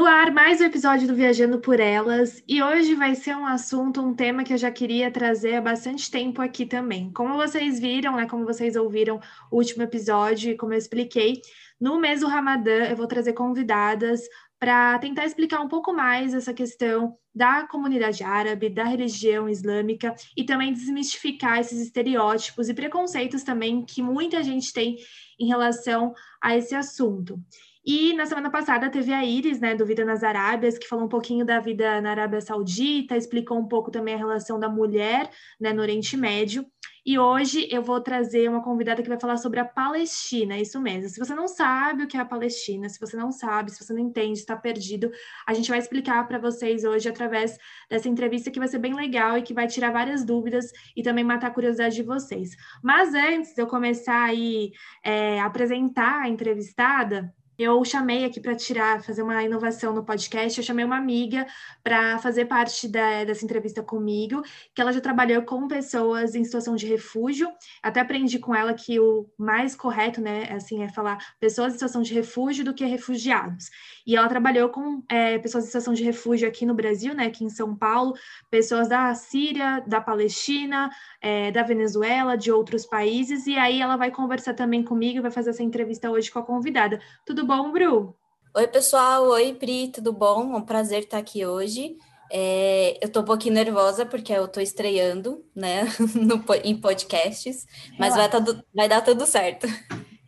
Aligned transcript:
No 0.00 0.06
ar, 0.06 0.32
mais 0.32 0.62
um 0.62 0.64
episódio 0.64 1.06
do 1.06 1.14
Viajando 1.14 1.60
por 1.60 1.78
Elas, 1.78 2.42
e 2.48 2.62
hoje 2.62 2.94
vai 2.94 3.14
ser 3.14 3.36
um 3.36 3.44
assunto, 3.44 4.00
um 4.00 4.14
tema 4.14 4.42
que 4.42 4.50
eu 4.50 4.56
já 4.56 4.70
queria 4.70 5.10
trazer 5.10 5.56
há 5.56 5.60
bastante 5.60 6.10
tempo 6.10 6.40
aqui 6.40 6.64
também. 6.64 7.12
Como 7.12 7.34
vocês 7.34 7.78
viram, 7.78 8.16
né, 8.16 8.24
como 8.24 8.46
vocês 8.46 8.76
ouviram 8.76 9.20
o 9.50 9.56
último 9.56 9.82
episódio 9.82 10.52
e 10.52 10.56
como 10.56 10.72
eu 10.72 10.78
expliquei, 10.78 11.42
no 11.78 12.00
mês 12.00 12.20
do 12.20 12.28
Ramadã 12.28 12.86
eu 12.86 12.96
vou 12.96 13.06
trazer 13.06 13.34
convidadas 13.34 14.22
para 14.58 14.98
tentar 15.00 15.26
explicar 15.26 15.60
um 15.60 15.68
pouco 15.68 15.92
mais 15.92 16.32
essa 16.32 16.54
questão 16.54 17.14
da 17.34 17.66
comunidade 17.66 18.24
árabe, 18.24 18.70
da 18.70 18.84
religião 18.84 19.50
islâmica 19.50 20.14
e 20.34 20.44
também 20.44 20.72
desmistificar 20.72 21.58
esses 21.58 21.78
estereótipos 21.78 22.70
e 22.70 22.74
preconceitos 22.74 23.42
também 23.42 23.84
que 23.84 24.02
muita 24.02 24.42
gente 24.42 24.72
tem 24.72 24.96
em 25.38 25.46
relação 25.46 26.14
a 26.42 26.56
esse 26.56 26.74
assunto. 26.74 27.38
E 27.84 28.12
na 28.12 28.26
semana 28.26 28.50
passada 28.50 28.90
teve 28.90 29.12
a 29.12 29.24
Iris, 29.24 29.58
né, 29.58 29.74
do 29.74 29.86
Vida 29.86 30.04
nas 30.04 30.22
Arábias, 30.22 30.76
que 30.76 30.86
falou 30.86 31.06
um 31.06 31.08
pouquinho 31.08 31.46
da 31.46 31.60
vida 31.60 32.00
na 32.00 32.10
Arábia 32.10 32.40
Saudita, 32.40 33.16
explicou 33.16 33.58
um 33.58 33.66
pouco 33.66 33.90
também 33.90 34.14
a 34.14 34.18
relação 34.18 34.60
da 34.60 34.68
mulher 34.68 35.30
né, 35.58 35.72
no 35.72 35.80
Oriente 35.80 36.16
Médio. 36.16 36.66
E 37.04 37.18
hoje 37.18 37.66
eu 37.70 37.82
vou 37.82 37.98
trazer 38.00 38.48
uma 38.48 38.62
convidada 38.62 39.02
que 39.02 39.08
vai 39.08 39.18
falar 39.18 39.38
sobre 39.38 39.58
a 39.58 39.64
Palestina, 39.64 40.58
isso 40.58 40.78
mesmo. 40.78 41.08
Se 41.08 41.18
você 41.18 41.34
não 41.34 41.48
sabe 41.48 42.04
o 42.04 42.06
que 42.06 42.16
é 42.16 42.20
a 42.20 42.24
Palestina, 42.26 42.90
se 42.90 43.00
você 43.00 43.16
não 43.16 43.32
sabe, 43.32 43.70
se 43.70 43.82
você 43.82 43.94
não 43.94 44.00
entende, 44.00 44.38
está 44.38 44.54
perdido, 44.54 45.10
a 45.46 45.54
gente 45.54 45.70
vai 45.70 45.78
explicar 45.78 46.28
para 46.28 46.38
vocês 46.38 46.84
hoje 46.84 47.08
através 47.08 47.56
dessa 47.88 48.08
entrevista 48.08 48.50
que 48.50 48.58
vai 48.58 48.68
ser 48.68 48.78
bem 48.78 48.94
legal 48.94 49.38
e 49.38 49.42
que 49.42 49.54
vai 49.54 49.66
tirar 49.66 49.90
várias 49.90 50.24
dúvidas 50.24 50.70
e 50.94 51.02
também 51.02 51.24
matar 51.24 51.46
a 51.46 51.54
curiosidade 51.54 51.96
de 51.96 52.02
vocês. 52.02 52.50
Mas 52.82 53.14
antes 53.14 53.54
de 53.54 53.62
eu 53.62 53.66
começar 53.66 54.24
aí 54.24 54.70
é, 55.02 55.40
apresentar 55.40 56.24
a 56.24 56.28
entrevistada, 56.28 57.34
eu 57.62 57.84
chamei 57.84 58.24
aqui 58.24 58.40
para 58.40 58.54
tirar, 58.54 59.02
fazer 59.02 59.22
uma 59.22 59.42
inovação 59.42 59.92
no 59.92 60.02
podcast, 60.02 60.58
eu 60.58 60.64
chamei 60.64 60.84
uma 60.84 60.96
amiga 60.96 61.46
para 61.82 62.18
fazer 62.18 62.46
parte 62.46 62.88
da, 62.88 63.24
dessa 63.24 63.44
entrevista 63.44 63.82
comigo, 63.82 64.42
que 64.74 64.80
ela 64.80 64.92
já 64.92 65.00
trabalhou 65.00 65.42
com 65.42 65.68
pessoas 65.68 66.34
em 66.34 66.42
situação 66.42 66.74
de 66.74 66.86
refúgio, 66.86 67.52
até 67.82 68.00
aprendi 68.00 68.38
com 68.38 68.54
ela 68.54 68.72
que 68.72 68.98
o 68.98 69.28
mais 69.36 69.76
correto, 69.76 70.22
né, 70.22 70.50
assim, 70.52 70.82
é 70.82 70.88
falar 70.88 71.18
pessoas 71.38 71.72
em 71.72 71.76
situação 71.76 72.00
de 72.00 72.14
refúgio 72.14 72.64
do 72.64 72.72
que 72.72 72.84
refugiados. 72.84 73.68
E 74.06 74.16
ela 74.16 74.28
trabalhou 74.28 74.68
com 74.68 75.02
é, 75.08 75.38
pessoas 75.38 75.64
em 75.64 75.66
situação 75.66 75.94
de 75.94 76.04
refúgio 76.04 76.48
aqui 76.48 76.64
no 76.64 76.74
Brasil, 76.74 77.14
né, 77.14 77.26
aqui 77.26 77.44
em 77.44 77.50
São 77.50 77.74
Paulo, 77.74 78.14
pessoas 78.50 78.88
da 78.88 79.14
Síria, 79.14 79.82
da 79.86 80.00
Palestina, 80.00 80.90
é, 81.20 81.50
da 81.50 81.62
Venezuela, 81.62 82.36
de 82.36 82.50
outros 82.50 82.86
países, 82.86 83.46
e 83.46 83.56
aí 83.56 83.80
ela 83.80 83.96
vai 83.96 84.10
conversar 84.10 84.54
também 84.54 84.82
comigo 84.82 85.18
e 85.18 85.22
vai 85.22 85.30
fazer 85.30 85.50
essa 85.50 85.62
entrevista 85.62 86.10
hoje 86.10 86.30
com 86.30 86.38
a 86.38 86.44
convidada. 86.44 87.00
Tudo 87.24 87.46
bom, 87.46 87.70
Bru? 87.70 88.16
Oi, 88.54 88.66
pessoal. 88.66 89.28
Oi, 89.28 89.54
Pri, 89.54 89.88
tudo 89.88 90.12
bom? 90.12 90.54
É 90.54 90.56
um 90.56 90.62
prazer 90.62 91.04
estar 91.04 91.18
aqui 91.18 91.46
hoje. 91.46 91.96
É, 92.32 92.98
eu 93.02 93.08
tô 93.08 93.20
um 93.20 93.24
pouquinho 93.24 93.54
nervosa 93.54 94.06
porque 94.06 94.32
eu 94.32 94.46
tô 94.46 94.60
estreando, 94.60 95.44
né, 95.54 95.82
no, 96.14 96.44
em 96.62 96.80
podcasts, 96.80 97.66
mas 97.98 98.14
vai, 98.14 98.30
tudo, 98.30 98.64
vai 98.72 98.88
dar 98.88 99.02
tudo 99.02 99.26
certo. 99.26 99.66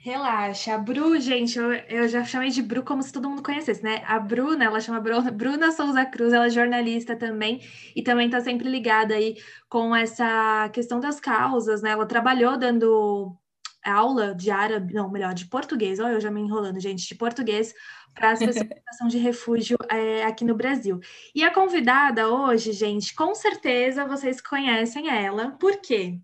Relaxa. 0.05 0.75
A 0.75 0.79
Bru, 0.79 1.17
gente, 1.21 1.57
eu, 1.57 1.73
eu 1.73 2.09
já 2.09 2.25
chamei 2.25 2.51
de 2.51 2.61
Bru 2.61 2.83
como 2.83 3.01
se 3.05 3.13
todo 3.13 3.31
mundo 3.31 3.41
conhecesse, 3.41 3.85
né? 3.85 4.03
A 4.05 4.19
Bruna, 4.19 4.65
ela 4.65 4.81
chama 4.81 4.99
Bruna, 4.99 5.31
Bruna 5.31 5.71
Souza 5.71 6.05
Cruz, 6.05 6.33
ela 6.33 6.47
é 6.47 6.51
jornalista 6.51 7.15
também 7.15 7.61
e 7.95 8.03
também 8.03 8.29
tá 8.29 8.41
sempre 8.41 8.69
ligada 8.69 9.15
aí 9.15 9.37
com 9.69 9.95
essa 9.95 10.69
questão 10.71 10.99
das 10.99 11.21
causas, 11.21 11.83
né? 11.83 11.91
Ela 11.91 12.05
trabalhou 12.05 12.59
dando 12.59 13.37
aula 13.85 14.35
de 14.35 14.51
árabe, 14.51 14.93
não, 14.93 15.09
melhor, 15.09 15.35
de 15.35 15.47
português, 15.47 16.01
olha, 16.01 16.15
eu 16.15 16.21
já 16.21 16.33
me 16.33 16.41
enrolando, 16.41 16.81
gente, 16.81 17.07
de 17.07 17.15
português 17.15 17.73
para 18.13 18.33
as 18.33 18.41
pessoas 18.41 18.67
situação 18.67 19.09
de 19.09 19.19
refúgio 19.19 19.77
é, 19.89 20.25
aqui 20.25 20.45
no 20.45 20.57
Brasil. 20.57 20.99
E 21.33 21.45
a 21.45 21.55
convidada 21.55 22.29
hoje, 22.29 22.73
gente, 22.73 23.15
com 23.15 23.35
certeza 23.37 24.05
vocês 24.05 24.41
conhecem 24.41 25.09
ela, 25.09 25.53
por 25.53 25.81
quê? 25.81 26.19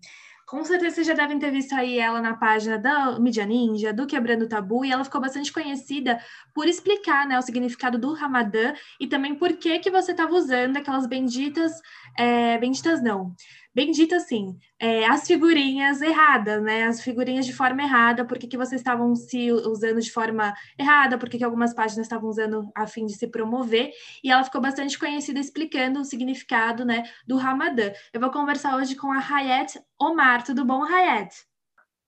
Com 0.49 0.65
certeza 0.65 0.95
vocês 0.95 1.05
já 1.05 1.13
devem 1.13 1.37
ter 1.37 1.51
visto 1.51 1.73
aí 1.73 1.99
ela 1.99 2.19
na 2.19 2.35
página 2.35 2.75
da 2.75 3.19
Mídia 3.19 3.45
Ninja, 3.45 3.93
do 3.93 4.07
Quebrando 4.07 4.45
o 4.45 4.49
Tabu, 4.49 4.83
e 4.83 4.91
ela 4.91 5.03
ficou 5.03 5.21
bastante 5.21 5.53
conhecida 5.53 6.19
por 6.55 6.67
explicar 6.67 7.27
né, 7.27 7.37
o 7.37 7.41
significado 7.43 7.99
do 7.99 8.13
Ramadã 8.13 8.73
e 8.99 9.05
também 9.05 9.35
por 9.35 9.53
que, 9.57 9.77
que 9.77 9.91
você 9.91 10.09
estava 10.09 10.33
usando 10.33 10.77
aquelas 10.77 11.05
benditas, 11.05 11.71
é, 12.17 12.57
benditas 12.57 12.99
não, 12.99 13.35
bendita 13.79 14.17
assim, 14.17 14.57
é, 14.77 15.05
as 15.05 15.25
figurinhas 15.25 16.01
erradas, 16.01 16.61
né? 16.61 16.83
As 16.83 17.01
figurinhas 17.01 17.45
de 17.45 17.53
forma 17.53 17.81
errada, 17.81 18.25
porque 18.25 18.45
que 18.45 18.57
vocês 18.57 18.81
estavam 18.81 19.15
se 19.15 19.53
usando 19.53 20.01
de 20.01 20.11
forma 20.11 20.53
errada, 20.77 21.17
porque 21.17 21.37
que 21.37 21.45
algumas 21.45 21.73
páginas 21.73 22.05
estavam 22.05 22.29
usando 22.29 22.69
a 22.75 22.85
fim 22.85 23.05
de 23.05 23.13
se 23.13 23.27
promover, 23.27 23.91
e 24.21 24.29
ela 24.29 24.43
ficou 24.43 24.59
bastante 24.59 24.99
conhecida 24.99 25.39
explicando 25.39 26.01
o 26.01 26.03
significado, 26.03 26.83
né, 26.83 27.03
do 27.25 27.37
Ramadã. 27.37 27.89
Eu 28.13 28.19
vou 28.19 28.29
conversar 28.29 28.75
hoje 28.75 28.97
com 28.97 29.13
a 29.13 29.19
Hayat 29.19 29.79
Omar. 29.97 30.43
Tudo 30.43 30.65
bom, 30.65 30.83
Hayat? 30.83 31.33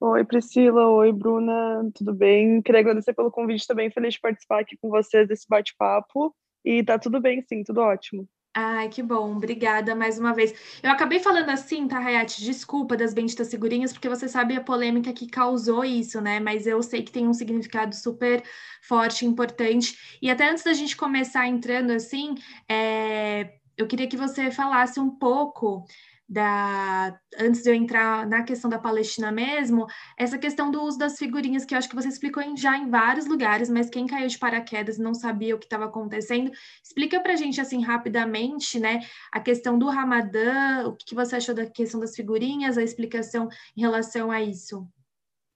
Oi, 0.01 0.25
Priscila. 0.25 0.89
Oi, 0.89 1.13
Bruna. 1.13 1.89
Tudo 1.95 2.13
bem? 2.13 2.61
Queria 2.61 2.81
agradecer 2.81 3.13
pelo 3.13 3.31
convite 3.31 3.65
também. 3.65 3.89
Feliz 3.89 4.15
de 4.15 4.19
participar 4.19 4.59
aqui 4.59 4.75
com 4.81 4.89
vocês 4.89 5.25
desse 5.25 5.47
bate-papo. 5.47 6.35
E 6.65 6.83
tá 6.83 6.99
tudo 6.99 7.21
bem, 7.21 7.41
sim, 7.41 7.63
tudo 7.63 7.79
ótimo. 7.79 8.27
Ai, 8.53 8.89
que 8.89 9.01
bom, 9.01 9.37
obrigada 9.37 9.95
mais 9.95 10.19
uma 10.19 10.33
vez. 10.33 10.53
Eu 10.83 10.91
acabei 10.91 11.19
falando 11.19 11.49
assim, 11.49 11.87
tá, 11.87 11.97
Hayat? 11.99 12.43
Desculpa 12.43 12.97
das 12.97 13.13
benditas 13.13 13.49
figurinhas, 13.49 13.93
porque 13.93 14.09
você 14.09 14.27
sabe 14.27 14.55
a 14.57 14.61
polêmica 14.61 15.13
que 15.13 15.25
causou 15.27 15.85
isso, 15.85 16.19
né? 16.19 16.37
Mas 16.39 16.67
eu 16.67 16.83
sei 16.83 17.01
que 17.01 17.11
tem 17.13 17.27
um 17.27 17.33
significado 17.33 17.95
super 17.95 18.43
forte, 18.81 19.25
importante. 19.25 19.97
E 20.21 20.29
até 20.29 20.49
antes 20.49 20.65
da 20.65 20.73
gente 20.73 20.97
começar 20.97 21.47
entrando 21.47 21.91
assim, 21.91 22.35
é... 22.67 23.53
eu 23.77 23.87
queria 23.87 24.07
que 24.07 24.17
você 24.17 24.51
falasse 24.51 24.99
um 24.99 25.09
pouco 25.09 25.85
da 26.31 27.13
antes 27.37 27.61
de 27.61 27.69
eu 27.69 27.75
entrar 27.75 28.25
na 28.25 28.41
questão 28.41 28.69
da 28.69 28.79
Palestina 28.79 29.33
mesmo, 29.33 29.85
essa 30.17 30.37
questão 30.37 30.71
do 30.71 30.81
uso 30.81 30.97
das 30.97 31.17
figurinhas 31.17 31.65
que 31.65 31.73
eu 31.73 31.77
acho 31.77 31.89
que 31.89 31.95
você 31.95 32.07
explicou 32.07 32.41
em, 32.41 32.55
já 32.55 32.77
em 32.77 32.89
vários 32.89 33.27
lugares, 33.27 33.69
mas 33.69 33.89
quem 33.89 34.07
caiu 34.07 34.27
de 34.27 34.39
paraquedas 34.39 34.97
não 34.97 35.13
sabia 35.13 35.53
o 35.53 35.59
que 35.59 35.65
estava 35.65 35.85
acontecendo, 35.85 36.49
explica 36.81 37.19
para 37.19 37.33
a 37.33 37.35
gente 37.35 37.59
assim 37.59 37.83
rapidamente, 37.83 38.79
né, 38.79 39.01
a 39.29 39.41
questão 39.41 39.77
do 39.77 39.89
Ramadã, 39.89 40.87
o 40.87 40.95
que 40.95 41.13
você 41.13 41.35
achou 41.35 41.53
da 41.53 41.65
questão 41.65 41.99
das 41.99 42.15
figurinhas, 42.15 42.77
a 42.77 42.83
explicação 42.83 43.49
em 43.75 43.81
relação 43.81 44.31
a 44.31 44.41
isso. 44.41 44.87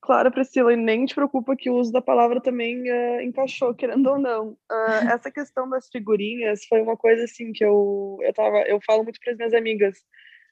Claro, 0.02 0.30
Priscila, 0.30 0.74
e 0.74 0.76
nem 0.76 1.06
te 1.06 1.16
preocupa 1.16 1.56
que 1.56 1.70
o 1.70 1.78
uso 1.78 1.92
da 1.92 2.02
palavra 2.02 2.42
também 2.42 2.82
uh, 2.92 3.22
encaixou, 3.22 3.74
querendo 3.74 4.08
ou 4.08 4.20
não. 4.20 4.50
Uh, 4.70 5.08
essa 5.10 5.32
questão 5.32 5.70
das 5.70 5.88
figurinhas 5.88 6.66
foi 6.66 6.82
uma 6.82 6.98
coisa 6.98 7.24
assim 7.24 7.54
que 7.54 7.64
eu 7.64 8.20
eu 8.22 8.34
tava, 8.34 8.58
eu 8.68 8.80
falo 8.86 9.04
muito 9.04 9.20
para 9.22 9.32
as 9.32 9.38
minhas 9.38 9.54
amigas 9.54 9.98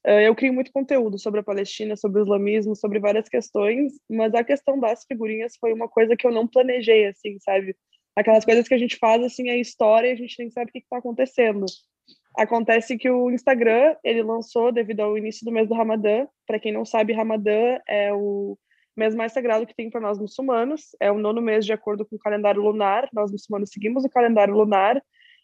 eu 0.05 0.35
crio 0.35 0.53
muito 0.53 0.71
conteúdo 0.71 1.17
sobre 1.17 1.39
a 1.39 1.43
Palestina, 1.43 1.95
sobre 1.95 2.19
o 2.19 2.23
islamismo, 2.23 2.75
sobre 2.75 2.99
várias 2.99 3.29
questões, 3.29 3.93
mas 4.09 4.33
a 4.33 4.43
questão 4.43 4.79
das 4.79 5.05
figurinhas 5.05 5.55
foi 5.59 5.73
uma 5.73 5.87
coisa 5.87 6.15
que 6.15 6.27
eu 6.27 6.31
não 6.31 6.47
planejei, 6.47 7.07
assim, 7.07 7.37
sabe? 7.39 7.75
Aquelas 8.15 8.43
coisas 8.45 8.67
que 8.67 8.73
a 8.73 8.77
gente 8.77 8.97
faz, 8.97 9.23
assim, 9.23 9.49
é 9.49 9.57
história 9.57 10.09
e 10.09 10.11
a 10.11 10.15
gente 10.15 10.35
nem 10.39 10.49
sabe 10.49 10.69
o 10.69 10.73
que 10.73 10.79
está 10.79 10.97
acontecendo. 10.97 11.65
Acontece 12.37 12.97
que 12.97 13.09
o 13.09 13.31
Instagram, 13.31 13.95
ele 14.03 14.23
lançou 14.23 14.71
devido 14.71 15.01
ao 15.01 15.17
início 15.17 15.45
do 15.45 15.51
mês 15.51 15.67
do 15.67 15.75
Ramadã. 15.75 16.27
Para 16.45 16.59
quem 16.59 16.71
não 16.71 16.83
sabe, 16.83 17.13
Ramadã 17.13 17.79
é 17.87 18.11
o 18.13 18.57
mês 18.97 19.15
mais 19.15 19.31
sagrado 19.31 19.65
que 19.65 19.75
tem 19.75 19.89
para 19.89 20.01
nós 20.01 20.19
muçulmanos. 20.19 20.95
É 20.99 21.11
o 21.11 21.17
nono 21.17 21.41
mês 21.41 21.65
de 21.65 21.73
acordo 21.73 22.05
com 22.05 22.15
o 22.15 22.19
calendário 22.19 22.61
lunar. 22.61 23.07
Nós 23.13 23.31
muçulmanos 23.31 23.69
seguimos 23.71 24.03
o 24.03 24.09
calendário 24.09 24.53
lunar 24.53 25.01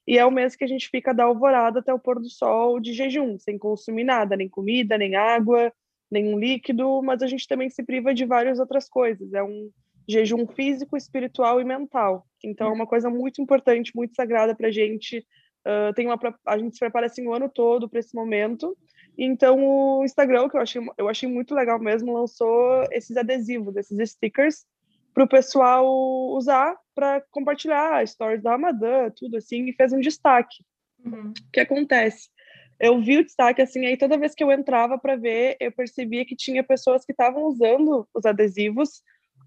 e 0.09 0.17
é 0.17 0.25
o 0.25 0.31
mês 0.31 0.55
que 0.55 0.63
a 0.63 0.67
gente 0.67 0.89
fica 0.89 1.13
da 1.13 1.25
alvorada 1.25 1.81
até 1.81 1.93
o 1.93 1.99
pôr 1.99 2.19
do 2.19 2.27
sol 2.31 2.79
de 2.79 2.93
jejum, 2.93 3.37
sem 3.37 3.59
consumir 3.59 4.03
nada, 4.03 4.35
nem 4.35 4.49
comida, 4.49 4.97
nem 4.97 5.15
água, 5.15 5.71
nenhum 6.09 6.39
líquido, 6.39 6.99
mas 7.03 7.21
a 7.21 7.27
gente 7.27 7.47
também 7.47 7.69
se 7.69 7.83
priva 7.83 8.11
de 8.11 8.25
várias 8.25 8.57
outras 8.57 8.89
coisas. 8.89 9.31
É 9.35 9.43
um 9.43 9.69
jejum 10.09 10.47
físico, 10.47 10.97
espiritual 10.97 11.61
e 11.61 11.63
mental. 11.63 12.25
Então 12.43 12.69
é 12.69 12.71
uma 12.71 12.87
coisa 12.87 13.07
muito 13.07 13.39
importante, 13.39 13.95
muito 13.95 14.15
sagrada 14.15 14.55
para 14.55 14.69
a 14.69 14.71
gente. 14.71 15.19
Uh, 15.59 15.93
tem 15.93 16.07
uma, 16.07 16.17
a 16.43 16.57
gente 16.57 16.73
se 16.73 16.79
prepara 16.79 17.05
assim 17.05 17.27
o 17.27 17.31
ano 17.35 17.47
todo 17.47 17.87
para 17.87 17.99
esse 17.99 18.15
momento. 18.15 18.75
Então 19.15 19.63
o 19.63 20.03
Instagram, 20.03 20.49
que 20.49 20.57
eu 20.57 20.61
achei, 20.61 20.81
eu 20.97 21.07
achei 21.07 21.29
muito 21.29 21.53
legal 21.53 21.79
mesmo, 21.79 22.17
lançou 22.17 22.83
esses 22.91 23.15
adesivos, 23.15 23.75
esses 23.75 24.09
stickers 24.09 24.65
para 25.13 25.23
o 25.23 25.29
pessoal 25.29 25.87
usar 26.31 26.75
para 26.95 27.21
compartilhar 27.31 28.05
stories 28.07 28.43
da 28.43 28.51
Ramadã, 28.51 29.09
tudo 29.15 29.37
assim, 29.37 29.67
e 29.69 29.73
fez 29.73 29.93
um 29.93 29.99
destaque. 29.99 30.63
Uhum. 31.03 31.29
O 31.29 31.51
que 31.51 31.59
acontece? 31.59 32.29
eu 32.79 33.01
vi 33.01 33.17
o 33.17 33.25
destaque 33.25 33.61
assim, 33.61 33.85
aí 33.85 33.97
toda 33.97 34.17
vez 34.17 34.33
que 34.33 34.43
eu 34.43 34.51
entrava 34.51 34.97
para 34.97 35.17
ver, 35.17 35.57
eu 35.59 35.71
percebia 35.71 36.25
que 36.25 36.35
tinha 36.35 36.63
pessoas 36.63 37.03
que 37.03 37.11
estavam 37.11 37.43
usando 37.43 38.07
os 38.13 38.25
adesivos 38.25 39.01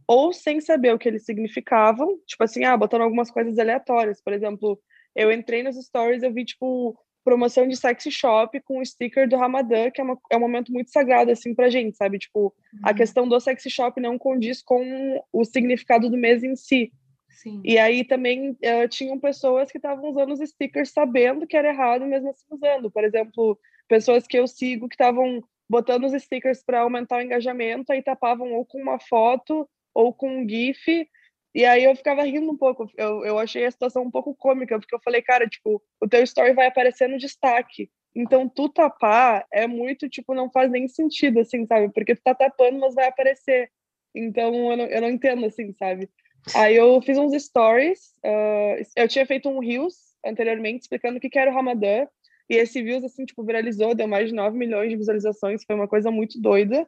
ou 0.07 0.33
sem 0.33 0.61
saber 0.61 0.93
o 0.93 0.99
que 0.99 1.09
eles 1.09 1.25
significavam, 1.25 2.19
tipo 2.27 2.45
assim, 2.45 2.65
ah, 2.65 2.77
botando 2.77 3.03
algumas 3.03 3.31
coisas 3.31 3.59
aleatórias. 3.59 4.21
Por 4.21 4.33
exemplo, 4.35 4.79
eu 5.17 5.33
entrei 5.33 5.63
nos 5.63 5.77
stories, 5.77 6.23
eu 6.23 6.33
vi 6.33 6.45
tipo 6.45 6.99
promoção 7.25 7.67
de 7.69 7.77
sexy 7.77 8.11
shop 8.11 8.61
com 8.61 8.79
o 8.79 8.85
sticker 8.85 9.29
do 9.29 9.37
Ramadã, 9.37 9.91
que 9.91 10.01
é, 10.01 10.05
uma, 10.05 10.19
é 10.31 10.37
um 10.37 10.41
momento 10.41 10.73
muito 10.73 10.91
sagrado 10.91 11.31
assim 11.31 11.55
pra 11.55 11.71
gente, 11.71 11.97
sabe? 11.97 12.19
Tipo, 12.19 12.55
uhum. 12.73 12.81
a 12.83 12.93
questão 12.93 13.29
do 13.29 13.39
sexy 13.41 13.71
shop 13.71 14.01
não 14.01 14.19
condiz 14.19 14.63
com 14.63 15.23
o 15.33 15.45
significado 15.45 16.11
do 16.11 16.17
mês 16.17 16.43
em 16.43 16.57
si. 16.57 16.93
Sim. 17.29 17.61
E 17.65 17.79
aí 17.79 18.05
também 18.05 18.51
uh, 18.51 18.89
tinham 18.89 19.19
pessoas 19.19 19.71
que 19.71 19.79
estavam 19.79 20.11
usando 20.11 20.33
os 20.33 20.41
stickers 20.41 20.91
sabendo 20.91 21.47
que 21.47 21.57
era 21.57 21.69
errado, 21.69 22.07
mesmo 22.07 22.31
assim 22.31 22.47
usando. 22.51 22.91
Por 22.91 23.05
exemplo, 23.05 23.59
pessoas 23.89 24.27
que 24.27 24.39
eu 24.39 24.47
sigo 24.47 24.89
que 24.89 24.95
estavam 24.95 25.43
botando 25.69 26.05
os 26.05 26.23
stickers 26.23 26.63
para 26.63 26.81
aumentar 26.81 27.17
o 27.17 27.23
engajamento, 27.23 27.93
aí 27.93 28.03
tapavam 28.03 28.53
ou 28.53 28.65
com 28.65 28.81
uma 28.81 28.99
foto 28.99 29.69
ou 29.95 30.13
com 30.13 30.43
um 30.43 30.49
GIF. 30.49 31.09
E 31.55 31.65
aí 31.65 31.85
eu 31.85 31.95
ficava 31.95 32.23
rindo 32.23 32.51
um 32.51 32.57
pouco. 32.57 32.91
Eu, 32.97 33.25
eu 33.25 33.39
achei 33.39 33.65
a 33.65 33.71
situação 33.71 34.03
um 34.03 34.11
pouco 34.11 34.35
cômica, 34.35 34.79
porque 34.79 34.95
eu 34.95 35.01
falei, 35.05 35.21
cara, 35.21 35.47
tipo, 35.47 35.83
o 36.01 36.09
teu 36.09 36.23
story 36.23 36.55
vai 36.55 36.67
aparecer 36.67 37.09
no 37.09 37.19
destaque. 37.19 37.91
Então, 38.15 38.49
tu 38.49 38.69
tapar 38.69 39.47
é 39.53 39.67
muito, 39.67 40.09
tipo, 40.09 40.35
não 40.35 40.51
faz 40.51 40.71
nem 40.71 40.87
sentido, 40.87 41.41
assim, 41.41 41.67
sabe? 41.67 41.91
Porque 41.93 42.15
tu 42.15 42.23
tá 42.23 42.35
tapando, 42.35 42.79
mas 42.79 42.95
vai 42.95 43.07
aparecer. 43.07 43.71
Então, 44.15 44.71
eu 44.71 44.77
não, 44.77 44.85
eu 44.85 45.01
não 45.01 45.11
entendo, 45.11 45.47
assim, 45.47 45.73
sabe? 45.79 46.09
Aí 46.55 46.77
eu 46.77 47.01
fiz 47.03 47.17
uns 47.17 47.33
stories, 47.43 48.01
uh, 48.25 48.83
eu 48.97 49.09
tinha 49.09 49.25
feito 49.25 49.49
um 49.49 49.61
Reels 49.61 49.95
anteriormente 50.27 50.83
explicando 50.83 51.19
o 51.19 51.21
que 51.21 51.39
era 51.39 51.51
o 51.51 51.55
Ramadã, 51.55 52.07
e 52.51 52.57
esse 52.57 52.83
Reels, 52.83 53.05
assim, 53.05 53.25
tipo, 53.25 53.45
viralizou, 53.45 53.95
deu 53.95 54.07
mais 54.07 54.29
de 54.29 54.35
9 54.35 54.59
milhões 54.59 54.91
de 54.91 54.97
visualizações, 54.97 55.65
foi 55.65 55.77
uma 55.77 55.89
coisa 55.89 56.11
muito 56.11 56.41
doida. 56.41 56.87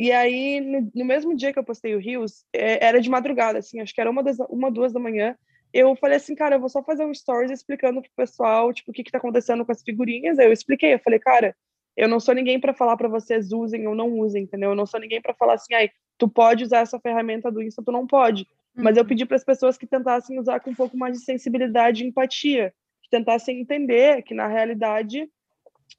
E 0.00 0.10
aí, 0.12 0.62
no, 0.62 0.90
no 0.94 1.04
mesmo 1.04 1.36
dia 1.36 1.52
que 1.52 1.58
eu 1.58 1.62
postei 1.62 1.94
o 1.94 1.98
Reels, 1.98 2.42
é, 2.54 2.82
era 2.82 3.02
de 3.02 3.10
madrugada, 3.10 3.58
assim, 3.58 3.80
acho 3.80 3.94
que 3.94 4.00
era 4.00 4.10
uma, 4.10 4.22
das, 4.22 4.38
uma, 4.48 4.70
duas 4.70 4.94
da 4.94 4.98
manhã, 4.98 5.36
eu 5.74 5.94
falei 5.94 6.16
assim, 6.16 6.34
cara, 6.34 6.56
eu 6.56 6.58
vou 6.58 6.70
só 6.70 6.82
fazer 6.82 7.04
um 7.04 7.12
stories 7.12 7.50
explicando 7.50 8.00
pro 8.00 8.10
pessoal, 8.16 8.72
tipo, 8.72 8.90
o 8.90 8.94
que 8.94 9.04
que 9.04 9.10
tá 9.10 9.18
acontecendo 9.18 9.62
com 9.62 9.72
as 9.72 9.82
figurinhas. 9.82 10.38
Aí 10.38 10.46
eu 10.46 10.54
expliquei, 10.54 10.94
eu 10.94 10.98
falei, 11.00 11.18
cara, 11.18 11.54
eu 11.94 12.08
não 12.08 12.18
sou 12.18 12.34
ninguém 12.34 12.58
para 12.58 12.72
falar 12.72 12.96
para 12.96 13.10
vocês 13.10 13.52
usem 13.52 13.86
ou 13.86 13.94
não 13.94 14.18
usem, 14.18 14.44
entendeu? 14.44 14.70
Eu 14.70 14.74
não 14.74 14.86
sou 14.86 14.98
ninguém 14.98 15.20
para 15.20 15.34
falar 15.34 15.52
assim, 15.52 15.74
ai, 15.74 15.90
tu 16.16 16.26
pode 16.26 16.64
usar 16.64 16.78
essa 16.78 16.98
ferramenta 16.98 17.52
do 17.52 17.62
Insta, 17.62 17.82
tu 17.84 17.92
não 17.92 18.06
pode. 18.06 18.46
Mas 18.74 18.96
eu 18.96 19.02
uhum. 19.02 19.08
pedi 19.08 19.26
para 19.26 19.36
as 19.36 19.44
pessoas 19.44 19.76
que 19.76 19.86
tentassem 19.86 20.38
usar 20.38 20.60
com 20.60 20.70
um 20.70 20.74
pouco 20.74 20.96
mais 20.96 21.18
de 21.18 21.24
sensibilidade 21.26 22.02
e 22.02 22.06
empatia, 22.06 22.72
que 23.02 23.10
tentassem 23.10 23.60
entender 23.60 24.22
que 24.22 24.32
na 24.32 24.46
realidade, 24.46 25.28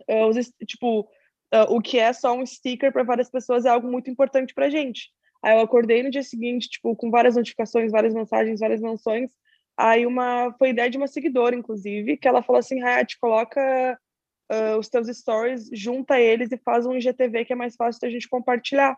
uh, 0.09 0.25
os, 0.25 0.51
tipo, 0.65 1.07
uh, 1.53 1.73
o 1.73 1.81
que 1.81 1.99
é 1.99 2.11
só 2.13 2.33
um 2.33 2.45
sticker 2.45 2.91
para 2.91 3.03
várias 3.03 3.29
pessoas 3.29 3.65
é 3.65 3.69
algo 3.69 3.89
muito 3.89 4.09
importante 4.09 4.53
para 4.53 4.69
gente. 4.69 5.09
Aí 5.43 5.55
eu 5.55 5.61
acordei 5.61 6.03
no 6.03 6.11
dia 6.11 6.23
seguinte, 6.23 6.69
tipo, 6.69 6.95
com 6.95 7.09
várias 7.09 7.35
notificações, 7.35 7.91
várias 7.91 8.13
mensagens, 8.13 8.59
várias 8.59 8.81
menções. 8.81 9.31
Aí 9.75 10.05
uma 10.05 10.53
foi 10.59 10.69
ideia 10.69 10.89
de 10.89 10.97
uma 10.97 11.07
seguidora, 11.07 11.55
inclusive, 11.55 12.17
que 12.17 12.27
ela 12.27 12.43
falou 12.43 12.59
assim, 12.59 12.81
Hayat, 12.81 13.17
coloca 13.19 13.99
uh, 14.51 14.77
os 14.77 14.87
teus 14.87 15.07
stories, 15.07 15.69
junta 15.73 16.19
eles 16.19 16.51
e 16.51 16.57
faz 16.57 16.85
um 16.85 16.95
IGTV 16.95 17.45
que 17.45 17.53
é 17.53 17.55
mais 17.55 17.75
fácil 17.75 18.01
da 18.01 18.09
gente 18.09 18.29
compartilhar. 18.29 18.95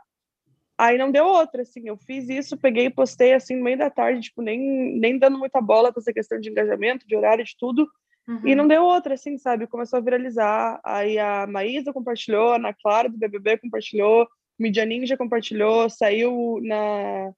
Aí 0.78 0.98
não 0.98 1.12
deu 1.12 1.26
outra, 1.26 1.62
assim, 1.62 1.88
eu 1.88 1.96
fiz 1.96 2.28
isso, 2.28 2.58
peguei 2.58 2.86
e 2.86 2.90
postei 2.90 3.34
assim 3.34 3.56
no 3.56 3.64
meio 3.64 3.78
da 3.78 3.90
tarde, 3.90 4.22
tipo, 4.22 4.42
nem, 4.42 4.60
nem 5.00 5.18
dando 5.18 5.38
muita 5.38 5.62
bola 5.62 5.94
para 5.94 6.02
essa 6.02 6.12
questão 6.12 6.40
de 6.40 6.50
engajamento, 6.50 7.08
de 7.08 7.16
horário, 7.16 7.46
de 7.46 7.56
tudo. 7.58 7.88
Uhum. 8.28 8.48
E 8.48 8.56
não 8.56 8.68
deu 8.68 8.84
outra, 8.84 9.16
assim, 9.16 9.38
sabe? 9.38 9.68
Começou 9.68 9.98
a 9.98 10.02
viralizar. 10.02 10.80
Aí 10.84 11.20
a 11.20 11.46
Maísa 11.46 11.92
compartilhou, 11.92 12.54
a 12.54 12.56
Ana 12.56 12.74
Clara 12.74 13.10
do 13.10 13.18
BBB 13.18 13.58
compartilhou, 13.58 14.28
Mídia 14.58 14.86
Ninja 14.86 15.18
compartilhou, 15.18 15.90
saiu 15.90 16.60
na. 16.62 17.32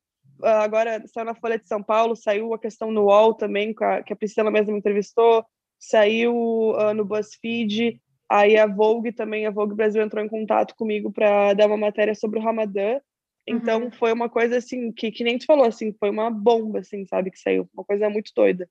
Agora 0.44 1.02
saiu 1.08 1.26
na 1.26 1.34
Folha 1.34 1.58
de 1.58 1.68
São 1.68 1.82
Paulo, 1.82 2.16
saiu 2.16 2.54
a 2.54 2.60
questão 2.60 2.92
no 2.92 3.06
UOL 3.06 3.34
também, 3.34 3.74
que 3.74 4.14
a 4.14 4.16
Priscila 4.16 4.52
mesmo 4.52 4.74
me 4.74 4.80
entrevistou, 4.80 5.46
saiu 5.80 6.36
uh, 6.36 6.94
no 6.94 7.06
BuzzFeed. 7.06 8.00
Aí 8.28 8.58
a 8.58 8.68
Vogue 8.68 9.12
também, 9.12 9.46
a 9.46 9.52
Vogue 9.52 9.76
Brasil 9.76 10.02
entrou 10.02 10.24
em 10.24 10.28
contato 10.28 10.76
comigo 10.76 11.12
para 11.12 11.54
dar 11.54 11.68
uma 11.68 11.78
matéria 11.78 12.14
sobre 12.14 12.40
o 12.40 12.42
Ramadã. 12.42 13.00
Então 13.48 13.84
uhum. 13.84 13.92
foi 13.92 14.12
uma 14.12 14.28
coisa 14.28 14.58
assim 14.58 14.92
que, 14.92 15.12
que 15.12 15.24
nem 15.24 15.38
tu 15.38 15.46
falou, 15.46 15.66
assim, 15.66 15.94
foi 16.00 16.10
uma 16.10 16.32
bomba, 16.32 16.80
assim, 16.80 17.06
sabe, 17.06 17.30
que 17.30 17.40
saiu, 17.40 17.70
uma 17.74 17.84
coisa 17.84 18.10
muito 18.10 18.32
doida. 18.36 18.68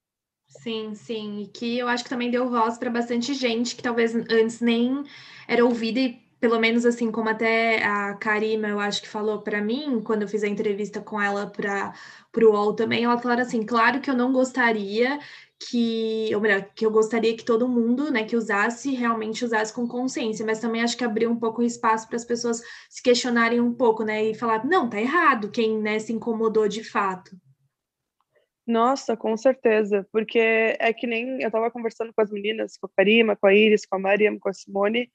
Sim, 0.63 0.95
sim, 0.95 1.41
e 1.43 1.47
que 1.49 1.79
eu 1.79 1.89
acho 1.89 2.05
que 2.05 2.09
também 2.11 2.31
deu 2.31 2.49
voz 2.49 2.79
para 2.79 2.89
bastante 2.89 3.35
gente 3.35 3.75
que 3.77 3.83
talvez 3.83 4.15
antes 4.15 4.61
nem 4.61 5.03
era 5.49 5.65
ouvida 5.65 5.99
e 6.01 6.23
pelo 6.41 6.59
menos 6.61 6.87
assim 6.87 7.11
como 7.11 7.29
até 7.29 7.83
a 7.85 8.15
Karima 8.15 8.69
eu 8.69 8.79
acho 8.79 9.03
que 9.03 9.09
falou 9.09 9.43
para 9.43 9.61
mim 9.61 10.01
quando 10.03 10.23
eu 10.23 10.29
fiz 10.29 10.45
a 10.45 10.49
entrevista 10.49 11.01
com 11.01 11.21
ela 11.21 11.47
para 11.51 11.93
o 12.39 12.51
UOL 12.53 12.75
também, 12.75 13.05
ela 13.05 13.19
falou 13.19 13.39
assim, 13.39 13.65
claro 13.67 14.01
que 14.01 14.09
eu 14.11 14.15
não 14.17 14.33
gostaria 14.33 15.19
que, 15.69 16.31
ou 16.35 16.41
melhor, 16.41 16.63
que 16.75 16.85
eu 16.87 16.91
gostaria 16.91 17.37
que 17.37 17.45
todo 17.45 17.69
mundo, 17.69 18.11
né, 18.11 18.25
que 18.25 18.37
usasse, 18.37 18.91
realmente 18.95 19.45
usasse 19.45 19.73
com 19.73 19.89
consciência, 19.89 20.45
mas 20.47 20.61
também 20.61 20.83
acho 20.83 20.97
que 20.97 21.05
abriu 21.05 21.31
um 21.31 21.37
pouco 21.39 21.63
o 21.63 21.65
espaço 21.65 22.07
para 22.07 22.17
as 22.17 22.25
pessoas 22.25 22.61
se 22.91 23.03
questionarem 23.03 23.61
um 23.61 23.73
pouco, 23.75 24.03
né, 24.05 24.25
e 24.31 24.35
falar, 24.35 24.65
não, 24.67 24.89
tá 24.91 25.01
errado, 25.01 25.51
quem, 25.51 25.79
né, 25.81 25.99
se 25.99 26.13
incomodou 26.13 26.69
de 26.69 26.85
fato. 26.85 27.35
Nossa, 28.67 29.17
com 29.17 29.37
certeza, 29.37 30.07
porque 30.11 30.39
é 30.39 30.93
que 30.93 31.07
nem 31.07 31.43
eu 31.43 31.49
estava 31.49 31.71
conversando 31.71 32.13
com 32.15 32.23
as 32.23 32.31
meninas, 32.31 32.77
com 32.79 32.87
a 32.87 32.91
Karima, 32.97 33.37
com 33.37 33.47
a 33.47 33.55
Iris, 33.55 33.85
com 33.85 33.97
a 33.97 33.99
Mariam, 33.99 34.39
com 34.39 34.49
a 34.49 34.53
Simone, 34.53 35.11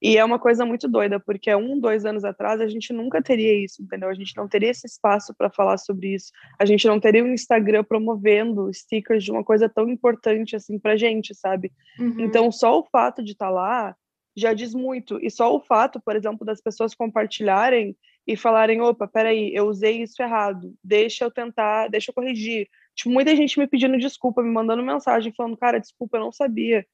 e 0.00 0.18
é 0.18 0.24
uma 0.24 0.38
coisa 0.38 0.64
muito 0.66 0.86
doida, 0.88 1.18
porque 1.18 1.54
um, 1.54 1.80
dois 1.80 2.04
anos 2.04 2.22
atrás 2.22 2.60
a 2.60 2.68
gente 2.68 2.92
nunca 2.92 3.22
teria 3.22 3.64
isso, 3.64 3.82
entendeu? 3.82 4.10
A 4.10 4.14
gente 4.14 4.36
não 4.36 4.46
teria 4.46 4.70
esse 4.70 4.86
espaço 4.86 5.34
para 5.34 5.50
falar 5.50 5.78
sobre 5.78 6.14
isso. 6.14 6.30
A 6.58 6.66
gente 6.66 6.86
não 6.86 7.00
teria 7.00 7.24
um 7.24 7.32
Instagram 7.32 7.82
promovendo 7.82 8.72
stickers 8.72 9.24
de 9.24 9.30
uma 9.30 9.42
coisa 9.42 9.68
tão 9.68 9.88
importante 9.88 10.54
assim 10.54 10.78
pra 10.78 10.96
gente, 10.96 11.34
sabe? 11.34 11.72
Uhum. 11.98 12.20
Então, 12.20 12.52
só 12.52 12.78
o 12.78 12.84
fato 12.84 13.22
de 13.22 13.32
estar 13.32 13.46
tá 13.46 13.50
lá 13.50 13.96
já 14.36 14.52
diz 14.52 14.74
muito. 14.74 15.18
E 15.22 15.30
só 15.30 15.54
o 15.54 15.60
fato, 15.60 15.98
por 16.04 16.14
exemplo, 16.14 16.44
das 16.44 16.60
pessoas 16.60 16.94
compartilharem 16.94 17.96
e 18.26 18.36
falarem: 18.36 18.80
opa, 18.80 19.06
peraí, 19.06 19.54
eu 19.54 19.66
usei 19.66 20.02
isso 20.02 20.22
errado, 20.22 20.74
deixa 20.82 21.24
eu 21.24 21.30
tentar, 21.30 21.88
deixa 21.88 22.10
eu 22.10 22.14
corrigir. 22.14 22.68
Tipo, 22.94 23.10
muita 23.10 23.34
gente 23.36 23.58
me 23.58 23.66
pedindo 23.66 23.98
desculpa, 23.98 24.42
me 24.42 24.50
mandando 24.50 24.82
mensagem, 24.82 25.32
falando: 25.36 25.56
cara, 25.56 25.78
desculpa, 25.78 26.16
eu 26.16 26.22
não 26.22 26.32
sabia 26.32 26.86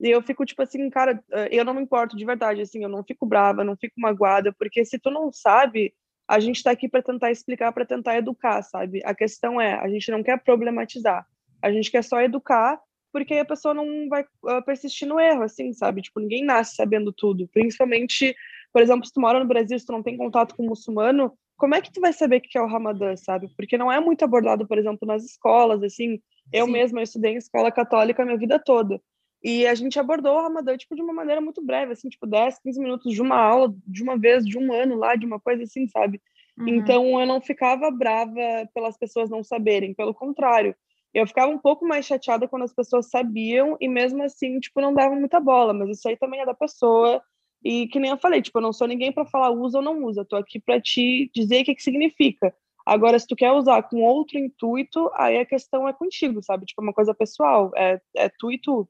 e 0.00 0.10
eu 0.10 0.22
fico 0.22 0.46
tipo 0.46 0.62
assim, 0.62 0.88
cara, 0.88 1.22
eh, 1.30 1.48
eu 1.52 1.64
não 1.64 1.74
me 1.74 1.82
importo 1.82 2.16
de 2.16 2.24
verdade, 2.24 2.62
assim, 2.62 2.82
eu 2.82 2.88
não 2.88 3.04
fico 3.04 3.26
brava, 3.26 3.62
não 3.62 3.76
fico 3.76 4.00
magoada, 4.00 4.52
porque 4.58 4.82
se 4.84 4.98
tu 4.98 5.10
não 5.10 5.30
sabe, 5.30 5.92
a 6.26 6.40
gente 6.40 6.62
tá 6.62 6.70
aqui 6.70 6.88
para 6.88 7.02
tentar 7.02 7.30
explicar, 7.30 7.70
para 7.70 7.84
tentar 7.84 8.16
educar, 8.16 8.62
sabe? 8.62 9.02
A 9.04 9.14
questão 9.14 9.60
é, 9.60 9.74
a 9.74 9.88
gente 9.88 10.10
não 10.10 10.22
quer 10.22 10.42
problematizar, 10.42 11.26
a 11.62 11.70
gente 11.70 11.90
quer 11.90 12.02
só 12.02 12.22
educar, 12.22 12.80
porque 13.12 13.34
a 13.34 13.44
pessoa 13.44 13.74
não 13.74 14.08
vai 14.08 14.22
uh, 14.22 14.64
persistir 14.64 15.06
no 15.06 15.20
erro, 15.20 15.42
assim, 15.42 15.72
sabe? 15.74 16.00
Tipo, 16.00 16.20
ninguém 16.20 16.44
nasce 16.44 16.76
sabendo 16.76 17.12
tudo, 17.12 17.46
principalmente, 17.48 18.34
por 18.72 18.82
exemplo, 18.82 19.06
se 19.06 19.12
tu 19.12 19.20
mora 19.20 19.40
no 19.40 19.46
Brasil, 19.46 19.78
se 19.78 19.86
tu 19.86 19.92
não 19.92 20.02
tem 20.02 20.16
contato 20.16 20.54
com 20.54 20.64
o 20.64 20.66
muçulmano, 20.66 21.32
como 21.56 21.74
é 21.74 21.80
que 21.80 21.92
tu 21.92 22.00
vai 22.00 22.12
saber 22.12 22.38
o 22.38 22.40
que 22.40 22.56
é 22.56 22.62
o 22.62 22.66
Ramadã, 22.66 23.14
sabe? 23.16 23.48
Porque 23.56 23.76
não 23.76 23.92
é 23.92 24.00
muito 24.00 24.24
abordado, 24.24 24.66
por 24.66 24.78
exemplo, 24.78 25.06
nas 25.06 25.24
escolas, 25.24 25.82
assim, 25.82 26.18
eu 26.52 26.66
Sim. 26.66 26.72
mesma 26.72 27.00
eu 27.00 27.04
estudei 27.04 27.32
em 27.34 27.36
escola 27.36 27.70
católica 27.70 28.22
a 28.22 28.24
minha 28.24 28.38
vida 28.38 28.58
toda. 28.58 29.00
E 29.42 29.66
a 29.66 29.74
gente 29.74 29.98
abordou 29.98 30.36
o 30.36 30.42
Ramadã, 30.42 30.76
tipo, 30.76 30.94
de 30.94 31.02
uma 31.02 31.12
maneira 31.12 31.40
muito 31.40 31.64
breve, 31.64 31.92
assim, 31.92 32.08
tipo, 32.08 32.26
10, 32.26 32.58
15 32.60 32.80
minutos 32.80 33.12
de 33.12 33.22
uma 33.22 33.36
aula, 33.36 33.74
de 33.86 34.02
uma 34.02 34.18
vez, 34.18 34.44
de 34.44 34.58
um 34.58 34.72
ano 34.72 34.96
lá, 34.96 35.16
de 35.16 35.24
uma 35.24 35.40
coisa 35.40 35.62
assim, 35.62 35.86
sabe? 35.88 36.20
Uhum. 36.58 36.68
Então, 36.68 37.20
eu 37.20 37.26
não 37.26 37.40
ficava 37.40 37.90
brava 37.90 38.34
pelas 38.74 38.98
pessoas 38.98 39.30
não 39.30 39.42
saberem, 39.42 39.94
pelo 39.94 40.14
contrário. 40.14 40.74
Eu 41.12 41.26
ficava 41.26 41.50
um 41.50 41.58
pouco 41.58 41.86
mais 41.86 42.06
chateada 42.06 42.46
quando 42.46 42.62
as 42.62 42.72
pessoas 42.72 43.08
sabiam 43.08 43.76
e 43.80 43.88
mesmo 43.88 44.22
assim, 44.22 44.60
tipo, 44.60 44.80
não 44.80 44.94
davam 44.94 45.18
muita 45.18 45.40
bola, 45.40 45.72
mas 45.72 45.90
isso 45.90 46.08
aí 46.08 46.16
também 46.16 46.40
é 46.40 46.46
da 46.46 46.54
pessoa. 46.54 47.22
E 47.62 47.86
que 47.88 47.98
nem 47.98 48.10
eu 48.10 48.16
falei, 48.16 48.40
tipo, 48.40 48.58
eu 48.58 48.62
não 48.62 48.72
sou 48.72 48.86
ninguém 48.86 49.12
para 49.12 49.26
falar 49.26 49.50
usa 49.50 49.78
ou 49.78 49.84
não 49.84 50.04
usa, 50.04 50.22
eu 50.22 50.24
tô 50.24 50.36
aqui 50.36 50.58
para 50.58 50.80
te 50.80 51.30
dizer 51.34 51.62
o 51.62 51.64
que 51.64 51.74
que 51.74 51.82
significa. 51.82 52.54
Agora, 52.84 53.18
se 53.18 53.26
tu 53.26 53.36
quer 53.36 53.52
usar 53.52 53.82
com 53.82 54.02
outro 54.02 54.38
intuito, 54.38 55.10
aí 55.14 55.38
a 55.38 55.46
questão 55.46 55.86
é 55.86 55.92
contigo, 55.92 56.42
sabe? 56.42 56.66
Tipo, 56.66 56.80
é 56.80 56.84
uma 56.84 56.92
coisa 56.92 57.14
pessoal, 57.14 57.70
é, 57.76 58.00
é 58.16 58.28
tu 58.28 58.50
e 58.50 58.58
tu. 58.58 58.88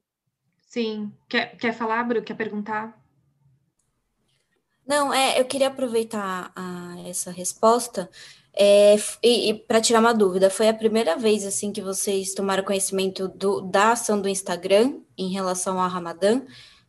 Sim. 0.62 1.12
Quer, 1.28 1.56
quer 1.56 1.72
falar, 1.72 2.04
Bru? 2.04 2.22
Quer 2.22 2.34
perguntar? 2.34 2.96
Não, 4.86 5.12
é, 5.12 5.38
eu 5.38 5.44
queria 5.44 5.68
aproveitar 5.68 6.52
a, 6.54 6.96
essa 7.06 7.30
resposta 7.30 8.08
é, 8.56 8.96
e, 9.22 9.50
e 9.50 9.54
para 9.54 9.80
tirar 9.80 10.00
uma 10.00 10.14
dúvida. 10.14 10.50
Foi 10.50 10.68
a 10.68 10.74
primeira 10.74 11.16
vez 11.16 11.44
assim 11.44 11.72
que 11.72 11.80
vocês 11.80 12.34
tomaram 12.34 12.64
conhecimento 12.64 13.28
do, 13.28 13.60
da 13.60 13.92
ação 13.92 14.20
do 14.20 14.28
Instagram 14.28 15.00
em 15.16 15.30
relação 15.30 15.80
ao 15.80 15.88
Ramadã? 15.88 16.42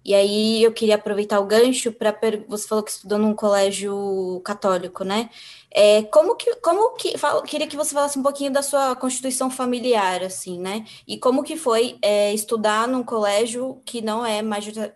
E 0.03 0.15
aí 0.15 0.63
eu 0.63 0.73
queria 0.73 0.95
aproveitar 0.95 1.39
o 1.39 1.45
gancho 1.45 1.91
para 1.91 2.17
você 2.47 2.67
falou 2.67 2.83
que 2.83 2.91
estudou 2.91 3.19
num 3.19 3.35
colégio 3.35 4.41
católico, 4.43 5.03
né? 5.03 5.29
É, 5.69 6.01
como 6.03 6.35
que, 6.35 6.55
como 6.55 6.95
que, 6.95 7.17
falo, 7.17 7.43
queria 7.43 7.67
que 7.67 7.77
você 7.77 7.93
falasse 7.93 8.17
um 8.17 8.23
pouquinho 8.23 8.51
da 8.51 8.63
sua 8.63 8.95
constituição 8.95 9.49
familiar, 9.49 10.23
assim, 10.23 10.59
né? 10.59 10.85
E 11.07 11.19
como 11.19 11.43
que 11.43 11.55
foi 11.55 11.97
é, 12.01 12.33
estudar 12.33 12.87
num 12.87 13.03
colégio 13.03 13.79
que 13.85 14.01
não 14.01 14.25
é 14.25 14.41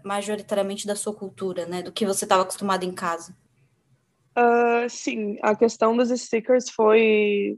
majoritariamente 0.03 0.87
da 0.87 0.95
sua 0.95 1.13
cultura, 1.13 1.65
né? 1.67 1.83
Do 1.83 1.91
que 1.91 2.05
você 2.05 2.25
estava 2.25 2.41
acostumado 2.41 2.83
em 2.83 2.91
casa. 2.91 3.35
Uh, 4.37 4.89
sim, 4.89 5.37
a 5.41 5.55
questão 5.55 5.95
dos 5.95 6.09
stickers 6.09 6.69
foi 6.69 7.57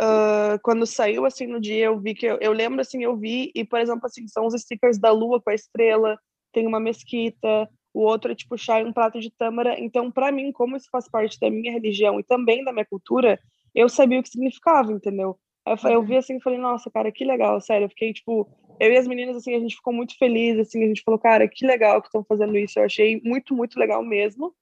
uh, 0.00 0.58
quando 0.62 0.86
saiu 0.86 1.26
assim 1.26 1.46
no 1.46 1.60
dia 1.60 1.84
eu 1.86 1.98
vi 1.98 2.14
que 2.14 2.24
eu, 2.24 2.38
eu, 2.40 2.52
lembro 2.52 2.80
assim 2.80 3.02
eu 3.02 3.14
vi 3.14 3.50
e 3.54 3.62
por 3.62 3.78
exemplo 3.78 4.06
assim 4.06 4.26
são 4.26 4.46
os 4.46 4.54
stickers 4.54 4.98
da 4.98 5.12
lua 5.12 5.38
com 5.38 5.50
a 5.50 5.54
estrela 5.54 6.18
tem 6.58 6.66
uma 6.66 6.80
mesquita 6.80 7.68
o 7.94 8.00
outro 8.00 8.32
é 8.32 8.34
tipo 8.34 8.58
chá 8.58 8.80
e 8.80 8.84
um 8.84 8.92
prato 8.92 9.20
de 9.20 9.30
tâmara. 9.30 9.78
Então 9.78 10.10
para 10.10 10.32
mim 10.32 10.50
como 10.50 10.76
isso 10.76 10.88
faz 10.90 11.08
parte 11.08 11.38
da 11.40 11.48
minha 11.48 11.72
religião 11.72 12.18
e 12.18 12.24
também 12.24 12.64
da 12.64 12.72
minha 12.72 12.84
cultura 12.84 13.38
eu 13.74 13.88
sabia 13.88 14.18
o 14.18 14.22
que 14.22 14.28
significava 14.28 14.92
entendeu? 14.92 15.38
Eu, 15.64 15.90
eu 15.90 16.02
vi 16.02 16.16
assim 16.16 16.36
e 16.36 16.42
falei 16.42 16.58
nossa 16.58 16.90
cara 16.90 17.12
que 17.12 17.24
legal 17.24 17.60
sério. 17.60 17.84
Eu 17.84 17.88
fiquei 17.88 18.12
tipo 18.12 18.48
eu 18.80 18.92
e 18.92 18.96
as 18.96 19.06
meninas 19.06 19.36
assim 19.36 19.54
a 19.54 19.60
gente 19.60 19.76
ficou 19.76 19.92
muito 19.92 20.16
feliz 20.18 20.58
assim 20.58 20.82
a 20.82 20.88
gente 20.88 21.02
falou 21.04 21.18
cara 21.18 21.48
que 21.48 21.64
legal 21.64 22.00
que 22.00 22.08
estão 22.08 22.24
fazendo 22.24 22.56
isso. 22.56 22.78
Eu 22.78 22.84
achei 22.84 23.20
muito 23.24 23.54
muito 23.54 23.78
legal 23.78 24.04
mesmo. 24.04 24.52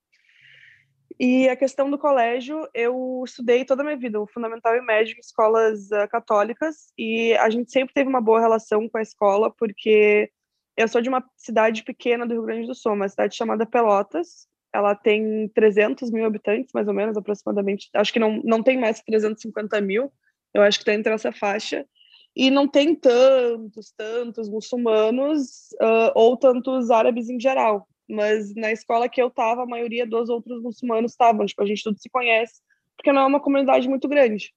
E 1.18 1.48
a 1.48 1.56
questão 1.56 1.90
do 1.90 1.98
colégio, 1.98 2.68
eu 2.74 3.22
estudei 3.24 3.64
toda 3.64 3.80
a 3.80 3.84
minha 3.84 3.96
vida, 3.96 4.20
o 4.20 4.26
fundamental 4.26 4.76
e 4.76 4.82
médio 4.82 5.16
em 5.16 5.20
escolas 5.20 5.90
uh, 5.90 6.06
católicas, 6.10 6.92
e 6.98 7.32
a 7.38 7.48
gente 7.48 7.72
sempre 7.72 7.94
teve 7.94 8.06
uma 8.06 8.20
boa 8.20 8.38
relação 8.38 8.86
com 8.86 8.98
a 8.98 9.02
escola, 9.02 9.50
porque 9.50 10.30
eu 10.76 10.88
sou 10.88 11.00
de 11.00 11.08
uma 11.08 11.24
cidade 11.36 11.82
pequena 11.82 12.26
do 12.26 12.34
Rio 12.34 12.44
Grande 12.44 12.66
do 12.66 12.74
Sul, 12.74 12.92
uma 12.92 13.08
cidade 13.08 13.36
chamada 13.36 13.66
Pelotas. 13.66 14.46
Ela 14.72 14.94
tem 14.94 15.48
300 15.54 16.10
mil 16.10 16.24
habitantes, 16.24 16.72
mais 16.74 16.86
ou 16.86 16.94
menos, 16.94 17.16
aproximadamente. 17.16 17.88
Acho 17.94 18.12
que 18.12 18.18
não, 18.18 18.40
não 18.44 18.62
tem 18.62 18.78
mais 18.78 19.00
350 19.00 19.80
mil, 19.80 20.12
eu 20.52 20.62
acho 20.62 20.78
que 20.78 20.82
está 20.82 20.94
entre 20.94 21.12
essa 21.12 21.32
faixa. 21.32 21.86
E 22.34 22.50
não 22.50 22.68
tem 22.68 22.94
tantos, 22.94 23.92
tantos 23.96 24.48
muçulmanos 24.48 25.70
uh, 25.80 26.12
ou 26.14 26.36
tantos 26.36 26.90
árabes 26.90 27.30
em 27.30 27.40
geral 27.40 27.88
mas 28.08 28.54
na 28.54 28.70
escola 28.70 29.08
que 29.08 29.20
eu 29.20 29.28
estava, 29.28 29.62
a 29.62 29.66
maioria 29.66 30.06
dos 30.06 30.28
outros 30.28 30.62
muçulmanos 30.62 31.12
estavam, 31.12 31.44
tipo, 31.44 31.62
a 31.62 31.66
gente 31.66 31.82
tudo 31.82 31.98
se 31.98 32.08
conhece, 32.08 32.60
porque 32.96 33.12
não 33.12 33.22
é 33.22 33.26
uma 33.26 33.40
comunidade 33.40 33.88
muito 33.88 34.08
grande. 34.08 34.52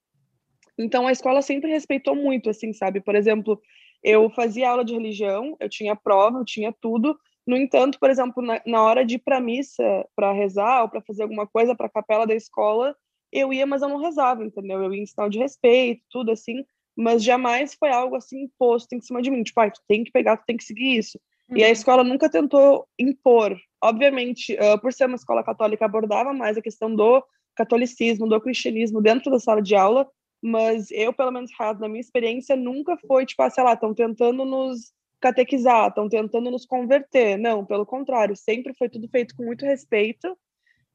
Então 0.77 1.07
a 1.07 1.11
escola 1.11 1.41
sempre 1.41 1.69
respeitou 1.69 2.15
muito, 2.15 2.49
assim, 2.49 2.71
sabe? 2.73 3.01
Por 3.01 3.15
exemplo, 3.15 3.59
eu 4.03 4.29
fazia 4.29 4.69
aula 4.69 4.83
de 4.83 4.93
religião, 4.93 5.55
eu 5.59 5.69
tinha 5.69 5.95
prova, 5.95 6.39
eu 6.39 6.45
tinha 6.45 6.73
tudo. 6.81 7.17
No 7.45 7.57
entanto, 7.57 7.99
por 7.99 8.09
exemplo, 8.09 8.43
na, 8.43 8.61
na 8.65 8.83
hora 8.83 9.05
de 9.05 9.15
ir 9.15 9.19
para 9.19 9.41
missa, 9.41 10.05
para 10.15 10.31
rezar 10.31 10.83
ou 10.83 10.89
para 10.89 11.01
fazer 11.01 11.23
alguma 11.23 11.47
coisa 11.47 11.75
para 11.75 11.87
a 11.87 11.91
capela 11.91 12.25
da 12.25 12.35
escola, 12.35 12.95
eu 13.31 13.53
ia, 13.53 13.65
mas 13.65 13.81
eu 13.81 13.89
não 13.89 13.97
rezava, 13.97 14.43
entendeu? 14.43 14.81
Eu 14.83 14.93
ia 14.93 15.01
em 15.01 15.05
sinal 15.05 15.29
de 15.29 15.39
respeito, 15.39 16.01
tudo 16.09 16.31
assim, 16.31 16.63
mas 16.95 17.23
jamais 17.23 17.75
foi 17.75 17.89
algo 17.91 18.15
assim 18.15 18.43
imposto 18.43 18.95
em 18.95 19.01
cima 19.01 19.21
de 19.21 19.31
mim, 19.31 19.43
tipo, 19.43 19.59
ah, 19.59 19.69
tu 19.69 19.81
tem 19.87 20.03
que 20.03 20.11
pegar, 20.11 20.37
tu 20.37 20.43
tem 20.45 20.57
que 20.57 20.63
seguir 20.63 20.97
isso. 20.97 21.19
E 21.55 21.63
a 21.63 21.67
uhum. 21.67 21.73
escola 21.73 22.03
nunca 22.03 22.29
tentou 22.29 22.87
impor. 22.97 23.57
Obviamente, 23.83 24.53
uh, 24.53 24.79
por 24.79 24.93
ser 24.93 25.05
uma 25.05 25.15
escola 25.15 25.43
católica, 25.43 25.85
abordava 25.85 26.33
mais 26.33 26.57
a 26.57 26.61
questão 26.61 26.93
do 26.93 27.23
catolicismo, 27.55 28.27
do 28.27 28.39
cristianismo 28.39 29.01
dentro 29.01 29.31
da 29.31 29.39
sala 29.39 29.61
de 29.61 29.75
aula, 29.75 30.07
mas 30.41 30.89
eu, 30.91 31.13
pelo 31.13 31.31
menos, 31.31 31.51
na 31.79 31.87
minha 31.87 31.99
experiência, 31.99 32.55
nunca 32.55 32.97
foi, 33.07 33.25
tipo, 33.25 33.41
ah, 33.43 33.49
sei 33.49 33.63
lá, 33.63 33.73
estão 33.73 33.93
tentando 33.93 34.45
nos 34.45 34.93
catequizar, 35.19 35.89
estão 35.89 36.07
tentando 36.07 36.49
nos 36.49 36.65
converter. 36.65 37.37
Não, 37.37 37.65
pelo 37.65 37.85
contrário, 37.85 38.35
sempre 38.35 38.73
foi 38.73 38.89
tudo 38.89 39.07
feito 39.09 39.35
com 39.35 39.43
muito 39.43 39.65
respeito. 39.65 40.37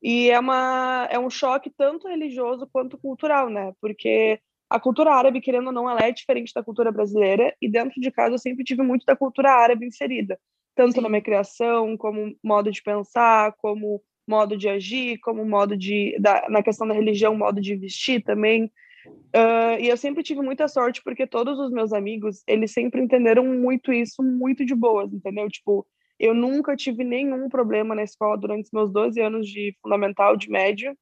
E 0.02 0.30
é, 0.30 0.38
uma, 0.38 1.08
é 1.10 1.18
um 1.18 1.30
choque 1.30 1.70
tanto 1.70 2.08
religioso 2.08 2.68
quanto 2.72 2.98
cultural, 2.98 3.48
né? 3.48 3.72
Porque 3.80 4.38
a 4.68 4.80
cultura 4.80 5.12
árabe, 5.12 5.40
querendo 5.40 5.68
ou 5.68 5.72
não, 5.72 5.88
ela 5.88 6.00
é 6.00 6.10
diferente 6.10 6.52
da 6.54 6.62
cultura 6.62 6.90
brasileira, 6.90 7.54
e 7.60 7.68
dentro 7.68 8.00
de 8.00 8.10
casa 8.10 8.34
eu 8.34 8.38
sempre 8.38 8.64
tive 8.64 8.82
muito 8.82 9.06
da 9.06 9.14
cultura 9.14 9.52
árabe 9.52 9.86
inserida, 9.86 10.38
tanto 10.74 10.94
Sim. 10.94 11.00
na 11.00 11.08
minha 11.08 11.22
criação, 11.22 11.96
como 11.96 12.36
modo 12.42 12.70
de 12.70 12.82
pensar, 12.82 13.52
como 13.58 14.02
modo 14.26 14.56
de 14.56 14.68
agir, 14.68 15.18
como 15.20 15.44
modo 15.44 15.76
de. 15.76 16.16
Da, 16.18 16.48
na 16.48 16.62
questão 16.62 16.86
da 16.86 16.94
religião, 16.94 17.36
modo 17.36 17.60
de 17.60 17.76
vestir 17.76 18.22
também. 18.22 18.70
Uh, 19.06 19.78
e 19.80 19.88
eu 19.88 19.96
sempre 19.96 20.22
tive 20.22 20.40
muita 20.40 20.68
sorte, 20.68 21.02
porque 21.02 21.26
todos 21.26 21.58
os 21.58 21.70
meus 21.70 21.92
amigos, 21.92 22.42
eles 22.46 22.72
sempre 22.72 23.02
entenderam 23.02 23.44
muito 23.44 23.92
isso, 23.92 24.22
muito 24.22 24.64
de 24.64 24.74
boas, 24.74 25.12
entendeu? 25.12 25.48
Tipo, 25.48 25.86
eu 26.18 26.34
nunca 26.34 26.76
tive 26.76 27.04
nenhum 27.04 27.48
problema 27.48 27.94
na 27.94 28.02
escola 28.02 28.38
durante 28.38 28.66
os 28.66 28.72
meus 28.72 28.90
12 28.92 29.20
anos 29.20 29.48
de 29.48 29.76
fundamental, 29.82 30.36
de 30.36 30.48
médio, 30.48 30.96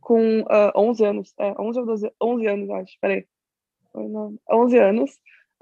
com 0.00 0.40
uh, 0.42 0.46
ah, 0.48 0.72
11 0.76 1.04
anos, 1.04 1.34
é, 1.38 1.54
11 1.58 1.80
ou 1.80 1.86
12, 1.86 2.12
11 2.22 2.46
anos, 2.46 2.70
acho, 2.70 2.96
peraí, 3.00 3.26
11 4.50 4.78
anos, 4.78 5.10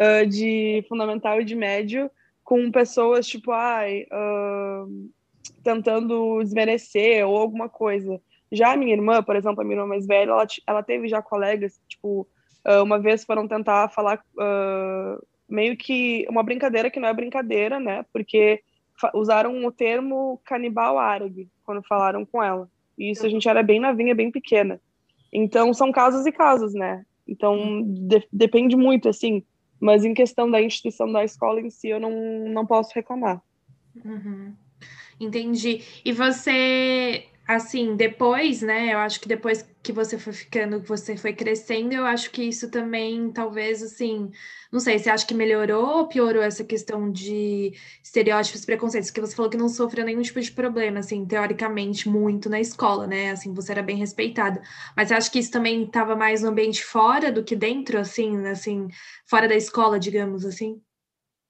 uh, 0.00 0.26
de 0.26 0.85
fundamental 0.88 1.40
e 1.40 1.44
de 1.44 1.54
médio, 1.54 2.11
com 2.42 2.71
pessoas, 2.71 3.26
tipo, 3.26 3.52
ai, 3.52 4.02
uh, 4.12 5.11
tentando 5.62 6.42
desmerecer 6.42 7.26
ou 7.26 7.37
alguma 7.37 7.68
coisa. 7.68 8.21
Já 8.54 8.73
a 8.73 8.76
minha 8.76 8.94
irmã, 8.94 9.23
por 9.23 9.37
exemplo, 9.37 9.61
a 9.61 9.64
minha 9.64 9.76
irmã 9.76 9.87
mais 9.87 10.06
velha, 10.06 10.30
ela, 10.30 10.46
ela 10.66 10.82
teve 10.82 11.08
já 11.08 11.20
colegas, 11.20 11.80
tipo, 11.88 12.26
uma 12.82 12.99
vez 12.99 13.25
foram 13.25 13.46
tentar 13.46 13.88
falar 13.90 14.23
meio 15.49 15.76
que 15.76 16.26
uma 16.28 16.42
brincadeira 16.42 16.90
que 16.90 16.99
não 16.99 17.08
é 17.08 17.12
brincadeira, 17.12 17.78
né, 17.78 18.04
porque 18.12 18.62
usaram 19.12 19.64
o 19.66 19.73
termo 19.73 20.40
canibal 20.44 20.99
árabe 20.99 21.49
quando 21.64 21.82
falaram 21.82 22.25
com 22.25 22.42
ela. 22.42 22.68
E 22.96 23.11
isso 23.11 23.26
a 23.26 23.28
gente 23.28 23.49
era 23.49 23.62
bem 23.62 23.80
novinha, 23.80 24.14
bem 24.14 24.30
pequena. 24.30 24.80
Então, 25.32 25.75
são 25.75 25.90
casos 25.90 26.25
e 26.26 26.32
casos, 26.32 26.75
né? 26.75 27.04
Então, 27.26 27.82
de, 27.82 28.26
depende 28.32 28.76
muito, 28.76 29.08
assim. 29.08 29.42
Mas 29.80 30.04
em 30.04 30.14
questão 30.14 30.49
da 30.49 30.62
instituição 30.62 31.11
da 31.11 31.25
escola 31.25 31.61
em 31.61 31.70
si, 31.70 31.88
eu 31.88 31.99
não, 31.99 32.12
não 32.49 32.64
posso 32.64 32.92
reclamar. 32.94 33.42
Uhum. 34.04 34.54
Entendi. 35.18 35.82
E 36.04 36.12
você 36.12 37.25
assim, 37.46 37.94
depois, 37.96 38.62
né? 38.62 38.92
Eu 38.92 38.98
acho 38.98 39.20
que 39.20 39.28
depois 39.28 39.62
que 39.82 39.92
você 39.92 40.18
foi 40.18 40.32
ficando, 40.32 40.80
que 40.80 40.88
você 40.88 41.16
foi 41.16 41.34
crescendo, 41.34 41.92
eu 41.92 42.06
acho 42.06 42.30
que 42.30 42.42
isso 42.42 42.70
também, 42.70 43.30
talvez, 43.30 43.82
assim, 43.82 44.30
não 44.72 44.80
sei, 44.80 44.98
você 44.98 45.10
acha 45.10 45.26
que 45.26 45.34
melhorou 45.34 45.98
ou 45.98 46.08
piorou 46.08 46.42
essa 46.42 46.64
questão 46.64 47.10
de 47.12 47.72
estereótipos, 48.02 48.64
preconceitos? 48.64 49.10
Que 49.10 49.20
você 49.20 49.36
falou 49.36 49.50
que 49.50 49.58
não 49.58 49.68
sofreu 49.68 50.04
nenhum 50.06 50.22
tipo 50.22 50.40
de 50.40 50.50
problema, 50.52 51.00
assim, 51.00 51.26
teoricamente, 51.26 52.08
muito 52.08 52.48
na 52.48 52.60
escola, 52.60 53.06
né? 53.06 53.30
Assim, 53.30 53.52
você 53.52 53.72
era 53.72 53.82
bem 53.82 53.96
respeitada. 53.98 54.62
Mas 54.96 55.08
você 55.08 55.14
acha 55.14 55.30
que 55.30 55.38
isso 55.38 55.50
também 55.50 55.84
estava 55.84 56.16
mais 56.16 56.42
no 56.42 56.48
ambiente 56.48 56.82
fora 56.82 57.30
do 57.30 57.44
que 57.44 57.54
dentro, 57.54 57.98
assim, 57.98 58.46
assim, 58.46 58.88
fora 59.26 59.46
da 59.46 59.54
escola, 59.54 59.98
digamos 59.98 60.46
assim? 60.46 60.80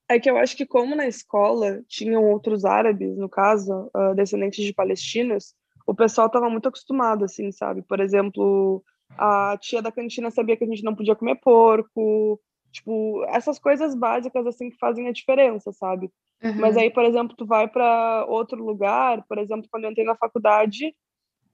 É 0.09 0.19
que 0.21 0.29
eu 0.29 0.37
acho 0.37 0.57
que 0.57 0.67
como 0.67 0.95
na 0.95 1.07
escola 1.07 1.83
tinham 1.89 2.23
outros 2.25 2.65
árabes, 2.65 3.17
no 3.17 3.29
caso, 3.29 3.91
uh, 3.95 4.15
descendentes 4.15 4.65
de 4.65 4.75
palestinos, 4.75 5.55
o 5.87 5.95
pessoal 5.95 6.27
estava 6.27 6.49
muito 6.49 6.69
acostumado, 6.69 7.25
assim, 7.25 7.53
sabe? 7.53 7.83
Por 7.83 8.01
exemplo, 8.01 8.83
a 9.11 9.57
tia 9.61 9.83
da 9.83 9.93
cantina 9.93 10.31
sabia 10.31 10.57
que 10.57 10.65
a 10.65 10.67
gente 10.67 10.83
não 10.83 10.95
podia 10.95 11.15
comer 11.15 11.37
porco, 11.37 12.41
tipo, 12.73 13.25
essas 13.29 13.59
coisas 13.59 13.95
básicas, 13.95 14.47
assim, 14.47 14.71
que 14.71 14.79
fazem 14.79 15.09
a 15.09 15.13
diferença, 15.13 15.73
sabe? 15.73 16.11
Uhum. 16.43 16.57
Mas 16.57 16.77
aí, 16.77 16.91
por 16.91 17.05
exemplo, 17.05 17.37
tu 17.37 17.47
vai 17.47 17.69
para 17.69 18.27
outro 18.29 18.63
lugar, 18.63 19.25
por 19.29 19.39
exemplo, 19.39 19.69
quando 19.71 19.85
eu 19.85 19.91
entrei 19.91 20.05
na 20.05 20.17
faculdade, 20.17 20.95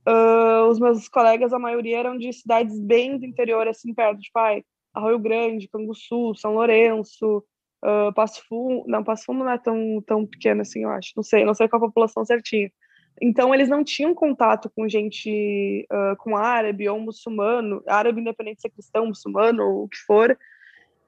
uh, 0.08 0.68
os 0.68 0.80
meus 0.80 1.08
colegas, 1.08 1.52
a 1.52 1.58
maioria 1.58 1.98
eram 1.98 2.16
de 2.16 2.32
cidades 2.32 2.78
bem 2.80 3.18
do 3.18 3.26
interior, 3.26 3.68
assim, 3.68 3.92
perto, 3.94 4.20
tipo, 4.20 4.38
ai, 4.38 4.62
Arroio 4.94 5.18
Grande, 5.18 5.68
Canguçu, 5.68 6.34
São 6.34 6.54
Lourenço, 6.54 7.44
uh, 7.84 8.12
Passo 8.14 8.42
Fundo, 8.48 8.84
não, 8.86 9.04
Passo 9.04 9.26
Fundo 9.26 9.44
não 9.44 9.50
é 9.50 9.58
tão, 9.58 10.02
tão 10.06 10.26
pequeno 10.26 10.62
assim, 10.62 10.82
eu 10.82 10.90
acho, 10.90 11.12
não 11.16 11.22
sei, 11.22 11.44
não 11.44 11.54
sei 11.54 11.68
qual 11.68 11.82
a 11.82 11.86
população 11.86 12.24
certinha, 12.24 12.70
então, 13.20 13.54
eles 13.54 13.68
não 13.68 13.84
tinham 13.84 14.14
contato 14.14 14.70
com 14.74 14.88
gente, 14.88 15.86
uh, 15.92 16.16
com 16.16 16.36
árabe 16.36 16.88
ou 16.88 16.98
muçulmano, 16.98 17.82
árabe 17.86 18.20
independente 18.20 18.56
de 18.56 18.62
ser 18.62 18.70
cristão, 18.70 19.06
muçulmano 19.06 19.62
ou 19.62 19.84
o 19.84 19.88
que 19.88 19.98
for, 19.98 20.38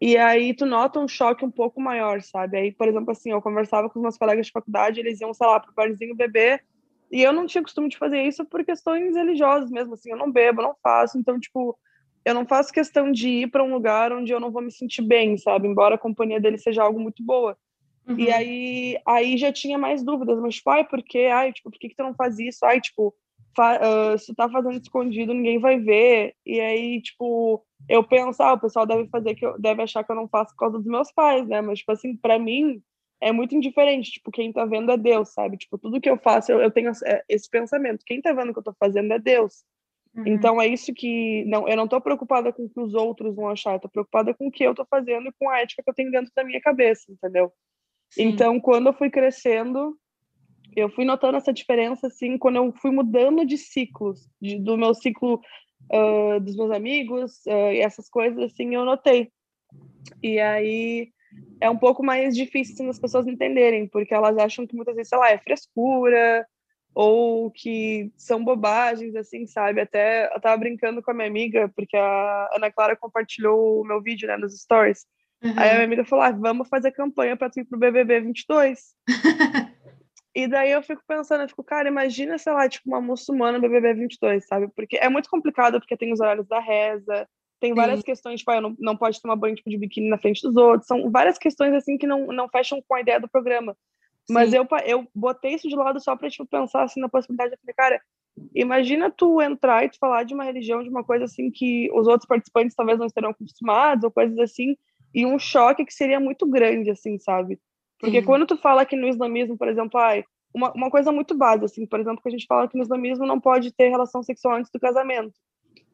e 0.00 0.16
aí 0.16 0.52
tu 0.52 0.66
nota 0.66 0.99
um 0.99 1.09
choque 1.09 1.45
um 1.45 1.50
pouco 1.50 1.81
maior, 1.81 2.21
sabe? 2.23 2.59
Aí, 2.59 2.73
por 2.73 2.88
exemplo, 2.88 3.12
assim, 3.12 3.31
eu 3.31 3.40
conversava 3.40 3.88
com 3.88 3.99
os 3.99 4.02
meus 4.02 4.19
colegas 4.19 4.47
de 4.47 4.52
faculdade, 4.52 5.00
eles 5.00 5.21
iam, 5.21 5.33
sei 5.33 5.47
lá, 5.47 5.61
pro 5.61 5.73
barzinho 5.73 6.14
beber, 6.14 6.62
e 7.11 7.23
eu 7.23 7.33
não 7.33 7.47
tinha 7.47 7.62
costume 7.62 7.88
de 7.88 7.97
fazer 7.97 8.23
isso 8.23 8.45
por 8.45 8.64
questões 8.64 9.14
religiosas 9.14 9.71
mesmo, 9.71 9.95
assim, 9.95 10.11
eu 10.11 10.16
não 10.16 10.31
bebo, 10.31 10.61
não 10.61 10.75
faço, 10.83 11.16
então, 11.19 11.38
tipo, 11.38 11.78
eu 12.25 12.35
não 12.35 12.47
faço 12.47 12.73
questão 12.73 13.11
de 13.11 13.28
ir 13.28 13.50
para 13.50 13.64
um 13.64 13.73
lugar 13.73 14.12
onde 14.12 14.33
eu 14.33 14.40
não 14.40 14.50
vou 14.50 14.62
me 14.62 14.71
sentir 14.71 15.02
bem, 15.02 15.37
sabe? 15.37 15.66
Embora 15.66 15.95
a 15.95 15.99
companhia 15.99 16.40
dele 16.40 16.59
seja 16.59 16.83
algo 16.83 17.00
muito 17.00 17.23
boa. 17.23 17.57
Uhum. 18.06 18.18
E 18.18 18.30
aí, 18.30 18.99
aí 19.06 19.37
já 19.37 19.52
tinha 19.52 19.78
mais 19.78 20.02
dúvidas, 20.02 20.38
mas, 20.40 20.56
tipo, 20.56 20.71
ai, 20.71 20.85
por 20.85 21.02
quê? 21.02 21.30
Ai, 21.32 21.52
tipo, 21.52 21.71
por 21.71 21.78
que, 21.78 21.88
que 21.88 21.97
tu 21.97 22.02
não 22.02 22.14
faz 22.14 22.38
isso? 22.38 22.64
Ai, 22.64 22.80
tipo, 22.80 23.14
fa 23.56 23.78
uh, 23.78 24.18
se 24.18 24.35
tá 24.35 24.49
fazendo 24.49 24.80
escondido, 24.80 25.35
ninguém 25.35 25.59
vai 25.59 25.78
ver. 25.78 26.35
E 26.44 26.61
aí, 26.61 27.00
tipo, 27.00 27.64
eu 27.88 28.02
penso, 28.02 28.42
ah, 28.42 28.54
o 28.54 28.61
pessoal 28.61 28.87
deve 28.87 29.09
fazer 29.09 29.35
que 29.35 29.47
eu, 29.47 29.59
deve 29.59 29.82
achar 29.82 30.04
que 30.04 30.11
eu 30.11 30.16
não 30.16 30.28
faço 30.28 30.52
por 30.54 30.61
causa 30.61 30.78
dos 30.78 30.87
meus 30.87 31.12
pais, 31.12 31.47
né? 31.47 31.61
Mas, 31.61 31.80
tipo 31.80 31.92
assim, 31.92 32.16
pra 32.16 32.38
mim, 32.38 32.82
é 33.21 33.30
muito 33.30 33.54
indiferente, 33.54 34.11
tipo, 34.11 34.32
quem 34.32 34.52
tá 34.52 34.64
vendo 34.64 34.90
é 34.90 34.97
Deus, 34.97 35.32
sabe? 35.32 35.56
Tipo, 35.56 35.78
tudo 35.78 36.00
que 36.00 36.11
eu 36.11 36.18
faço, 36.18 36.50
eu, 36.50 36.61
eu 36.61 36.71
tenho 36.71 36.90
é, 37.06 37.23
esse 37.28 37.49
pensamento, 37.49 38.04
quem 38.04 38.21
tá 38.21 38.32
vendo 38.32 38.50
o 38.50 38.52
que 38.52 38.59
eu 38.59 38.64
tô 38.64 38.75
fazendo 38.78 39.12
é 39.12 39.18
Deus. 39.18 39.64
Uhum. 40.14 40.26
Então 40.26 40.61
é 40.61 40.66
isso 40.66 40.92
que, 40.92 41.44
não, 41.47 41.68
eu 41.68 41.76
não 41.76 41.88
tô 41.88 42.00
preocupada 42.00 42.52
com 42.52 42.64
o 42.64 42.68
que 42.68 42.80
os 42.80 42.94
outros 42.94 43.35
vão 43.35 43.49
achar, 43.49 43.75
eu 43.75 43.80
tô 43.80 43.88
preocupada 43.88 44.35
com 44.35 44.49
o 44.49 44.50
que 44.50 44.64
eu 44.64 44.75
tô 44.75 44.85
fazendo 44.85 45.28
e 45.28 45.32
com 45.38 45.49
a 45.49 45.61
ética 45.61 45.82
que 45.82 45.88
eu 45.88 45.94
tenho 45.94 46.11
dentro 46.11 46.32
da 46.35 46.44
minha 46.44 46.61
cabeça, 46.61 47.11
entendeu? 47.11 47.52
Então, 48.19 48.61
quando 48.61 48.88
eu 48.88 48.92
fui 48.92 49.11
crescendo, 49.11 49.97
eu 50.76 50.88
fui 50.90 51.04
notando 51.04 51.37
essa 51.37 51.52
diferença, 51.52 52.07
assim, 52.07 52.38
quando 52.38 52.57
eu 52.57 52.73
fui 52.81 52.90
mudando 52.90 53.45
de 53.45 53.57
ciclos, 53.57 54.28
de, 54.40 54.59
do 54.59 54.76
meu 54.76 54.95
ciclo 54.95 55.40
uh, 55.90 56.40
dos 56.40 56.57
meus 56.57 56.71
amigos, 56.71 57.40
uh, 57.47 57.73
e 57.73 57.81
essas 57.81 58.09
coisas, 58.09 58.42
assim, 58.42 58.75
eu 58.75 58.85
notei. 58.85 59.31
E 60.23 60.38
aí, 60.38 61.11
é 61.61 61.71
um 61.71 61.76
pouco 61.76 62.04
mais 62.04 62.37
difícil 62.37 62.75
assim, 62.75 62.88
as 62.88 62.99
pessoas 62.99 63.26
entenderem, 63.26 63.87
porque 63.87 64.14
elas 64.14 64.37
acham 64.38 64.66
que 64.66 64.76
muitas 64.76 64.95
vezes, 64.95 65.09
sei 65.09 65.19
lá, 65.19 65.31
é 65.31 65.38
frescura, 65.38 66.47
ou 66.95 67.50
que 67.50 68.12
são 68.16 68.45
bobagens, 68.45 69.14
assim, 69.16 69.47
sabe? 69.47 69.81
Até 69.81 70.35
eu 70.35 70.40
tava 70.40 70.59
brincando 70.59 71.02
com 71.02 71.11
a 71.11 71.14
minha 71.14 71.28
amiga, 71.28 71.71
porque 71.75 71.97
a 71.97 72.50
Ana 72.54 72.71
Clara 72.71 72.97
compartilhou 72.97 73.81
o 73.81 73.85
meu 73.85 74.02
vídeo, 74.02 74.28
né, 74.28 74.37
nos 74.37 74.61
stories. 74.61 75.07
Uhum. 75.42 75.54
Aí 75.56 75.70
a 75.70 75.75
minha 75.75 75.84
amiga 75.84 76.04
falou: 76.04 76.25
ah, 76.25 76.30
vamos 76.30 76.68
fazer 76.68 76.92
campanha 76.92 77.37
para 77.37 77.50
tu 77.50 77.61
ir 77.61 77.64
pro 77.64 77.78
BBB 77.78 78.20
22. 78.20 78.94
e 80.34 80.46
daí 80.46 80.70
eu 80.70 80.82
fico 80.82 81.02
pensando, 81.06 81.42
eu 81.42 81.49
fico, 81.49 81.64
cara, 81.64 81.88
imagina, 81.88 82.38
sei 82.38 82.52
lá, 82.52 82.68
tipo, 82.68 82.88
uma 82.88 83.00
muçulmana 83.00 83.58
BBB 83.58 83.94
22, 83.94 84.46
sabe? 84.46 84.68
Porque 84.75 84.96
é 84.96 85.08
muito 85.08 85.28
complicado, 85.28 85.80
porque 85.80 85.96
tem 85.96 86.12
os 86.12 86.20
horários 86.20 86.46
da 86.46 86.61
reza, 86.61 87.28
tem 87.62 87.75
várias 87.75 88.00
Sim. 88.00 88.06
questões, 88.06 88.40
tipo, 88.40 88.50
ah, 88.50 88.61
não, 88.61 88.76
não 88.78 88.96
pode 88.96 89.20
tomar 89.20 89.37
banho 89.37 89.54
tipo, 89.54 89.70
de 89.70 89.78
biquíni 89.78 90.08
na 90.08 90.18
frente 90.18 90.42
dos 90.42 90.56
outros. 90.56 90.87
São 90.87 91.11
várias 91.11 91.38
questões, 91.38 91.72
assim, 91.75 91.96
que 91.96 92.06
não, 92.06 92.26
não 92.26 92.49
fecham 92.49 92.82
com 92.87 92.94
a 92.94 93.00
ideia 93.00 93.20
do 93.20 93.28
programa. 93.28 93.76
Mas 94.28 94.52
eu, 94.52 94.66
eu 94.84 95.06
botei 95.14 95.54
isso 95.54 95.68
de 95.68 95.75
lado 95.75 96.00
só 96.00 96.16
pra, 96.16 96.30
tipo, 96.30 96.46
pensar, 96.46 96.82
assim, 96.84 97.00
na 97.00 97.08
possibilidade. 97.08 97.52
Eu 97.52 97.58
falei, 97.58 97.75
cara, 97.75 98.00
imagina 98.54 99.11
tu 99.11 99.40
entrar 99.40 99.84
e 99.84 99.88
tu 99.88 99.99
falar 99.99 100.25
de 100.25 100.34
uma 100.34 100.44
religião, 100.44 100.82
de 100.82 100.88
uma 100.88 101.04
coisa, 101.04 101.25
assim, 101.25 101.50
que 101.50 101.88
os 101.92 102.06
outros 102.06 102.26
participantes 102.26 102.75
talvez 102.75 102.99
não 102.99 103.06
estarão 103.06 103.30
acostumados, 103.30 104.04
ou 104.04 104.11
coisas 104.11 104.38
assim, 104.38 104.76
e 105.14 105.26
um 105.26 105.38
choque 105.38 105.85
que 105.85 105.95
seria 105.95 106.21
muito 106.21 106.47
grande, 106.47 106.90
assim, 106.90 107.19
sabe? 107.19 107.59
Porque 108.00 108.21
Sim. 108.21 108.26
quando 108.26 108.47
tu 108.47 108.57
fala 108.57 108.85
que 108.85 108.97
no 108.97 109.09
islamismo, 109.09 109.57
por 109.57 109.69
exemplo, 109.69 109.99
ai, 110.00 110.25
uma, 110.54 110.73
uma 110.73 110.90
coisa 110.90 111.12
muito 111.12 111.35
básica, 111.35 111.66
assim, 111.66 111.87
por 111.87 112.00
exemplo, 112.00 112.23
que 112.23 112.28
a 112.28 112.33
gente 112.33 112.47
fala 112.47 112.69
que 112.69 112.76
no 112.76 112.83
islamismo 112.83 113.26
não 113.26 113.40
pode 113.40 113.73
ter 113.73 113.88
relação 113.88 114.23
sexual 114.23 114.57
antes 114.57 114.71
do 114.73 114.81
casamento 114.81 115.35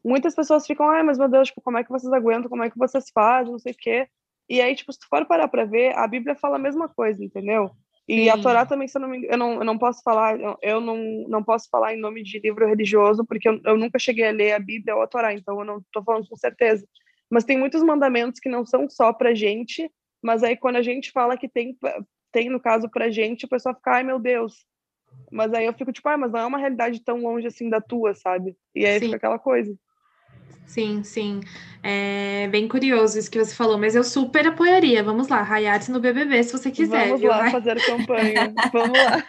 muitas 0.03 0.35
pessoas 0.35 0.65
ficam, 0.65 0.89
ai, 0.89 1.03
mas 1.03 1.17
meu 1.17 1.27
Deus, 1.27 1.49
tipo, 1.49 1.61
como 1.61 1.77
é 1.77 1.83
que 1.83 1.89
vocês 1.89 2.11
aguentam, 2.11 2.49
como 2.49 2.63
é 2.63 2.69
que 2.69 2.77
vocês 2.77 3.05
fazem, 3.13 3.51
não 3.51 3.59
sei 3.59 3.73
o 3.73 3.77
quê. 3.77 4.07
E 4.47 4.61
aí, 4.61 4.75
tipo, 4.75 4.91
se 4.91 4.99
tu 4.99 5.07
for 5.07 5.25
parar 5.25 5.47
pra 5.47 5.65
ver, 5.65 5.95
a 5.95 6.07
Bíblia 6.07 6.35
fala 6.35 6.55
a 6.55 6.59
mesma 6.59 6.89
coisa, 6.89 7.23
entendeu? 7.23 7.69
E 8.07 8.23
Sim. 8.23 8.29
a 8.29 8.37
Torá 8.37 8.65
também, 8.65 8.87
se 8.87 8.97
eu 8.97 9.01
não 9.01 9.07
me 9.07 9.17
engano, 9.17 9.33
eu 9.33 9.37
não, 9.37 9.53
eu 9.59 9.65
não 9.65 9.77
posso 9.77 10.01
falar, 10.01 10.39
eu, 10.63 10.81
não, 10.81 10.97
não 11.27 11.43
posso 11.43 11.69
falar 11.69 11.93
em 11.93 11.99
nome 11.99 12.23
de 12.23 12.39
livro 12.39 12.67
religioso, 12.67 13.23
porque 13.23 13.47
eu, 13.47 13.59
eu 13.63 13.77
nunca 13.77 13.99
cheguei 13.99 14.27
a 14.27 14.31
ler 14.31 14.53
a 14.53 14.59
Bíblia 14.59 14.95
ou 14.95 15.03
a 15.03 15.07
Torá, 15.07 15.33
então 15.33 15.59
eu 15.59 15.65
não 15.65 15.81
tô 15.93 16.03
falando 16.03 16.27
com 16.27 16.35
certeza. 16.35 16.83
Mas 17.29 17.43
tem 17.43 17.57
muitos 17.57 17.83
mandamentos 17.83 18.39
que 18.39 18.49
não 18.49 18.65
são 18.65 18.89
só 18.89 19.13
pra 19.13 19.35
gente, 19.35 19.91
mas 20.21 20.43
aí 20.43 20.57
quando 20.57 20.77
a 20.77 20.81
gente 20.81 21.11
fala 21.11 21.37
que 21.37 21.47
tem, 21.47 21.77
tem 22.31 22.49
no 22.49 22.59
caso 22.59 22.89
pra 22.89 23.09
gente, 23.09 23.45
o 23.45 23.49
pessoal 23.49 23.75
fica, 23.75 23.91
ai 23.91 24.03
meu 24.03 24.19
Deus. 24.19 24.65
Mas 25.31 25.53
aí 25.53 25.65
eu 25.65 25.73
fico 25.73 25.91
tipo, 25.91 26.07
ah, 26.09 26.17
mas 26.17 26.31
não 26.31 26.39
é 26.39 26.45
uma 26.45 26.57
realidade 26.57 26.99
tão 27.01 27.21
longe 27.21 27.47
assim 27.47 27.69
da 27.69 27.79
tua, 27.79 28.15
sabe? 28.15 28.55
E 28.73 28.85
aí 28.85 28.99
Sim. 28.99 29.05
fica 29.05 29.17
aquela 29.17 29.39
coisa. 29.39 29.75
Sim, 30.69 31.03
sim. 31.03 31.41
É 31.81 32.47
bem 32.49 32.67
curioso 32.67 33.17
isso 33.17 33.31
que 33.31 33.43
você 33.43 33.55
falou, 33.55 33.77
mas 33.77 33.95
eu 33.95 34.03
super 34.03 34.45
apoiaria. 34.45 35.03
Vamos 35.03 35.27
lá, 35.27 35.41
Hayate 35.41 35.89
no 35.89 35.99
BBB, 35.99 36.43
se 36.43 36.51
você 36.51 36.69
quiser. 36.69 37.05
Vamos 37.05 37.21
viu? 37.21 37.29
lá 37.31 37.39
Vai? 37.39 37.51
fazer 37.51 37.81
campanha. 37.83 38.53
Vamos 38.71 38.97
lá. 38.97 39.23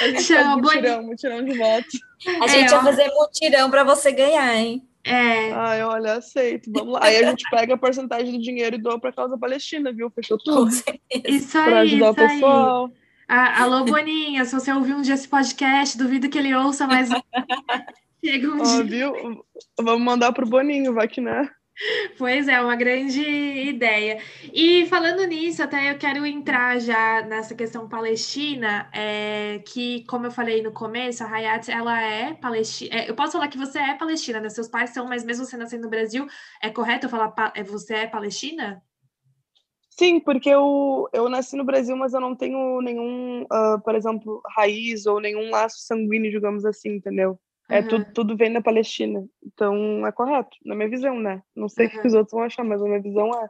A 0.00 0.08
gente 0.08 0.22
Chama, 0.22 0.62
faz 0.62 0.76
mutirão, 0.76 1.02
mutirão 1.02 1.44
de 1.44 1.54
votos. 1.54 2.00
A 2.40 2.46
é, 2.46 2.48
gente 2.48 2.70
vai 2.70 2.82
fazer 2.82 3.06
mutirão 3.08 3.70
para 3.70 3.84
você 3.84 4.10
ganhar, 4.12 4.56
hein? 4.56 4.87
É. 5.08 5.52
Ai, 5.52 5.82
olha, 5.82 6.14
aceito. 6.14 6.70
Vamos 6.72 6.94
lá. 6.94 7.00
Aí 7.02 7.16
a 7.16 7.30
gente 7.30 7.44
pega 7.50 7.74
a 7.74 7.78
porcentagem 7.78 8.32
do 8.32 8.42
dinheiro 8.42 8.76
e 8.76 8.80
doa 8.80 9.00
para 9.00 9.10
a 9.10 9.12
causa 9.12 9.38
palestina, 9.38 9.92
viu? 9.92 10.10
Fechou 10.10 10.38
tudo. 10.38 10.70
Isso 10.70 11.58
aí. 11.58 11.64
Para 11.64 11.80
ajudar 11.80 12.10
isso 12.10 12.12
o 12.12 12.14
pessoal. 12.14 12.86
Aí. 12.86 12.92
Ah, 13.30 13.62
alô, 13.62 13.84
Boninha, 13.84 14.44
se 14.44 14.54
você 14.54 14.72
ouvir 14.72 14.94
um 14.94 15.02
dia 15.02 15.14
esse 15.14 15.28
podcast, 15.28 15.98
duvido 15.98 16.30
que 16.30 16.38
ele 16.38 16.54
ouça, 16.54 16.86
mas 16.86 17.10
Chega 18.24 18.48
um 18.48 18.60
oh, 18.60 18.82
dia. 18.82 18.84
Viu? 18.84 19.44
Vamos 19.80 20.02
mandar 20.02 20.32
pro 20.32 20.48
Boninho, 20.48 20.92
vai 20.92 21.06
que 21.06 21.20
né? 21.20 21.48
Pois 22.16 22.48
é, 22.48 22.60
uma 22.60 22.74
grande 22.74 23.20
ideia. 23.20 24.20
E 24.52 24.86
falando 24.86 25.24
nisso, 25.24 25.62
até 25.62 25.92
eu 25.92 25.98
quero 25.98 26.26
entrar 26.26 26.80
já 26.80 27.22
nessa 27.22 27.54
questão 27.54 27.88
palestina, 27.88 28.90
é, 28.92 29.60
que, 29.64 30.04
como 30.06 30.26
eu 30.26 30.30
falei 30.30 30.62
no 30.62 30.72
começo, 30.72 31.22
a 31.22 31.28
Hayat, 31.28 31.70
ela 31.70 32.00
é 32.00 32.34
palestina. 32.34 32.96
É, 32.96 33.10
eu 33.10 33.14
posso 33.14 33.32
falar 33.32 33.48
que 33.48 33.58
você 33.58 33.78
é 33.78 33.94
palestina, 33.94 34.40
né? 34.40 34.48
Seus 34.48 34.68
pais 34.68 34.90
são, 34.90 35.06
mas 35.06 35.24
mesmo 35.24 35.44
você 35.44 35.56
nascendo 35.56 35.84
no 35.84 35.90
Brasil, 35.90 36.26
é 36.60 36.68
correto 36.70 37.06
eu 37.06 37.10
falar 37.10 37.32
é, 37.54 37.62
você 37.62 37.94
é 37.94 38.06
palestina? 38.06 38.82
Sim, 39.90 40.20
porque 40.20 40.48
eu, 40.48 41.08
eu 41.12 41.28
nasci 41.28 41.56
no 41.56 41.64
Brasil, 41.64 41.96
mas 41.96 42.12
eu 42.12 42.20
não 42.20 42.34
tenho 42.34 42.80
nenhum, 42.80 43.42
uh, 43.42 43.80
por 43.84 43.94
exemplo, 43.94 44.40
raiz 44.56 45.06
ou 45.06 45.20
nenhum 45.20 45.50
laço 45.50 45.78
sanguíneo, 45.80 46.30
digamos 46.30 46.64
assim, 46.64 46.90
entendeu? 46.90 47.38
É, 47.68 47.80
uhum. 47.80 47.88
tudo, 47.88 48.06
tudo 48.14 48.36
vem 48.36 48.52
da 48.52 48.62
Palestina. 48.62 49.26
Então, 49.44 50.06
é 50.06 50.12
correto, 50.12 50.56
na 50.64 50.74
minha 50.74 50.88
visão, 50.88 51.18
né? 51.18 51.42
Não 51.54 51.68
sei 51.68 51.86
o 51.86 51.90
que 51.90 52.06
os 52.06 52.14
outros 52.14 52.32
vão 52.32 52.42
achar, 52.42 52.64
mas 52.64 52.80
a 52.80 52.84
minha 52.84 53.02
visão 53.02 53.30
é. 53.42 53.48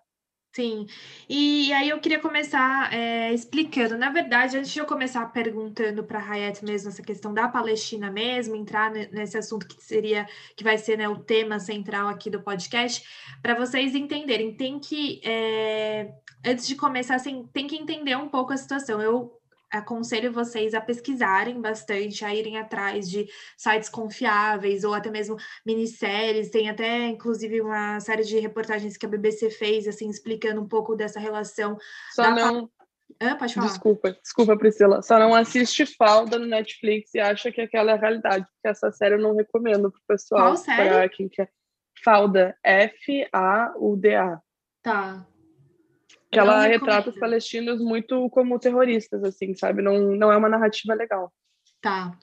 Sim, 0.54 0.87
e 1.28 1.72
aí 1.72 1.90
eu 1.90 2.00
queria 2.00 2.18
começar 2.18 2.92
é, 2.92 3.33
explicando. 3.33 3.96
Na 3.96 4.11
verdade, 4.11 4.57
antes 4.57 4.72
de 4.72 4.81
eu 4.81 4.87
começar 4.87 5.24
perguntando 5.26 6.02
para 6.02 6.18
a 6.18 6.31
Hayat 6.31 6.64
mesmo 6.64 6.88
essa 6.88 7.02
questão 7.02 7.33
da 7.33 7.46
Palestina 7.46 8.11
mesmo, 8.11 8.57
entrar 8.57 8.90
nesse 8.90 9.38
assunto 9.38 9.68
que 9.68 9.81
seria, 9.81 10.26
que 10.57 10.64
vai 10.64 10.76
ser 10.76 10.96
né, 10.96 11.09
o 11.09 11.18
tema 11.18 11.61
central 11.61 12.09
aqui 12.09 12.28
do 12.28 12.42
podcast, 12.42 13.04
para 13.40 13.54
vocês 13.54 13.94
entenderem, 13.94 14.52
tem 14.57 14.81
que, 14.81 15.20
é, 15.22 16.12
antes 16.44 16.66
de 16.66 16.74
começar, 16.74 17.14
assim, 17.14 17.46
tem 17.52 17.66
que 17.68 17.76
entender 17.76 18.16
um 18.16 18.28
pouco 18.28 18.52
a 18.52 18.57
situação. 18.57 19.00
Eu 19.00 19.38
aconselho 19.70 20.33
vocês 20.33 20.74
a 20.74 20.81
pesquisarem 20.81 21.61
bastante, 21.61 22.24
a 22.24 22.35
irem 22.35 22.59
atrás 22.59 23.09
de 23.09 23.28
sites 23.57 23.88
confiáveis 23.88 24.85
ou 24.85 24.94
até 24.94 25.11
mesmo 25.11 25.37
minisséries. 25.64 26.50
Tem 26.50 26.68
até, 26.68 27.07
inclusive, 27.07 27.61
uma 27.61 28.00
série 28.00 28.24
de 28.24 28.38
reportagens 28.38 28.96
que 28.96 29.07
a 29.07 29.09
BBC 29.09 29.50
fez, 29.50 29.87
assim, 29.87 30.09
explicando 30.09 30.61
um 30.61 30.68
pouco 30.68 30.96
dessa 30.96 31.20
relação. 31.20 31.76
Só 32.12 32.31
não. 32.31 32.70
Ah, 33.20 33.35
pode 33.37 33.54
falar. 33.54 33.66
Desculpa, 33.66 34.12
desculpa, 34.22 34.57
Priscila. 34.57 35.02
Só 35.02 35.18
não 35.18 35.35
assiste 35.35 35.87
Falda 35.87 36.38
no 36.38 36.46
Netflix 36.46 37.14
e 37.14 37.20
acha 37.20 37.50
que 37.50 37.61
aquela 37.61 37.92
é 37.92 37.94
a 37.94 37.98
realidade, 37.98 38.44
porque 38.44 38.68
essa 38.68 38.92
série 38.92 39.14
eu 39.14 39.20
não 39.20 39.35
recomendo 39.35 39.90
pro 39.90 40.00
pessoal. 40.07 40.54
Qual 40.54 40.57
série? 40.57 41.09
Quem 41.09 41.28
quer. 41.28 41.50
Falda, 42.04 42.57
F-A-U-D-A. 42.62 44.40
Tá 44.83 45.26
que 46.30 46.38
ela 46.38 46.66
retrata 46.66 47.10
os 47.10 47.18
palestinos 47.18 47.80
muito 47.80 48.28
como 48.30 48.58
terroristas, 48.58 49.24
assim, 49.24 49.54
sabe? 49.54 49.82
Não, 49.82 50.14
não 50.14 50.30
é 50.30 50.36
uma 50.36 50.48
narrativa 50.48 50.94
legal. 50.94 51.32
Tá. 51.80 52.16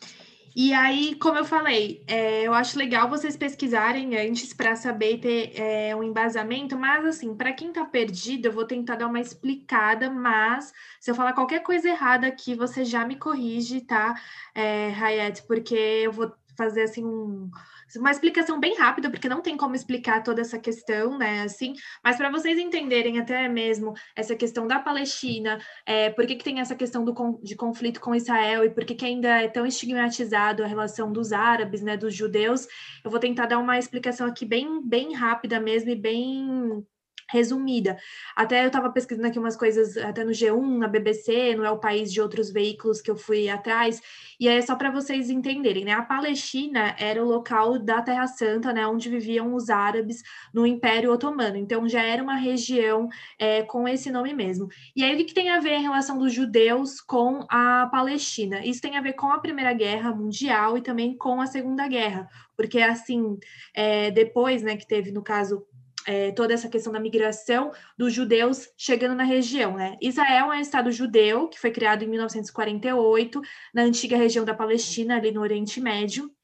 E 0.55 0.73
aí, 0.73 1.15
como 1.15 1.37
eu 1.37 1.43
falei, 1.43 2.01
é, 2.07 2.43
eu 2.43 2.53
acho 2.53 2.79
legal 2.79 3.09
vocês 3.09 3.35
pesquisarem 3.35 4.17
antes 4.17 4.53
para 4.53 4.73
saber 4.77 5.17
ter 5.17 5.51
é, 5.59 5.93
um 5.93 6.01
embasamento, 6.01 6.77
mas 6.77 7.05
assim, 7.05 7.35
para 7.35 7.51
quem 7.51 7.69
está 7.69 7.83
perdido, 7.83 8.45
eu 8.45 8.53
vou 8.53 8.63
tentar 8.63 8.95
dar 8.95 9.07
uma 9.07 9.19
explicada, 9.19 10.09
mas 10.09 10.71
se 11.01 11.11
eu 11.11 11.15
falar 11.15 11.33
qualquer 11.33 11.61
coisa 11.61 11.89
errada 11.89 12.25
aqui, 12.27 12.55
você 12.55 12.85
já 12.85 13.05
me 13.05 13.17
corrige, 13.17 13.81
tá, 13.81 14.15
é, 14.53 14.93
Hayat? 14.93 15.43
Porque 15.45 15.75
eu 15.75 16.13
vou 16.13 16.31
fazer 16.57 16.83
assim 16.83 17.03
um 17.03 17.51
uma 17.95 18.11
explicação 18.11 18.59
bem 18.59 18.77
rápida, 18.77 19.09
porque 19.09 19.29
não 19.29 19.41
tem 19.41 19.57
como 19.57 19.75
explicar 19.75 20.23
toda 20.23 20.41
essa 20.41 20.59
questão, 20.59 21.17
né? 21.17 21.43
Assim, 21.43 21.73
mas 22.03 22.17
para 22.17 22.29
vocês 22.29 22.57
entenderem 22.57 23.19
até 23.19 23.47
mesmo 23.47 23.93
essa 24.15 24.35
questão 24.35 24.67
da 24.67 24.79
Palestina, 24.79 25.59
é, 25.85 26.09
por 26.09 26.25
que, 26.25 26.35
que 26.35 26.43
tem 26.43 26.59
essa 26.59 26.75
questão 26.75 27.03
do, 27.03 27.13
de 27.43 27.55
conflito 27.55 27.99
com 27.99 28.15
Israel 28.15 28.63
e 28.63 28.69
por 28.69 28.85
que, 28.85 28.95
que 28.95 29.05
ainda 29.05 29.41
é 29.41 29.47
tão 29.47 29.65
estigmatizado 29.65 30.63
a 30.63 30.67
relação 30.67 31.11
dos 31.11 31.31
árabes, 31.31 31.81
né, 31.81 31.97
dos 31.97 32.13
judeus, 32.13 32.67
eu 33.03 33.11
vou 33.11 33.19
tentar 33.19 33.45
dar 33.45 33.59
uma 33.59 33.77
explicação 33.77 34.27
aqui 34.27 34.45
bem, 34.45 34.81
bem 34.83 35.13
rápida 35.13 35.59
mesmo 35.59 35.89
e 35.89 35.95
bem 35.95 36.85
resumida. 37.29 37.97
Até 38.35 38.63
eu 38.63 38.67
estava 38.67 38.89
pesquisando 38.89 39.27
aqui 39.27 39.39
umas 39.39 39.55
coisas, 39.55 39.97
até 39.97 40.23
no 40.23 40.31
G1, 40.31 40.77
na 40.77 40.87
BBC, 40.87 41.55
não 41.55 41.65
é 41.65 41.71
o 41.71 41.79
país 41.79 42.11
de 42.11 42.21
outros 42.21 42.51
veículos 42.51 43.01
que 43.01 43.09
eu 43.09 43.15
fui 43.15 43.49
atrás, 43.49 44.01
e 44.39 44.47
é 44.47 44.61
só 44.61 44.75
para 44.75 44.91
vocês 44.91 45.29
entenderem, 45.29 45.85
né? 45.85 45.93
A 45.93 46.01
Palestina 46.01 46.95
era 46.99 47.23
o 47.23 47.27
local 47.27 47.79
da 47.79 48.01
Terra 48.01 48.27
Santa, 48.27 48.73
né? 48.73 48.85
Onde 48.85 49.09
viviam 49.09 49.53
os 49.53 49.69
árabes 49.69 50.21
no 50.53 50.65
Império 50.65 51.11
Otomano. 51.11 51.57
Então 51.57 51.87
já 51.87 52.01
era 52.01 52.21
uma 52.21 52.35
região 52.35 53.07
é, 53.39 53.63
com 53.63 53.87
esse 53.87 54.11
nome 54.11 54.33
mesmo. 54.33 54.67
E 54.95 55.03
aí 55.03 55.15
o 55.15 55.25
que 55.25 55.33
tem 55.33 55.49
a 55.49 55.59
ver 55.59 55.75
a 55.75 55.79
relação 55.79 56.17
dos 56.17 56.33
judeus 56.33 57.01
com 57.01 57.45
a 57.49 57.87
Palestina? 57.91 58.65
Isso 58.65 58.81
tem 58.81 58.97
a 58.97 59.01
ver 59.01 59.13
com 59.13 59.31
a 59.31 59.39
Primeira 59.39 59.73
Guerra 59.73 60.13
Mundial 60.13 60.77
e 60.77 60.81
também 60.81 61.15
com 61.17 61.41
a 61.41 61.47
Segunda 61.47 61.87
Guerra, 61.87 62.29
porque 62.55 62.79
assim, 62.79 63.37
é, 63.73 64.11
depois, 64.11 64.61
né, 64.61 64.75
que 64.77 64.87
teve 64.87 65.11
no 65.11 65.23
caso 65.23 65.65
é, 66.05 66.31
toda 66.31 66.53
essa 66.53 66.69
questão 66.69 66.91
da 66.91 66.99
migração 66.99 67.71
dos 67.97 68.13
judeus 68.13 68.69
chegando 68.77 69.15
na 69.15 69.23
região. 69.23 69.75
Né? 69.75 69.97
Israel 70.01 70.51
é 70.51 70.57
um 70.57 70.59
Estado 70.59 70.91
judeu 70.91 71.47
que 71.47 71.59
foi 71.59 71.71
criado 71.71 72.03
em 72.03 72.07
1948, 72.07 73.41
na 73.73 73.83
antiga 73.83 74.17
região 74.17 74.43
da 74.43 74.53
Palestina, 74.53 75.17
ali 75.17 75.31
no 75.31 75.41
Oriente 75.41 75.79
Médio. 75.79 76.34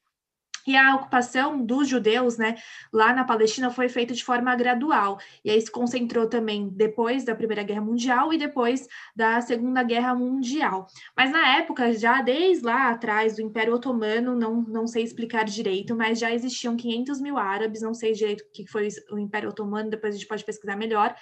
E 0.71 0.77
a 0.77 0.95
ocupação 0.95 1.65
dos 1.65 1.89
judeus, 1.89 2.37
né, 2.37 2.55
lá 2.93 3.11
na 3.11 3.25
Palestina 3.25 3.69
foi 3.69 3.89
feita 3.89 4.13
de 4.13 4.23
forma 4.23 4.55
gradual. 4.55 5.19
E 5.43 5.51
aí 5.51 5.59
se 5.59 5.69
concentrou 5.69 6.29
também 6.29 6.69
depois 6.69 7.25
da 7.25 7.35
Primeira 7.35 7.61
Guerra 7.61 7.81
Mundial 7.81 8.31
e 8.31 8.37
depois 8.37 8.87
da 9.13 9.41
Segunda 9.41 9.83
Guerra 9.83 10.15
Mundial. 10.15 10.87
Mas 11.13 11.29
na 11.29 11.57
época, 11.57 11.91
já 11.91 12.21
desde 12.21 12.65
lá 12.65 12.89
atrás 12.89 13.35
do 13.35 13.41
Império 13.41 13.73
Otomano, 13.73 14.33
não, 14.33 14.61
não 14.61 14.87
sei 14.87 15.03
explicar 15.03 15.43
direito, 15.43 15.93
mas 15.93 16.17
já 16.17 16.31
existiam 16.31 16.77
500 16.77 17.19
mil 17.19 17.37
árabes, 17.37 17.81
não 17.81 17.93
sei 17.93 18.13
direito 18.13 18.45
o 18.45 18.51
que 18.53 18.65
foi 18.65 18.87
o 19.11 19.19
Império 19.19 19.49
Otomano, 19.49 19.89
depois 19.89 20.15
a 20.15 20.17
gente 20.17 20.27
pode 20.27 20.45
pesquisar 20.45 20.77
melhor. 20.77 21.13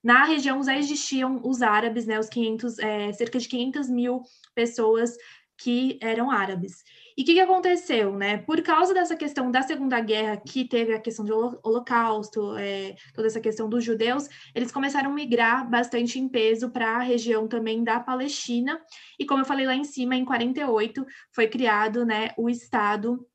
Na 0.00 0.24
região 0.24 0.62
já 0.62 0.78
existiam 0.78 1.40
os 1.44 1.60
árabes, 1.60 2.06
né, 2.06 2.20
os 2.20 2.28
500, 2.28 2.78
é, 2.78 3.12
cerca 3.14 3.40
de 3.40 3.48
500 3.48 3.90
mil 3.90 4.22
pessoas 4.54 5.16
que 5.56 5.98
eram 6.00 6.30
árabes. 6.30 6.84
E 7.16 7.22
o 7.22 7.24
que, 7.24 7.34
que, 7.34 7.40
aconteceu, 7.40 8.16
né? 8.16 8.38
Por 8.38 8.62
causa 8.62 8.94
dessa 8.94 9.16
questão 9.16 9.50
da 9.50 9.62
Segunda 9.62 10.00
Guerra, 10.00 10.36
que 10.36 10.66
teve 10.66 10.94
a 10.94 11.00
questão 11.00 11.24
do 11.24 11.58
Holocausto, 11.62 12.56
é, 12.56 12.94
toda 13.14 13.26
essa 13.26 13.40
questão 13.40 13.68
dos 13.68 13.84
judeus, 13.84 14.28
eles 14.54 14.72
começaram 14.72 15.10
a 15.10 15.14
migrar 15.14 15.68
bastante 15.68 16.18
em 16.18 16.28
peso 16.28 16.70
para 16.70 16.96
a 16.96 17.02
região 17.02 17.46
também 17.46 17.84
da 17.84 18.00
Palestina. 18.00 18.80
E 19.18 19.26
como 19.26 19.42
eu 19.42 19.46
falei 19.46 19.66
lá 19.66 19.74
em 19.74 19.84
cima, 19.84 20.16
em 20.16 20.24
48 20.24 21.04
foi 21.30 21.48
criado, 21.48 22.04
né, 22.04 22.30
o 22.36 22.48
Estado 22.48 23.26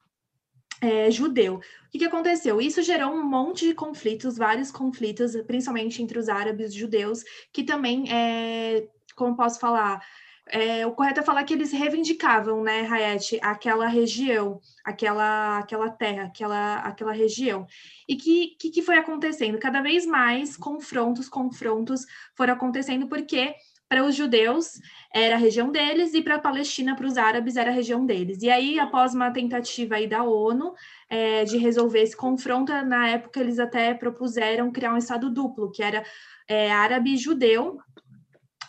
é, 0.81 1.09
judeu. 1.09 1.55
O 1.55 1.89
que, 1.91 1.99
que, 1.99 2.05
aconteceu? 2.05 2.61
Isso 2.61 2.81
gerou 2.81 3.11
um 3.11 3.23
monte 3.23 3.67
de 3.67 3.73
conflitos, 3.73 4.37
vários 4.37 4.71
conflitos, 4.71 5.35
principalmente 5.45 6.01
entre 6.01 6.19
os 6.19 6.29
árabes 6.29 6.67
e 6.67 6.69
os 6.69 6.73
judeus, 6.75 7.23
que 7.51 7.63
também, 7.63 8.11
é, 8.11 8.87
como 9.15 9.35
posso 9.35 9.59
falar, 9.59 10.01
é, 10.49 10.86
o 10.86 10.91
correto 10.91 11.19
é 11.19 11.23
falar 11.23 11.43
que 11.43 11.53
eles 11.53 11.71
reivindicavam, 11.71 12.63
né, 12.63 12.88
Hayat, 12.88 13.39
aquela 13.41 13.88
região, 13.88 14.60
aquela, 14.83 15.60
aquela 15.60 15.89
terra, 15.89 16.23
aquela, 16.25 16.75
aquela 16.77 17.12
região. 17.12 17.65
E 18.07 18.15
que, 18.15 18.55
que, 18.60 18.69
que 18.69 18.81
foi 18.81 18.97
acontecendo? 18.97 19.60
Cada 19.60 19.81
vez 19.81 20.05
mais 20.05 20.55
confrontos, 20.55 21.27
confrontos 21.29 22.05
foram 22.36 22.53
acontecendo, 22.53 23.07
porque 23.07 23.55
para 23.89 24.03
os 24.03 24.15
judeus 24.15 24.79
era 25.13 25.36
a 25.36 25.39
região 25.39 25.71
deles 25.71 26.13
e 26.13 26.21
para 26.21 26.36
a 26.36 26.39
Palestina, 26.39 26.95
para 26.95 27.07
os 27.07 27.17
árabes, 27.17 27.55
era 27.55 27.71
a 27.71 27.73
região 27.73 28.05
deles. 28.05 28.41
E 28.41 28.49
aí, 28.49 28.79
após 28.79 29.13
uma 29.13 29.31
tentativa 29.31 29.95
aí 29.95 30.07
da 30.07 30.23
ONU 30.23 30.73
é, 31.10 31.45
de 31.45 31.57
resolver 31.57 32.01
esse 32.01 32.15
confronto, 32.15 32.71
na 32.83 33.07
época 33.07 33.39
eles 33.39 33.60
até 33.60 33.93
propuseram 33.93 34.71
criar 34.71 34.93
um 34.93 34.97
Estado 34.97 35.29
duplo, 35.29 35.71
que 35.71 35.81
era 35.81 36.03
é, 36.47 36.71
árabe 36.71 37.13
e 37.13 37.17
judeu, 37.17 37.79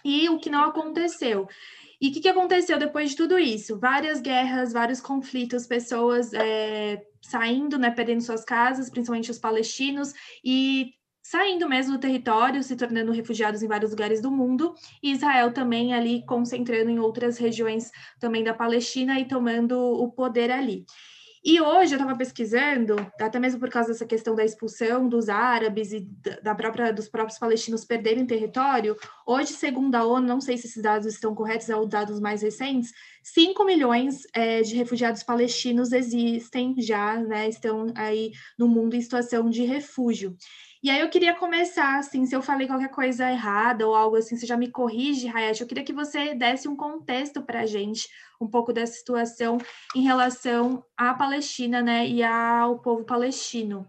e 0.08 0.28
o 0.30 0.38
que 0.38 0.48
não 0.48 0.64
aconteceu. 0.64 1.46
E 2.00 2.08
o 2.08 2.12
que, 2.12 2.20
que, 2.20 2.28
aconteceu 2.28 2.78
depois 2.78 3.10
de 3.10 3.16
tudo 3.16 3.38
isso? 3.38 3.78
Várias 3.78 4.20
guerras, 4.20 4.72
vários 4.72 5.00
conflitos, 5.00 5.66
pessoas 5.66 6.32
é, 6.32 7.02
saindo, 7.20 7.76
né, 7.76 7.90
perdendo 7.90 8.22
suas 8.22 8.44
casas, 8.44 8.88
principalmente 8.88 9.30
os 9.30 9.38
palestinos, 9.38 10.14
e 10.44 10.92
saindo 11.22 11.68
mesmo 11.68 11.92
do 11.92 12.00
território, 12.00 12.62
se 12.62 12.74
tornando 12.74 13.12
refugiados 13.12 13.62
em 13.62 13.68
vários 13.68 13.90
lugares 13.90 14.22
do 14.22 14.30
mundo, 14.30 14.74
e 15.02 15.12
Israel 15.12 15.52
também 15.52 15.92
ali 15.92 16.24
concentrando 16.24 16.88
em 16.88 16.98
outras 16.98 17.36
regiões 17.36 17.90
também 18.18 18.42
da 18.42 18.54
Palestina 18.54 19.20
e 19.20 19.26
tomando 19.26 19.78
o 19.78 20.10
poder 20.10 20.50
ali. 20.50 20.86
E 21.44 21.60
hoje 21.60 21.94
eu 21.94 21.98
estava 21.98 22.16
pesquisando, 22.16 22.96
até 23.20 23.38
mesmo 23.38 23.60
por 23.60 23.70
causa 23.70 23.92
dessa 23.92 24.06
questão 24.06 24.34
da 24.34 24.44
expulsão 24.44 25.08
dos 25.08 25.28
árabes 25.28 25.92
e 25.92 26.00
da 26.42 26.54
própria 26.54 26.92
dos 26.92 27.08
próprios 27.08 27.38
palestinos 27.38 27.84
perderem 27.84 28.26
território, 28.26 28.96
hoje, 29.26 29.52
segundo 29.52 29.94
a 29.94 30.04
ONU, 30.04 30.26
não 30.26 30.40
sei 30.40 30.56
se 30.56 30.66
esses 30.66 30.82
dados 30.82 31.06
estão 31.06 31.34
corretos, 31.34 31.68
ou 31.68 31.86
dados 31.86 32.20
mais 32.20 32.42
recentes, 32.42 32.92
5 33.22 33.64
milhões 33.64 34.22
é, 34.32 34.62
de 34.62 34.74
refugiados 34.74 35.22
palestinos 35.22 35.92
existem 35.92 36.74
já, 36.78 37.16
né, 37.18 37.48
estão 37.48 37.92
aí 37.94 38.32
no 38.58 38.66
mundo 38.66 38.96
em 38.96 39.00
situação 39.00 39.48
de 39.48 39.64
refúgio. 39.64 40.36
E 40.80 40.90
aí 40.90 41.00
eu 41.00 41.10
queria 41.10 41.34
começar, 41.34 41.98
assim, 41.98 42.24
se 42.24 42.34
eu 42.36 42.40
falei 42.40 42.68
qualquer 42.68 42.90
coisa 42.90 43.28
errada 43.28 43.86
ou 43.86 43.96
algo 43.96 44.16
assim, 44.16 44.36
você 44.36 44.46
já 44.46 44.56
me 44.56 44.70
corrige, 44.70 45.28
Hayat, 45.28 45.60
eu 45.60 45.66
queria 45.66 45.82
que 45.82 45.92
você 45.92 46.34
desse 46.34 46.68
um 46.68 46.76
contexto 46.76 47.42
para 47.42 47.60
a 47.60 47.66
gente, 47.66 48.08
um 48.40 48.46
pouco 48.46 48.72
dessa 48.72 48.92
situação 48.92 49.58
em 49.94 50.02
relação 50.02 50.84
à 50.96 51.12
Palestina, 51.14 51.82
né, 51.82 52.06
e 52.06 52.22
ao 52.22 52.78
povo 52.78 53.04
palestino. 53.04 53.88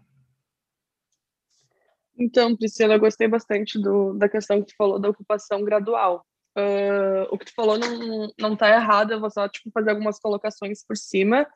Então, 2.18 2.56
Priscila, 2.56 2.94
eu 2.94 3.00
gostei 3.00 3.28
bastante 3.28 3.80
do, 3.80 4.12
da 4.14 4.28
questão 4.28 4.60
que 4.60 4.72
tu 4.72 4.76
falou 4.76 4.98
da 4.98 5.08
ocupação 5.08 5.62
gradual. 5.62 6.26
Uh, 6.58 7.24
o 7.30 7.38
que 7.38 7.46
tu 7.46 7.54
falou 7.54 7.78
não, 7.78 8.32
não 8.36 8.56
tá 8.56 8.68
errado, 8.68 9.12
eu 9.12 9.20
vou 9.20 9.30
só, 9.30 9.48
tipo, 9.48 9.70
fazer 9.70 9.90
algumas 9.90 10.18
colocações 10.18 10.84
por 10.84 10.96
cima, 10.96 11.46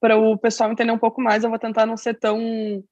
para 0.00 0.16
o 0.16 0.38
pessoal 0.38 0.72
entender 0.72 0.90
um 0.90 0.98
pouco 0.98 1.20
mais, 1.20 1.44
eu 1.44 1.50
vou 1.50 1.58
tentar 1.58 1.84
não 1.84 1.98
ser 1.98 2.18
tão 2.18 2.82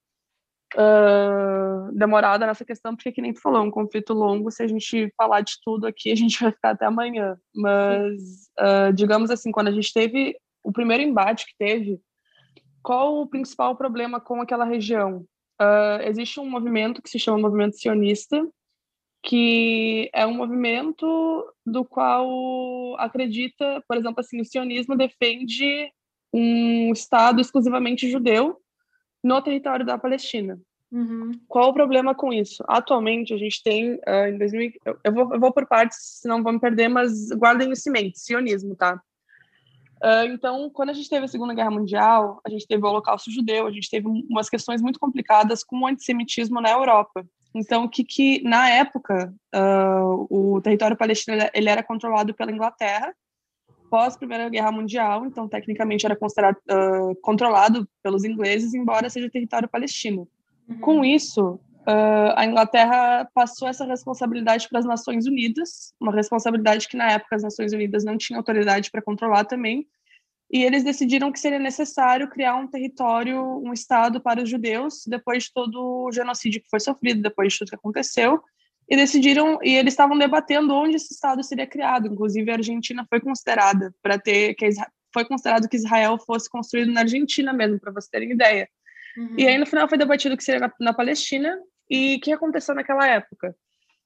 uh, 0.76 1.92
demorada 1.92 2.46
nessa 2.46 2.64
questão, 2.64 2.94
porque, 2.94 3.12
que 3.12 3.22
nem 3.22 3.32
tu 3.32 3.40
falou, 3.40 3.62
um 3.62 3.70
conflito 3.70 4.12
longo, 4.12 4.50
se 4.50 4.62
a 4.62 4.66
gente 4.66 5.12
falar 5.16 5.40
de 5.40 5.54
tudo 5.62 5.86
aqui, 5.86 6.10
a 6.12 6.16
gente 6.16 6.40
vai 6.40 6.52
ficar 6.52 6.70
até 6.70 6.86
amanhã. 6.86 7.36
Mas, 7.54 8.50
uh, 8.58 8.92
digamos 8.92 9.30
assim, 9.30 9.50
quando 9.50 9.68
a 9.68 9.72
gente 9.72 9.92
teve 9.92 10.36
o 10.62 10.72
primeiro 10.72 11.02
embate 11.02 11.46
que 11.46 11.54
teve, 11.58 12.00
qual 12.82 13.20
o 13.20 13.26
principal 13.26 13.76
problema 13.76 14.20
com 14.20 14.40
aquela 14.40 14.64
região? 14.64 15.24
Uh, 15.60 16.02
existe 16.04 16.38
um 16.38 16.48
movimento 16.48 17.02
que 17.02 17.10
se 17.10 17.18
chama 17.18 17.38
Movimento 17.38 17.76
Sionista, 17.76 18.46
que 19.22 20.08
é 20.14 20.24
um 20.24 20.34
movimento 20.34 21.52
do 21.66 21.84
qual 21.84 22.96
acredita, 22.98 23.82
por 23.88 23.96
exemplo, 23.96 24.20
assim, 24.20 24.40
o 24.40 24.44
sionismo 24.44 24.96
defende 24.96 25.90
um 26.32 26.92
Estado 26.92 27.40
exclusivamente 27.40 28.08
judeu 28.08 28.60
no 29.22 29.42
território 29.42 29.84
da 29.84 29.98
Palestina. 29.98 30.58
Uhum. 30.90 31.32
Qual 31.46 31.70
o 31.70 31.74
problema 31.74 32.14
com 32.14 32.32
isso? 32.32 32.64
Atualmente, 32.66 33.34
a 33.34 33.36
gente 33.36 33.62
tem, 33.62 33.94
uh, 33.94 34.28
em 34.28 34.38
2000, 34.38 34.72
eu 35.04 35.12
vou, 35.12 35.34
eu 35.34 35.40
vou 35.40 35.52
por 35.52 35.66
partes, 35.66 35.98
senão 36.20 36.42
vou 36.42 36.52
me 36.52 36.60
perder, 36.60 36.88
mas 36.88 37.28
guardem 37.30 37.70
isso 37.70 37.88
em 37.88 37.92
mente, 37.92 38.18
sionismo, 38.18 38.74
tá? 38.74 39.00
Uh, 40.02 40.32
então, 40.32 40.70
quando 40.70 40.90
a 40.90 40.92
gente 40.92 41.10
teve 41.10 41.24
a 41.24 41.28
Segunda 41.28 41.52
Guerra 41.52 41.70
Mundial, 41.70 42.40
a 42.46 42.48
gente 42.48 42.66
teve 42.66 42.82
o 42.82 42.88
Holocausto 42.88 43.30
Judeu, 43.30 43.66
a 43.66 43.70
gente 43.70 43.90
teve 43.90 44.06
umas 44.06 44.48
questões 44.48 44.80
muito 44.80 44.98
complicadas 44.98 45.62
com 45.62 45.80
o 45.80 45.86
antissemitismo 45.86 46.60
na 46.60 46.70
Europa. 46.70 47.26
Então, 47.54 47.84
o 47.84 47.88
que, 47.88 48.04
que 48.04 48.42
na 48.42 48.70
época, 48.70 49.34
uh, 49.54 50.26
o 50.30 50.60
território 50.62 50.96
palestino 50.96 51.36
ele 51.52 51.68
era 51.68 51.82
controlado 51.82 52.32
pela 52.32 52.52
Inglaterra, 52.52 53.12
pós 53.88 54.16
Primeira 54.16 54.48
Guerra 54.48 54.72
Mundial, 54.72 55.26
então 55.26 55.48
tecnicamente 55.48 56.06
era 56.06 56.16
considerado 56.16 56.56
uh, 56.56 57.14
controlado 57.22 57.88
pelos 58.02 58.24
ingleses, 58.24 58.74
embora 58.74 59.10
seja 59.10 59.30
território 59.30 59.68
palestino. 59.68 60.28
Uhum. 60.68 60.78
Com 60.80 61.04
isso, 61.04 61.54
uh, 61.54 62.32
a 62.36 62.44
Inglaterra 62.44 63.28
passou 63.34 63.68
essa 63.68 63.84
responsabilidade 63.84 64.68
para 64.68 64.78
as 64.78 64.84
Nações 64.84 65.26
Unidas, 65.26 65.92
uma 66.00 66.12
responsabilidade 66.12 66.88
que 66.88 66.96
na 66.96 67.10
época 67.10 67.36
as 67.36 67.42
Nações 67.42 67.72
Unidas 67.72 68.04
não 68.04 68.16
tinham 68.16 68.38
autoridade 68.38 68.90
para 68.90 69.02
controlar 69.02 69.44
também, 69.44 69.86
e 70.50 70.62
eles 70.62 70.82
decidiram 70.82 71.30
que 71.30 71.38
seria 71.38 71.58
necessário 71.58 72.28
criar 72.28 72.56
um 72.56 72.66
território, 72.66 73.60
um 73.62 73.72
estado 73.72 74.20
para 74.20 74.42
os 74.42 74.48
judeus, 74.48 75.04
depois 75.06 75.44
de 75.44 75.52
todo 75.52 76.06
o 76.06 76.12
genocídio 76.12 76.62
que 76.62 76.70
foi 76.70 76.80
sofrido, 76.80 77.20
depois 77.20 77.52
de 77.52 77.58
tudo 77.58 77.68
que 77.68 77.76
aconteceu, 77.76 78.42
e 78.88 78.96
decidiram 78.96 79.58
e 79.62 79.74
eles 79.74 79.92
estavam 79.92 80.16
debatendo 80.16 80.74
onde 80.74 80.96
esse 80.96 81.12
estado 81.12 81.42
seria 81.42 81.66
criado. 81.66 82.08
Inclusive 82.08 82.50
a 82.50 82.54
Argentina 82.54 83.06
foi 83.08 83.20
considerada 83.20 83.94
para 84.02 84.18
ter 84.18 84.54
que 84.54 84.68
foi 85.12 85.24
considerado 85.24 85.68
que 85.68 85.76
Israel 85.76 86.18
fosse 86.18 86.48
construído 86.50 86.92
na 86.92 87.00
Argentina 87.00 87.52
mesmo, 87.52 87.78
para 87.78 87.92
vocês 87.92 88.10
terem 88.10 88.32
ideia. 88.32 88.68
Uhum. 89.16 89.34
E 89.36 89.46
aí 89.46 89.58
no 89.58 89.66
final 89.66 89.88
foi 89.88 89.98
debatido 89.98 90.36
que 90.36 90.44
seria 90.44 90.60
na, 90.60 90.72
na 90.80 90.92
Palestina 90.92 91.58
e 91.90 92.16
o 92.16 92.20
que 92.20 92.32
aconteceu 92.32 92.74
naquela 92.74 93.06
época? 93.06 93.54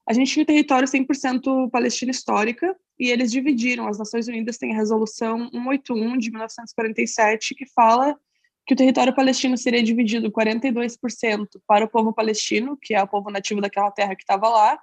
A 0.07 0.13
gente 0.13 0.31
tinha 0.31 0.43
o 0.43 0.45
território 0.45 0.87
100% 0.87 1.69
Palestina 1.69 2.11
histórica 2.11 2.75
e 2.99 3.09
eles 3.09 3.31
dividiram. 3.31 3.87
As 3.87 3.97
Nações 3.97 4.27
Unidas 4.27 4.57
têm 4.57 4.73
a 4.73 4.75
resolução 4.75 5.49
181 5.51 6.17
de 6.17 6.29
1947 6.29 7.55
que 7.55 7.65
fala 7.73 8.17
que 8.65 8.73
o 8.73 8.77
território 8.77 9.13
palestino 9.13 9.57
seria 9.57 9.83
dividido 9.83 10.31
42% 10.31 11.47
para 11.67 11.83
o 11.85 11.89
povo 11.89 12.13
palestino, 12.13 12.77
que 12.81 12.93
é 12.93 13.03
o 13.03 13.07
povo 13.07 13.29
nativo 13.29 13.59
daquela 13.59 13.91
terra 13.91 14.15
que 14.15 14.23
estava 14.23 14.47
lá, 14.47 14.79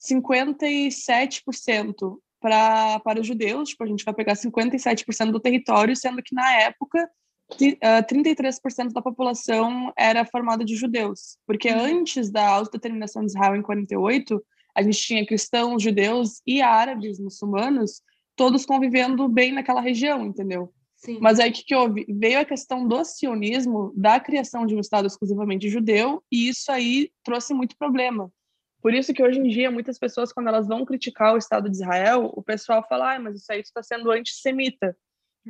57% 0.00 2.18
para, 2.40 3.00
para 3.00 3.20
os 3.20 3.26
judeus, 3.26 3.70
tipo, 3.70 3.84
a 3.84 3.86
gente 3.86 4.04
vai 4.04 4.12
pegar 4.12 4.34
57% 4.34 5.30
do 5.30 5.40
território, 5.40 5.96
sendo 5.96 6.22
que 6.22 6.34
na 6.34 6.60
época 6.60 7.08
33% 7.58 8.92
da 8.92 9.02
população 9.02 9.92
era 9.96 10.24
formada 10.24 10.64
de 10.64 10.74
judeus, 10.74 11.36
porque 11.46 11.70
uhum. 11.70 12.00
antes 12.00 12.30
da 12.30 12.48
autodeterminação 12.48 13.24
de 13.24 13.32
Israel 13.32 13.56
em 13.56 13.62
48, 13.62 14.42
a 14.74 14.82
gente 14.82 14.98
tinha 14.98 15.26
cristãos, 15.26 15.82
judeus 15.82 16.40
e 16.46 16.62
árabes, 16.62 17.20
muçulmanos, 17.20 18.02
todos 18.34 18.64
convivendo 18.64 19.28
bem 19.28 19.52
naquela 19.52 19.80
região, 19.80 20.24
entendeu? 20.24 20.72
Sim. 21.04 21.18
Mas 21.20 21.40
aí 21.40 21.50
o 21.50 21.52
que, 21.52 21.64
que 21.64 21.74
houve? 21.74 22.06
Veio 22.08 22.38
a 22.38 22.44
questão 22.44 22.86
do 22.86 23.04
sionismo, 23.04 23.92
da 23.96 24.20
criação 24.20 24.64
de 24.64 24.74
um 24.76 24.80
Estado 24.80 25.06
exclusivamente 25.06 25.68
judeu, 25.68 26.22
e 26.30 26.48
isso 26.48 26.70
aí 26.70 27.10
trouxe 27.24 27.52
muito 27.52 27.76
problema. 27.76 28.30
Por 28.80 28.94
isso 28.94 29.12
que 29.12 29.22
hoje 29.22 29.38
em 29.40 29.48
dia, 29.48 29.70
muitas 29.70 29.98
pessoas, 29.98 30.32
quando 30.32 30.48
elas 30.48 30.68
vão 30.68 30.84
criticar 30.84 31.34
o 31.34 31.38
Estado 31.38 31.68
de 31.68 31.76
Israel, 31.76 32.30
o 32.34 32.42
pessoal 32.42 32.84
fala, 32.88 33.14
ah, 33.14 33.18
mas 33.18 33.36
isso 33.36 33.52
aí 33.52 33.60
está 33.60 33.82
sendo 33.82 34.12
antissemita, 34.12 34.96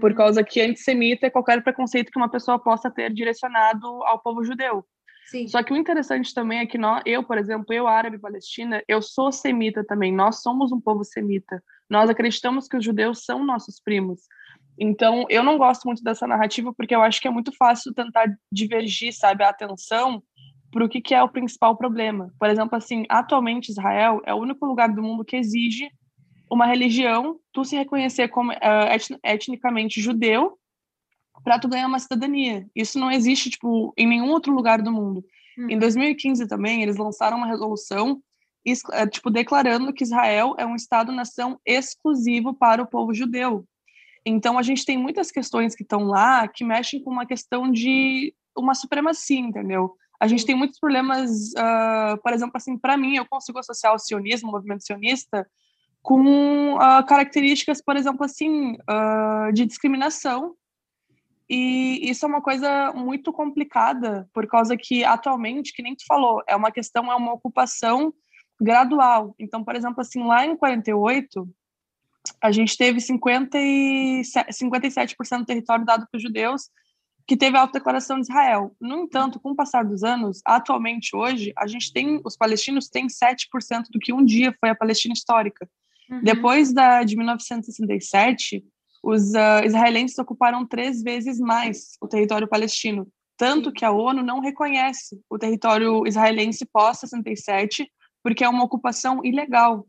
por 0.01 0.11
uhum. 0.13 0.17
causa 0.17 0.43
que 0.43 0.61
antissemita 0.61 1.27
é 1.27 1.31
qualquer 1.31 1.63
preconceito 1.63 2.11
que 2.11 2.19
uma 2.19 2.31
pessoa 2.31 2.59
possa 2.59 2.91
ter 2.91 3.13
direcionado 3.13 3.87
ao 4.05 4.19
povo 4.21 4.43
judeu. 4.43 4.85
Sim. 5.27 5.47
Só 5.49 5.63
que 5.63 5.73
o 5.73 5.77
interessante 5.77 6.35
também 6.35 6.61
é 6.61 6.67
que 6.67 6.79
nós, 6.79 7.03
eu, 7.07 7.23
por 7.23 7.37
exemplo, 7.37 7.73
eu 7.75 7.87
árabe 7.87 8.19
palestina, 8.19 8.83
eu 8.89 9.01
sou 9.01 9.31
semita 9.31 9.85
também. 9.85 10.13
Nós 10.13 10.41
somos 10.43 10.73
um 10.73 10.81
povo 10.81 11.05
semita. 11.05 11.63
Nós 11.89 12.09
acreditamos 12.09 12.69
que 12.69 12.77
os 12.77 12.85
judeus 12.85 13.25
são 13.25 13.45
nossos 13.45 13.81
primos. 13.81 14.23
Então, 14.79 15.27
eu 15.29 15.43
não 15.43 15.59
gosto 15.59 15.85
muito 15.85 16.03
dessa 16.03 16.27
narrativa 16.27 16.73
porque 16.75 16.95
eu 16.95 17.03
acho 17.03 17.21
que 17.21 17.29
é 17.29 17.31
muito 17.31 17.55
fácil 17.57 17.93
tentar 17.93 18.27
divergir, 18.51 19.13
sabe, 19.13 19.45
a 19.45 19.51
atenção 19.51 20.23
para 20.71 20.85
o 20.85 20.89
que, 20.89 21.01
que 21.01 21.15
é 21.15 21.23
o 21.23 21.29
principal 21.29 21.77
problema. 21.77 22.33
Por 22.39 22.49
exemplo, 22.49 22.77
assim, 22.77 23.05
atualmente 23.09 23.69
Israel 23.69 24.23
é 24.25 24.33
o 24.33 24.39
único 24.39 24.65
lugar 24.65 24.89
do 24.89 25.03
mundo 25.03 25.25
que 25.25 25.37
exige 25.37 25.91
uma 26.51 26.67
religião, 26.67 27.39
tu 27.53 27.65
se 27.65 27.77
reconhecer 27.77 28.29
como 28.29 28.53
uh, 28.53 29.19
etnicamente 29.23 30.01
judeu 30.01 30.59
para 31.45 31.59
tu 31.59 31.69
ganhar 31.69 31.87
uma 31.87 31.99
cidadania. 31.99 32.67
Isso 32.75 32.99
não 32.99 33.11
existe 33.11 33.51
tipo 33.51 33.93
em 33.97 34.07
nenhum 34.07 34.31
outro 34.31 34.53
lugar 34.53 34.81
do 34.83 34.93
mundo. 34.93 35.25
Hum. 35.59 35.69
Em 35.71 35.79
2015 35.79 36.47
também 36.47 36.83
eles 36.83 36.97
lançaram 36.97 37.39
uma 37.39 37.47
resolução 37.47 38.23
eh, 38.93 39.07
tipo 39.07 39.31
declarando 39.31 39.93
que 39.93 40.05
Israel 40.05 40.55
é 40.59 40.65
um 40.65 40.77
estado-nação 40.77 41.59
exclusivo 41.67 42.55
para 42.55 42.83
o 42.83 42.87
povo 42.87 43.13
judeu. 43.13 43.67
Então 44.25 44.59
a 44.59 44.63
gente 44.63 44.85
tem 44.85 44.97
muitas 44.97 45.31
questões 45.31 45.75
que 45.75 45.83
estão 45.83 46.05
lá 46.05 46.47
que 46.47 46.65
mexem 46.65 47.03
com 47.03 47.11
uma 47.11 47.27
questão 47.27 47.71
de 47.71 48.35
uma 48.57 48.75
supremacia, 48.75 49.39
entendeu? 49.39 49.95
A 50.21 50.27
gente 50.27 50.47
tem 50.47 50.55
muitos 50.55 50.79
problemas, 50.79 51.31
uh, 51.53 52.17
por 52.23 52.33
exemplo, 52.33 52.53
assim, 52.55 52.79
para 52.79 52.97
mim 52.97 53.17
eu 53.17 53.27
consigo 53.27 53.59
associar 53.59 53.95
o 53.95 53.99
sionismo, 53.99 54.49
o 54.49 54.53
movimento 54.53 54.85
sionista, 54.85 55.47
com 56.01 56.75
uh, 56.75 57.05
características, 57.07 57.83
por 57.83 57.97
exemplo, 57.97 58.25
assim, 58.25 58.75
uh, 58.75 59.53
de 59.53 59.67
discriminação 59.67 60.55
e 61.55 62.09
isso 62.09 62.25
é 62.25 62.29
uma 62.29 62.41
coisa 62.41 62.95
muito 62.95 63.31
complicada, 63.31 64.27
por 64.33 64.47
causa 64.47 64.75
que 64.75 65.05
atualmente, 65.05 65.75
que 65.75 65.83
nem 65.83 65.95
tu 65.95 66.03
falou, 66.07 66.43
é 66.49 66.57
uma 66.57 66.73
questão, 66.73 67.13
é 67.13 67.15
uma 67.15 67.35
ocupação 67.35 68.11
gradual. 68.59 69.35
Então, 69.39 69.63
por 69.63 69.77
exemplo, 69.77 70.01
assim, 70.01 70.25
lá 70.25 70.47
em 70.47 70.57
48, 70.57 71.47
a 72.43 72.51
gente 72.51 72.77
teve 72.77 73.01
50 73.01 73.59
e 73.59 74.23
57% 74.23 75.39
do 75.39 75.47
território 75.47 75.85
dado 75.85 76.07
para 76.11 76.17
os 76.17 76.23
judeus, 76.23 76.69
que 77.27 77.37
teve 77.37 77.57
a 77.57 77.61
autodeclaração 77.61 78.17
de 78.17 78.23
Israel. 78.23 78.75
No 78.81 79.05
entanto, 79.05 79.39
com 79.39 79.51
o 79.51 79.57
passar 79.57 79.85
dos 79.85 80.03
anos, 80.03 80.41
atualmente 80.45 81.15
hoje, 81.15 81.53
a 81.57 81.67
gente 81.67 81.93
tem, 81.93 82.21
os 82.25 82.37
palestinos 82.37 82.89
têm 82.89 83.07
7% 83.07 83.85
do 83.91 83.99
que 84.01 84.13
um 84.13 84.25
dia 84.25 84.55
foi 84.59 84.71
a 84.71 84.75
Palestina 84.75 85.15
histórica. 85.15 85.69
Uhum. 86.11 86.21
Depois 86.23 86.73
da, 86.73 87.05
de 87.05 87.17
1967, 87.17 88.65
os 89.03 89.33
uh, 89.33 89.65
israelenses 89.65 90.19
ocuparam 90.19 90.67
três 90.67 91.03
vezes 91.03 91.39
mais 91.39 91.97
o 92.01 92.09
território 92.09 92.49
palestino, 92.49 93.07
tanto 93.37 93.73
que 93.73 93.85
a 93.85 93.91
ONU 93.91 94.23
não 94.23 94.41
reconhece 94.41 95.21
o 95.31 95.39
território 95.39 96.07
israelense 96.07 96.67
pós-67, 96.73 97.87
porque 98.23 98.45
é 98.45 98.49
uma 98.49 98.65
ocupação 98.65 99.21
ilegal. 99.25 99.87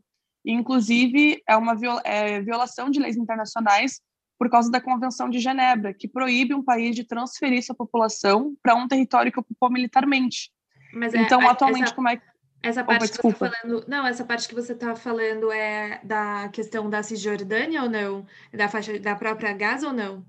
Inclusive, 0.52 1.42
é 1.48 1.56
uma 1.56 1.76
é, 2.04 2.40
violação 2.40 2.90
de 2.90 3.00
leis 3.00 3.16
internacionais 3.16 4.00
por 4.38 4.50
causa 4.50 4.70
da 4.70 4.80
Convenção 4.80 5.30
de 5.30 5.38
Genebra, 5.38 5.94
que 5.94 6.08
proíbe 6.08 6.54
um 6.54 6.62
país 6.62 6.94
de 6.94 7.04
transferir 7.04 7.64
sua 7.64 7.74
população 7.74 8.54
para 8.62 8.74
um 8.74 8.88
território 8.88 9.32
que 9.32 9.40
ocupou 9.40 9.70
militarmente. 9.70 10.50
Mas 10.92 11.14
é, 11.14 11.18
então, 11.18 11.40
é, 11.40 11.46
atualmente, 11.46 11.84
essa... 11.84 11.94
como 11.94 12.08
é 12.08 12.16
que 12.16 12.22
essa 12.64 12.82
parte 12.82 13.04
Opa, 13.04 13.12
que 13.12 13.22
você 13.22 13.32
tá 13.32 13.50
falando, 13.50 13.84
não, 13.86 14.06
essa 14.06 14.24
parte 14.24 14.48
que 14.48 14.54
você 14.54 14.72
está 14.72 14.96
falando 14.96 15.52
é 15.52 16.00
da 16.02 16.48
questão 16.48 16.88
da 16.88 17.02
Cisjordânia 17.02 17.82
ou 17.82 17.90
não? 17.90 18.26
Da 18.54 18.68
faixa 18.68 18.98
da 18.98 19.14
própria 19.14 19.52
Gaza 19.52 19.88
ou 19.88 19.92
não? 19.92 20.24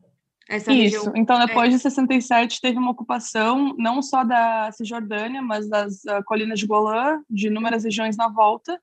Essa 0.48 0.72
Isso. 0.74 0.98
Região... 0.98 1.14
Então, 1.16 1.40
depois 1.40 1.70
é. 1.70 1.78
de 1.78 1.80
67, 1.80 2.60
teve 2.60 2.78
uma 2.78 2.92
ocupação 2.92 3.74
não 3.78 4.02
só 4.02 4.26
da 4.26 4.70
Cisjordânia, 4.74 5.42
mas 5.42 5.70
das 5.70 6.04
uh, 6.04 6.22
colinas 6.26 6.60
de 6.60 6.68
Golã, 6.68 7.22
de 7.30 7.48
inúmeras 7.48 7.86
regiões 7.86 8.18
na 8.18 8.28
volta. 8.28 8.80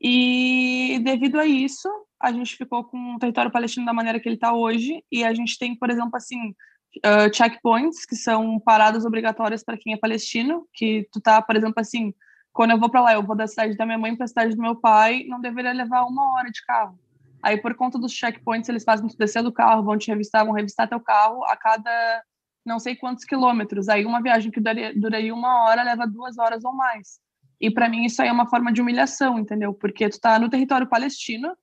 E 0.00 1.00
devido 1.02 1.38
a 1.38 1.46
isso, 1.46 1.88
a 2.20 2.32
gente 2.32 2.56
ficou 2.56 2.84
com 2.84 3.14
o 3.14 3.18
território 3.18 3.50
palestino 3.50 3.86
da 3.86 3.92
maneira 3.92 4.20
que 4.20 4.28
ele 4.28 4.36
está 4.36 4.52
hoje. 4.52 5.04
E 5.10 5.24
a 5.24 5.34
gente 5.34 5.58
tem, 5.58 5.76
por 5.76 5.90
exemplo, 5.90 6.16
assim, 6.16 6.54
uh, 6.98 7.34
checkpoints, 7.34 8.04
que 8.04 8.16
são 8.16 8.58
paradas 8.60 9.04
obrigatórias 9.04 9.64
para 9.64 9.76
quem 9.76 9.92
é 9.92 9.96
palestino, 9.96 10.66
que 10.72 11.08
tu 11.12 11.20
tá, 11.20 11.42
por 11.42 11.56
exemplo, 11.56 11.74
assim, 11.78 12.14
quando 12.52 12.72
eu 12.72 12.78
vou 12.78 12.90
para 12.90 13.00
lá, 13.00 13.12
eu 13.14 13.22
vou 13.22 13.36
da 13.36 13.46
cidade 13.46 13.76
da 13.76 13.86
minha 13.86 13.98
mãe 13.98 14.16
para 14.16 14.24
a 14.24 14.28
cidade 14.28 14.54
do 14.54 14.62
meu 14.62 14.76
pai, 14.76 15.24
não 15.28 15.40
deveria 15.40 15.72
levar 15.72 16.04
uma 16.04 16.34
hora 16.34 16.50
de 16.50 16.64
carro. 16.64 16.98
Aí, 17.42 17.56
por 17.56 17.74
conta 17.74 17.98
dos 17.98 18.12
checkpoints, 18.12 18.68
eles 18.68 18.84
fazem 18.84 19.06
tu 19.06 19.16
descer 19.16 19.42
do 19.42 19.52
carro, 19.52 19.84
vão 19.84 19.96
te 19.96 20.08
revistar, 20.08 20.44
vão 20.44 20.54
revistar 20.54 20.88
teu 20.88 21.00
carro 21.00 21.44
a 21.44 21.56
cada 21.56 22.22
não 22.66 22.78
sei 22.78 22.94
quantos 22.96 23.24
quilômetros. 23.24 23.88
Aí, 23.88 24.04
uma 24.04 24.22
viagem 24.22 24.50
que 24.50 24.60
duraria, 24.60 24.92
duraria 24.94 25.34
uma 25.34 25.64
hora 25.64 25.82
leva 25.82 26.06
duas 26.06 26.36
horas 26.36 26.64
ou 26.64 26.74
mais. 26.74 27.18
E 27.60 27.70
para 27.70 27.88
mim, 27.88 28.04
isso 28.04 28.22
aí 28.22 28.28
é 28.28 28.32
uma 28.32 28.48
forma 28.48 28.72
de 28.72 28.80
humilhação, 28.80 29.38
entendeu? 29.38 29.74
Porque 29.74 30.08
tu 30.08 30.20
tá 30.20 30.38
no 30.38 30.48
território 30.48 30.86
palestino 30.86 31.56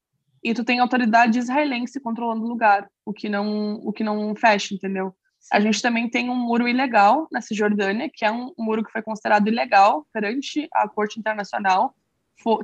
e 0.43 0.53
tu 0.53 0.63
tem 0.63 0.79
autoridade 0.79 1.39
israelense 1.39 1.99
controlando 1.99 2.45
o 2.45 2.47
lugar, 2.47 2.89
o 3.05 3.13
que 3.13 3.29
não, 3.29 3.75
o 3.75 3.91
que 3.91 4.03
não 4.03 4.36
fecha, 4.36 4.73
entendeu? 4.73 5.15
A 5.51 5.60
gente 5.60 5.81
também 5.81 6.10
tem 6.10 6.29
um 6.29 6.36
muro 6.36 6.67
ilegal 6.67 7.27
na 7.31 7.39
Cisjordânia, 7.39 8.10
que 8.13 8.25
é 8.25 8.31
um 8.31 8.51
muro 8.58 8.84
que 8.84 8.91
foi 8.91 9.01
considerado 9.01 9.47
ilegal 9.47 10.05
perante 10.12 10.67
a 10.73 10.88
Corte 10.88 11.19
Internacional. 11.19 11.95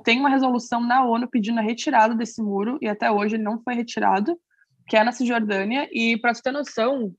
Tem 0.04 0.20
uma 0.20 0.30
resolução 0.30 0.82
na 0.82 1.06
ONU 1.06 1.28
pedindo 1.28 1.60
a 1.60 1.64
retirada 1.64 2.16
desse 2.16 2.42
muro, 2.42 2.78
e 2.82 2.88
até 2.88 3.10
hoje 3.10 3.36
ele 3.36 3.44
não 3.44 3.62
foi 3.62 3.76
retirado, 3.76 4.38
que 4.88 4.98
é 4.98 5.04
na 5.04 5.12
Cisjordânia. 5.12 5.88
E, 5.92 6.18
para 6.18 6.34
você 6.34 6.42
ter 6.42 6.52
noção, 6.52 7.14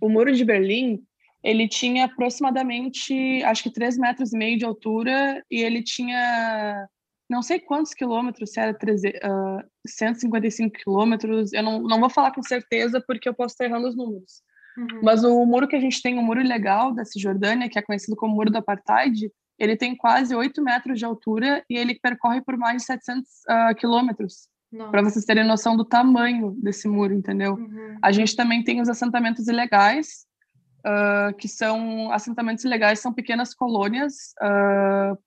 o 0.00 0.08
muro 0.08 0.32
de 0.32 0.44
Berlim, 0.44 1.00
ele 1.42 1.68
tinha 1.68 2.04
aproximadamente, 2.04 3.42
acho 3.44 3.62
que 3.62 3.72
3 3.72 3.98
metros 3.98 4.32
e 4.32 4.38
meio 4.38 4.58
de 4.58 4.64
altura, 4.64 5.42
e 5.50 5.62
ele 5.62 5.82
tinha 5.82 6.86
não 7.30 7.42
sei 7.42 7.60
quantos 7.60 7.94
quilômetros, 7.94 8.50
se 8.50 8.58
era 8.58 8.74
13, 8.74 9.08
uh, 9.08 9.62
155 9.86 10.76
quilômetros, 10.76 11.52
eu 11.52 11.62
não, 11.62 11.80
não 11.80 12.00
vou 12.00 12.10
falar 12.10 12.32
com 12.32 12.42
certeza, 12.42 13.00
porque 13.06 13.28
eu 13.28 13.34
posso 13.34 13.54
estar 13.54 13.66
errando 13.66 13.88
os 13.88 13.96
números. 13.96 14.42
Uhum. 14.76 15.00
Mas 15.00 15.22
o 15.22 15.46
muro 15.46 15.68
que 15.68 15.76
a 15.76 15.80
gente 15.80 16.02
tem, 16.02 16.18
o 16.18 16.22
muro 16.22 16.40
ilegal 16.40 16.92
da 16.92 17.04
Cisjordânia, 17.04 17.68
que 17.68 17.78
é 17.78 17.82
conhecido 17.82 18.16
como 18.16 18.34
Muro 18.34 18.50
do 18.50 18.58
Apartheid, 18.58 19.30
ele 19.56 19.76
tem 19.76 19.96
quase 19.96 20.34
8 20.34 20.60
metros 20.60 20.98
de 20.98 21.04
altura 21.04 21.64
e 21.70 21.76
ele 21.76 21.94
percorre 22.00 22.40
por 22.40 22.56
mais 22.56 22.78
de 22.78 22.86
700 22.86 23.22
uh, 23.22 23.74
quilômetros. 23.76 24.48
Para 24.90 25.02
vocês 25.02 25.24
terem 25.24 25.44
noção 25.44 25.76
do 25.76 25.84
tamanho 25.84 26.56
desse 26.62 26.86
muro, 26.86 27.12
entendeu? 27.12 27.54
Uhum. 27.54 27.98
A 28.00 28.12
gente 28.12 28.36
também 28.36 28.62
tem 28.62 28.80
os 28.80 28.88
assentamentos 28.88 29.48
ilegais, 29.48 30.24
uh, 30.84 31.34
que 31.36 31.48
são 31.48 32.12
assentamentos 32.12 32.64
ilegais, 32.64 33.00
são 33.00 33.12
pequenas 33.12 33.54
colônias 33.54 34.34
uh, 34.42 35.18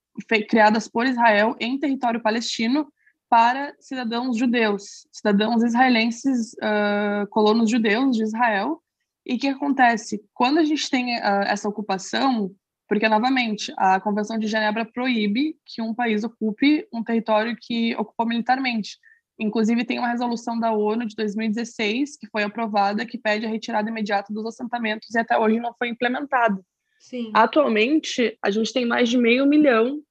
criadas 0.50 0.88
por 0.88 1.06
Israel 1.06 1.56
em 1.60 1.80
território 1.80 2.22
palestino 2.22 2.88
para 3.30 3.74
cidadãos 3.80 4.38
judeus, 4.38 5.08
cidadãos 5.12 5.63
israelenses, 5.63 6.54
uh, 6.54 7.28
colonos 7.30 7.70
judeus 7.70 8.16
de 8.16 8.24
Israel, 8.24 8.82
e 9.26 9.36
o 9.36 9.39
que 9.39 9.48
acontece? 9.48 10.22
Quando 10.34 10.60
a 10.60 10.66
gente 10.66 10.89
tem 10.89 11.16
essa 11.16 11.70
ocupação, 11.70 12.54
porque, 12.89 13.08
novamente, 13.08 13.74
a 13.78 14.00
Convenção 14.00 14.38
de 14.38 14.48
Genebra 14.48 14.86
proíbe 14.86 15.56
que 15.66 15.82
um 15.82 15.94
país 15.94 16.24
ocupe 16.24 16.86
um 16.94 17.02
território 17.02 17.56
que 17.60 17.96
ocupou 17.96 18.28
militarmente. 18.28 18.98
Inclusive, 19.39 19.86
tem 19.86 20.00
uma 20.00 20.10
resolução 20.10 20.60
da 20.60 20.72
ONU 20.72 21.06
de 21.06 21.15
2016 21.15 22.17
que 22.17 22.28
foi 22.28 22.43
aprovada 22.43 23.06
que 23.06 23.17
pede 23.17 23.46
a 23.46 23.50
retirada 23.50 23.89
imediata 23.89 24.32
dos 24.32 24.46
assentamentos 24.46 25.13
e 25.13 25.19
até 25.19 25.38
hoje 25.38 25.60
não 25.60 25.74
foi 25.74 25.89
implementada. 25.89 26.62
Sim. 27.00 27.32
Atualmente, 27.34 28.38
a 28.41 28.50
gente 28.50 28.72
tem 28.72 28.86
mais 28.86 29.10
de 29.10 29.17
meio 29.17 29.46
milhão 29.46 30.02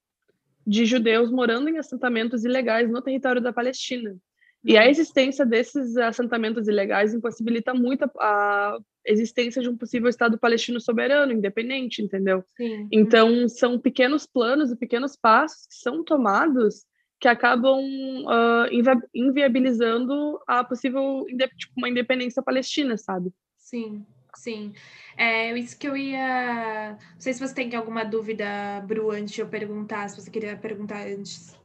de 0.65 0.85
judeus 0.85 1.31
morando 1.31 1.69
em 1.69 1.77
assentamentos 1.77 2.45
ilegais 2.45 2.89
no 2.89 3.01
território 3.01 3.41
da 3.41 3.51
Palestina. 3.51 4.15
E 4.63 4.77
a 4.77 4.83
uhum. 4.83 4.89
existência 4.89 5.45
desses 5.45 5.97
assentamentos 5.97 6.67
ilegais 6.67 7.13
impossibilita 7.13 7.73
muito 7.73 8.03
a, 8.17 8.77
a 8.77 8.79
existência 9.05 9.61
de 9.61 9.67
um 9.67 9.75
possível 9.75 10.07
Estado 10.07 10.37
palestino 10.37 10.79
soberano, 10.79 11.33
independente, 11.33 12.01
entendeu? 12.01 12.43
Sim. 12.55 12.87
Então, 12.91 13.49
são 13.49 13.77
pequenos 13.77 14.25
planos 14.25 14.71
e 14.71 14.77
pequenos 14.77 15.17
passos 15.17 15.67
que 15.67 15.75
são 15.75 16.03
tomados 16.03 16.85
que 17.23 17.27
acabam 17.29 17.79
uh, 17.79 18.67
invi 18.69 18.91
inviabilizando 19.15 20.41
a 20.45 20.61
possível 20.61 21.25
tipo, 21.55 21.71
uma 21.77 21.87
independência 21.87 22.43
palestina, 22.43 22.97
sabe? 22.97 23.33
Sim, 23.57 24.05
sim. 24.35 24.73
É 25.15 25.57
isso 25.57 25.79
que 25.79 25.87
eu 25.87 25.95
ia. 25.95 26.97
Não 27.13 27.19
sei 27.21 27.31
se 27.31 27.39
você 27.39 27.53
tem 27.55 27.73
alguma 27.75 28.03
dúvida, 28.03 28.45
Bru, 28.85 29.09
antes 29.09 29.33
de 29.33 29.39
eu 29.39 29.47
perguntar, 29.47 30.09
se 30.09 30.21
você 30.21 30.29
queria 30.29 30.57
perguntar 30.57 31.07
antes. 31.07 31.57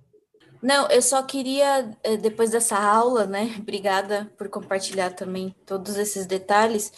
Não, 0.62 0.88
eu 0.90 1.02
só 1.02 1.24
queria, 1.24 1.90
eh, 2.04 2.16
depois 2.16 2.50
dessa 2.52 2.78
aula, 2.78 3.26
né? 3.26 3.52
Obrigada 3.58 4.30
por 4.38 4.48
compartilhar 4.48 5.10
também 5.10 5.52
todos 5.66 5.96
esses 5.96 6.24
detalhes. 6.24 6.92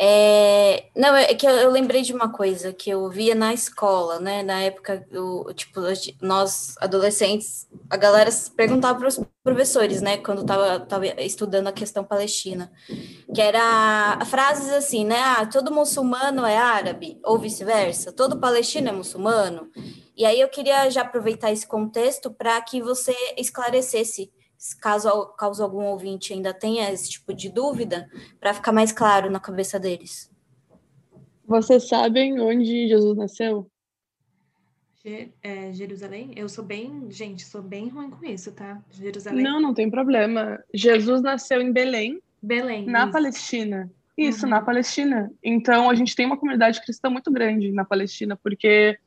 É, 0.00 0.84
não, 0.94 1.16
é 1.16 1.34
que 1.34 1.44
eu, 1.44 1.50
eu, 1.50 1.72
lembrei 1.72 2.02
de 2.02 2.12
uma 2.12 2.28
coisa 2.30 2.72
que 2.72 2.88
eu 2.88 3.10
via 3.10 3.34
na 3.34 3.52
escola, 3.52 4.20
né? 4.20 4.44
Na 4.44 4.60
época, 4.60 5.04
o, 5.12 5.52
tipo, 5.52 5.80
nós 6.22 6.76
adolescentes, 6.78 7.66
a 7.90 7.96
galera 7.96 8.30
perguntava 8.56 8.96
para 8.96 9.08
os 9.08 9.20
professores, 9.42 10.00
né? 10.00 10.18
Quando 10.18 10.42
estava 10.42 10.78
tava 10.78 11.06
estudando 11.20 11.66
a 11.66 11.72
questão 11.72 12.04
palestina, 12.04 12.70
que 13.34 13.40
era 13.40 14.24
frases 14.26 14.70
assim, 14.72 15.04
né? 15.04 15.20
Ah, 15.20 15.44
todo 15.46 15.74
muçulmano 15.74 16.46
é 16.46 16.56
árabe, 16.56 17.18
ou 17.24 17.36
vice-versa, 17.36 18.12
todo 18.12 18.38
palestino 18.38 18.90
é 18.90 18.92
muçulmano. 18.92 19.68
E 20.16 20.24
aí 20.24 20.40
eu 20.40 20.48
queria 20.48 20.88
já 20.90 21.02
aproveitar 21.02 21.50
esse 21.50 21.66
contexto 21.66 22.30
para 22.30 22.60
que 22.60 22.80
você 22.80 23.14
esclarecesse 23.36 24.30
caso, 24.80 25.26
caso 25.38 25.62
algum 25.62 25.84
ouvinte 25.84 26.32
ainda 26.32 26.52
tenha 26.52 26.90
esse 26.90 27.10
tipo 27.10 27.32
de 27.32 27.48
dúvida, 27.48 28.08
para 28.40 28.54
ficar 28.54 28.72
mais 28.72 28.92
claro 28.92 29.30
na 29.30 29.40
cabeça 29.40 29.78
deles. 29.78 30.30
Vocês 31.46 31.88
sabem 31.88 32.40
onde 32.40 32.88
Jesus 32.88 33.16
nasceu? 33.16 33.70
É, 35.42 35.72
Jerusalém? 35.72 36.32
Eu 36.36 36.48
sou 36.48 36.62
bem, 36.62 37.06
gente, 37.08 37.42
sou 37.44 37.62
bem 37.62 37.88
ruim 37.88 38.10
com 38.10 38.24
isso, 38.26 38.52
tá? 38.52 38.82
Jerusalém. 38.90 39.42
Não, 39.42 39.58
não 39.58 39.72
tem 39.72 39.90
problema. 39.90 40.62
Jesus 40.74 41.22
nasceu 41.22 41.62
em 41.62 41.72
Belém, 41.72 42.20
Belém, 42.42 42.84
na 42.84 43.04
isso. 43.04 43.12
Palestina. 43.12 43.90
Isso, 44.18 44.44
uhum. 44.44 44.50
na 44.50 44.60
Palestina. 44.60 45.32
Então 45.42 45.88
a 45.88 45.94
gente 45.94 46.14
tem 46.14 46.26
uma 46.26 46.36
comunidade 46.36 46.82
cristã 46.82 47.08
muito 47.08 47.30
grande 47.30 47.72
na 47.72 47.84
Palestina, 47.84 48.36
porque 48.36 48.98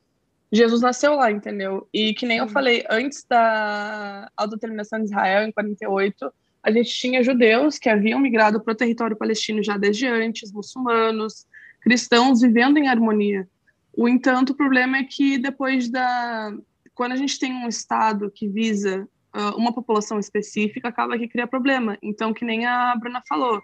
Jesus 0.52 0.82
nasceu 0.82 1.14
lá, 1.14 1.30
entendeu? 1.30 1.88
E 1.92 2.12
que 2.12 2.26
nem 2.26 2.38
eu 2.38 2.48
falei, 2.48 2.84
antes 2.90 3.24
da 3.24 4.30
autodeterminação 4.36 4.98
de 4.98 5.06
Israel, 5.06 5.46
em 5.46 5.52
48, 5.52 6.30
a 6.62 6.70
gente 6.70 6.90
tinha 6.90 7.22
judeus 7.22 7.78
que 7.78 7.88
haviam 7.88 8.20
migrado 8.20 8.60
para 8.60 8.72
o 8.72 8.76
território 8.76 9.16
palestino 9.16 9.62
já 9.62 9.78
desde 9.78 10.06
antes, 10.06 10.52
muçulmanos, 10.52 11.46
cristãos 11.80 12.42
vivendo 12.42 12.76
em 12.76 12.88
harmonia. 12.88 13.48
O 13.94 14.08
entanto, 14.08 14.50
o 14.50 14.56
problema 14.56 14.98
é 14.98 15.04
que 15.04 15.38
depois 15.38 15.88
da 15.88 16.54
quando 16.94 17.12
a 17.12 17.16
gente 17.16 17.38
tem 17.38 17.52
um 17.52 17.68
estado 17.68 18.30
que 18.30 18.46
visa 18.46 19.08
uh, 19.34 19.56
uma 19.56 19.72
população 19.72 20.18
específica, 20.18 20.88
acaba 20.88 21.18
que 21.18 21.28
cria 21.28 21.46
problema. 21.46 21.98
Então, 22.02 22.34
que 22.34 22.44
nem 22.44 22.66
a 22.66 22.94
Bruna 22.96 23.22
falou, 23.26 23.62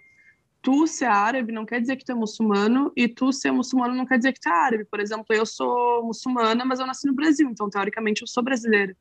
tu 0.63 0.87
ser 0.87 1.07
árabe 1.07 1.53
não 1.53 1.65
quer 1.65 1.81
dizer 1.81 1.97
que 1.97 2.05
tu 2.05 2.13
é 2.13 2.15
muçulmano, 2.15 2.93
e 2.97 3.09
tu 3.09 3.33
ser 3.33 3.51
muçulmano 3.51 3.95
não 3.95 4.07
quer 4.07 4.19
dizer 4.19 4.33
que 4.33 4.41
tu 4.41 4.49
é 4.49 4.53
árabe. 4.53 4.85
Por 4.85 5.01
exemplo, 5.01 5.27
eu 5.31 5.47
sou 5.47 6.05
muçulmana, 6.05 6.65
mas 6.65 6.81
eu 6.81 6.87
nasci 6.87 7.07
no 7.07 7.15
Brasil, 7.15 7.49
então 7.49 7.71
teoricamente 7.71 8.23
eu 8.23 8.29
sou 8.29 8.43
brasileira. 8.43 8.97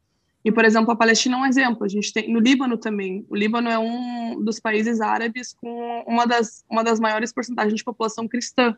E, 0.46 0.52
por 0.52 0.64
exemplo, 0.64 0.92
a 0.92 0.96
Palestina 0.96 1.36
é 1.36 1.40
um 1.40 1.46
exemplo. 1.46 1.84
A 1.84 1.90
gente 1.90 2.14
tem 2.14 2.32
no 2.32 2.40
Líbano 2.40 2.78
também. 2.78 3.26
O 3.30 3.36
Líbano 3.36 3.70
é 3.70 3.78
um 3.78 4.42
dos 4.42 4.60
países 4.60 5.02
árabes 5.02 5.54
com 5.54 6.04
uma 6.08 6.26
das, 6.26 6.64
uma 6.70 6.84
das 6.84 7.00
maiores 7.02 7.34
porcentagens 7.34 7.76
de 7.76 7.84
população 7.84 8.28
cristã. 8.28 8.74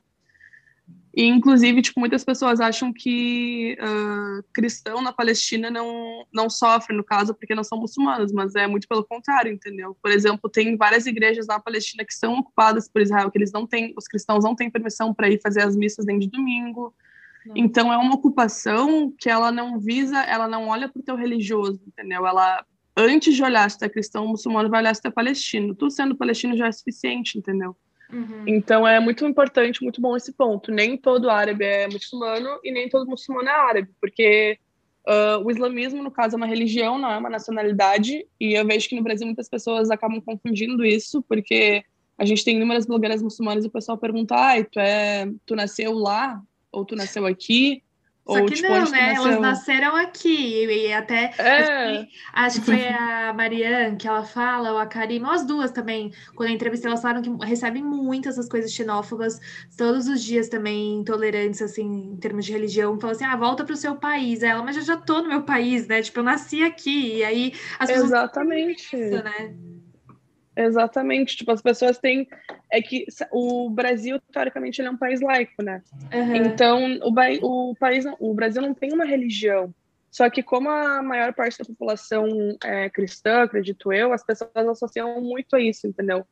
E, 1.20 1.26
inclusive, 1.26 1.82
tipo, 1.82 2.00
muitas 2.00 2.24
pessoas 2.24 2.62
acham 2.62 2.94
que 2.94 3.78
uh, 3.82 4.42
cristão 4.54 5.02
na 5.02 5.12
Palestina 5.12 5.70
não, 5.70 6.26
não 6.32 6.50
sofre, 6.50 6.96
no 6.96 7.04
caso, 7.04 7.36
porque 7.36 7.54
não 7.54 7.62
são 7.62 7.78
muçulmanos, 7.78 8.32
mas 8.32 8.56
é 8.56 8.66
muito 8.68 8.88
pelo 8.88 9.04
contrário, 9.04 9.52
entendeu? 9.52 9.98
Por 10.02 10.12
exemplo, 10.12 10.50
tem 10.50 10.78
várias 10.78 11.06
igrejas 11.06 11.46
na 11.46 11.60
Palestina 11.60 12.06
que 12.06 12.14
são 12.14 12.36
ocupadas 12.36 12.88
por 12.88 13.02
Israel, 13.02 13.30
que 13.30 13.38
eles 13.38 13.52
não 13.52 13.68
têm, 13.68 13.94
os 13.98 14.08
cristãos 14.08 14.46
não 14.46 14.56
têm 14.56 14.72
permissão 14.72 15.14
para 15.14 15.30
ir 15.30 15.42
fazer 15.42 15.62
as 15.62 15.76
missas 15.76 16.06
nem 16.06 16.20
de 16.20 16.30
domingo. 16.30 16.96
Não. 17.46 17.58
Então, 17.58 17.92
é 17.92 17.98
uma 17.98 18.16
ocupação 18.16 19.14
que 19.20 19.30
ela 19.30 19.52
não 19.52 19.78
visa, 19.78 20.22
ela 20.22 20.48
não 20.48 20.70
olha 20.70 20.88
para 20.88 21.02
o 21.02 21.04
teu 21.04 21.18
religioso, 21.18 21.82
entendeu? 21.86 22.26
Ela, 22.26 22.66
antes 22.96 23.36
de 23.36 23.44
olhar 23.44 23.70
se 23.70 23.78
tu 23.78 23.84
é 23.84 23.90
cristão 23.90 24.24
ou 24.24 24.30
muçulmano, 24.30 24.70
vai 24.70 24.80
olhar 24.80 24.96
se 24.96 25.02
tu 25.02 25.10
é 25.10 25.12
palestino. 25.12 25.76
Tu 25.76 25.92
sendo 25.92 26.16
palestino 26.16 26.56
já 26.56 26.68
é 26.68 26.72
suficiente, 26.72 27.38
entendeu? 27.38 27.76
Uhum. 28.12 28.44
Então 28.48 28.88
é 28.88 29.00
muito 29.00 29.26
importante, 29.26 29.84
muito 29.84 30.02
bom 30.02 30.16
esse 30.16 30.34
ponto. 30.34 30.72
Nem 30.72 30.98
todo 30.98 31.30
árabe 31.30 31.64
é 31.64 31.88
muçulmano 31.88 32.60
e 32.64 32.72
nem 32.72 32.90
todo 32.90 33.10
muçulmano 33.10 33.48
é 33.48 33.52
árabe, 33.52 33.90
porque 34.02 34.58
uh, 35.08 35.44
o 35.44 35.52
islamismo, 35.52 36.02
no 36.02 36.12
caso, 36.12 36.36
é 36.36 36.38
uma 36.38 36.48
religião, 36.48 36.98
não 36.98 37.12
é 37.12 37.18
uma 37.18 37.30
nacionalidade. 37.30 38.26
E 38.40 38.54
eu 38.54 38.66
vejo 38.66 38.90
que 38.90 38.96
no 38.96 39.04
Brasil 39.04 39.26
muitas 39.26 39.50
pessoas 39.50 39.90
acabam 39.90 40.22
confundindo 40.22 40.84
isso, 40.86 41.22
porque 41.24 41.84
a 42.18 42.26
gente 42.26 42.44
tem 42.44 42.58
inúmeras 42.58 42.86
blogueiras 42.86 43.22
muçulmanas 43.22 43.64
e 43.64 43.68
o 43.68 43.72
pessoal 43.72 43.98
pergunta: 43.98 44.36
ah, 44.36 44.64
tu, 44.64 44.80
é, 44.80 45.32
tu 45.46 45.56
nasceu 45.56 45.94
lá? 45.94 46.42
Ou 46.72 46.86
tu 46.86 46.96
nasceu 46.96 47.26
aqui? 47.26 47.82
Só 48.34 48.46
que 48.46 48.54
tipo, 48.56 48.68
não, 48.68 48.90
né? 48.90 49.14
Elas 49.16 49.40
nasceram 49.40 49.96
aqui. 49.96 50.66
E 50.66 50.94
até 50.94 51.34
é. 51.38 52.08
acho, 52.34 52.60
que, 52.60 52.66
foi 52.66 52.88
a 52.88 53.34
Marianne 53.34 53.98
que 53.98 54.08
ela 54.08 54.24
fala, 54.24 54.72
ou 54.72 54.78
a 54.78 54.86
Karim, 54.86 55.24
as 55.26 55.46
duas 55.46 55.72
também, 55.72 56.12
quando 56.36 56.50
eu 56.50 56.56
entrevistei, 56.56 56.90
elas 56.90 57.02
falaram 57.02 57.22
que 57.22 57.46
recebem 57.46 57.84
muitas 57.84 58.34
essas 58.34 58.50
coisas 58.50 58.72
xenófobas 58.72 59.40
todos 59.78 60.08
os 60.08 60.24
dias 60.24 60.48
também, 60.48 60.96
intolerantes, 60.96 61.62
assim, 61.62 62.12
em 62.14 62.18
termos 62.18 62.46
de 62.46 62.52
religião. 62.52 63.00
Falam 63.00 63.16
assim: 63.16 63.26
ah, 63.26 63.36
volta 63.36 63.64
para 63.64 63.74
o 63.74 63.78
seu 63.78 63.96
país. 63.96 64.44
Ela, 64.44 64.64
mas 64.64 64.78
eu 64.78 64.84
já 64.84 64.98
tô 64.98 65.22
no 65.22 65.30
meu 65.30 65.44
país, 65.44 65.88
né? 65.88 66.02
Tipo, 66.02 66.20
eu 66.20 66.24
nasci 66.24 66.64
aqui. 66.64 67.18
E 67.18 67.24
aí 67.24 67.54
as 67.80 67.90
pessoas. 67.90 68.12
Exatamente. 68.12 68.96
Isso, 68.96 69.24
né? 69.24 69.54
Exatamente, 70.62 71.38
tipo, 71.38 71.52
as 71.52 71.62
pessoas 71.62 71.98
têm. 72.00 72.28
É 72.70 72.82
que 72.82 73.06
o 73.32 73.70
Brasil, 73.70 74.20
teoricamente, 74.30 74.82
ele 74.82 74.90
é 74.90 74.92
um 74.92 74.98
país 74.98 75.22
laico, 75.22 75.64
né? 75.64 75.82
Uhum. 76.14 76.36
Então, 76.36 77.00
o, 77.02 77.70
o, 77.72 77.76
país, 77.76 78.04
o 78.20 78.34
Brasil 78.34 78.62
não 78.62 78.74
tem 78.74 78.92
uma 78.92 79.06
religião. 79.06 79.74
Só 80.12 80.30
que, 80.30 80.44
como 80.44 80.70
a 80.70 81.02
maior 81.02 81.34
parte 81.34 81.58
da 81.58 81.64
população 81.64 82.28
é 82.62 82.90
cristã, 82.90 83.44
acredito 83.44 83.94
eu, 83.94 84.12
as 84.12 84.26
pessoas 84.26 84.52
associam 84.68 85.22
muito 85.22 85.56
a 85.56 85.62
isso, 85.62 85.88
entendeu? 85.88 86.26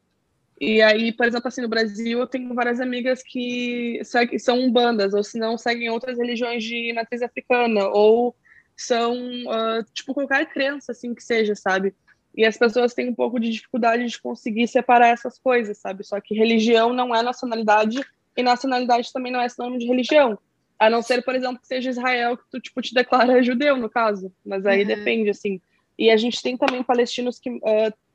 E 0.60 0.82
aí, 0.82 1.14
por 1.14 1.26
exemplo, 1.26 1.48
assim, 1.48 1.62
no 1.62 1.70
Brasil, 1.70 2.20
eu 2.20 2.28
tenho 2.28 2.54
várias 2.54 2.82
amigas 2.82 3.24
que 3.24 4.02
são 4.40 4.70
bandas, 4.70 5.14
ou 5.14 5.24
se 5.24 5.40
não, 5.40 5.58
seguem 5.58 5.90
outras 5.90 6.18
religiões 6.18 6.66
de 6.66 6.92
matriz 6.94 7.22
africana, 7.22 7.88
ou 7.88 8.36
são, 8.76 9.16
uh, 9.16 9.84
tipo, 9.94 10.14
qualquer 10.14 10.48
crença, 10.48 10.92
assim, 10.92 11.16
que 11.16 11.24
seja, 11.24 11.56
sabe? 11.56 11.96
E 12.38 12.46
as 12.46 12.56
pessoas 12.56 12.94
têm 12.94 13.10
um 13.10 13.16
pouco 13.16 13.40
de 13.40 13.50
dificuldade 13.50 14.06
de 14.06 14.22
conseguir 14.22 14.68
separar 14.68 15.08
essas 15.08 15.40
coisas, 15.40 15.80
sabe? 15.80 16.04
Só 16.04 16.22
que 16.22 16.36
religião 16.36 16.94
não 16.94 17.14
é 17.14 17.24
nacionalidade 17.24 18.00
e 18.38 18.44
nacionalidade 18.44 19.12
também 19.12 19.32
não 19.32 19.42
é 19.42 19.50
sinônimo 19.50 19.80
de 19.80 19.88
religião. 19.88 20.38
A 20.78 20.88
não 20.88 21.02
ser, 21.02 21.24
por 21.24 21.34
exemplo, 21.34 21.60
que 21.60 21.66
seja 21.66 21.90
Israel, 21.90 22.38
que 22.38 22.44
tu 22.52 22.60
tipo, 22.62 22.80
te 22.80 22.94
declara 22.94 23.42
judeu, 23.42 23.76
no 23.76 23.90
caso. 23.90 24.32
Mas 24.46 24.68
aí 24.68 24.82
uhum. 24.82 24.88
depende, 24.88 25.32
assim. 25.32 25.60
E 25.98 26.12
a 26.12 26.16
gente 26.16 26.40
tem 26.40 26.56
também 26.56 26.84
palestinos 26.84 27.40
que, 27.40 27.50
uh, 27.50 27.60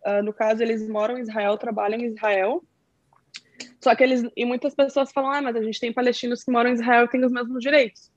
uh, 0.07 0.23
no 0.23 0.33
caso, 0.33 0.63
eles 0.63 0.89
moram 0.89 1.19
em 1.19 1.23
Israel, 1.23 1.59
trabalham 1.59 1.99
em 1.99 2.07
Israel. 2.07 2.63
Só 3.81 3.93
que 3.97 4.05
eles. 4.05 4.25
E 4.37 4.45
muitas 4.45 4.73
pessoas 4.73 5.11
falam, 5.11 5.33
ah, 5.33 5.43
mas 5.43 5.57
a 5.57 5.63
gente 5.63 5.81
tem 5.81 5.93
palestinos 5.93 6.45
que 6.45 6.53
moram 6.53 6.71
em 6.71 6.75
Israel 6.75 7.07
e 7.07 7.09
têm 7.09 7.25
os 7.25 7.33
mesmos 7.33 7.61
direitos. 7.61 8.12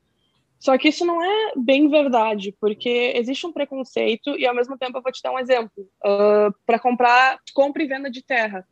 Só 0.59 0.77
que 0.77 0.89
isso 0.89 1.05
não 1.05 1.23
é 1.23 1.53
bem 1.55 1.89
verdade, 1.89 2.55
porque 2.59 3.13
existe 3.15 3.45
um 3.45 3.51
preconceito 3.51 4.37
e 4.37 4.47
ao 4.47 4.55
mesmo 4.55 4.77
tempo 4.77 4.97
eu 4.97 5.01
vou 5.01 5.11
te 5.11 5.21
dar 5.21 5.31
um 5.31 5.39
exemplo. 5.39 5.71
Uh, 6.03 6.53
Para 6.65 6.79
comprar 6.79 7.39
compra 7.53 7.83
e 7.83 7.87
venda 7.87 8.09
de 8.09 8.23
terra, 8.23 8.65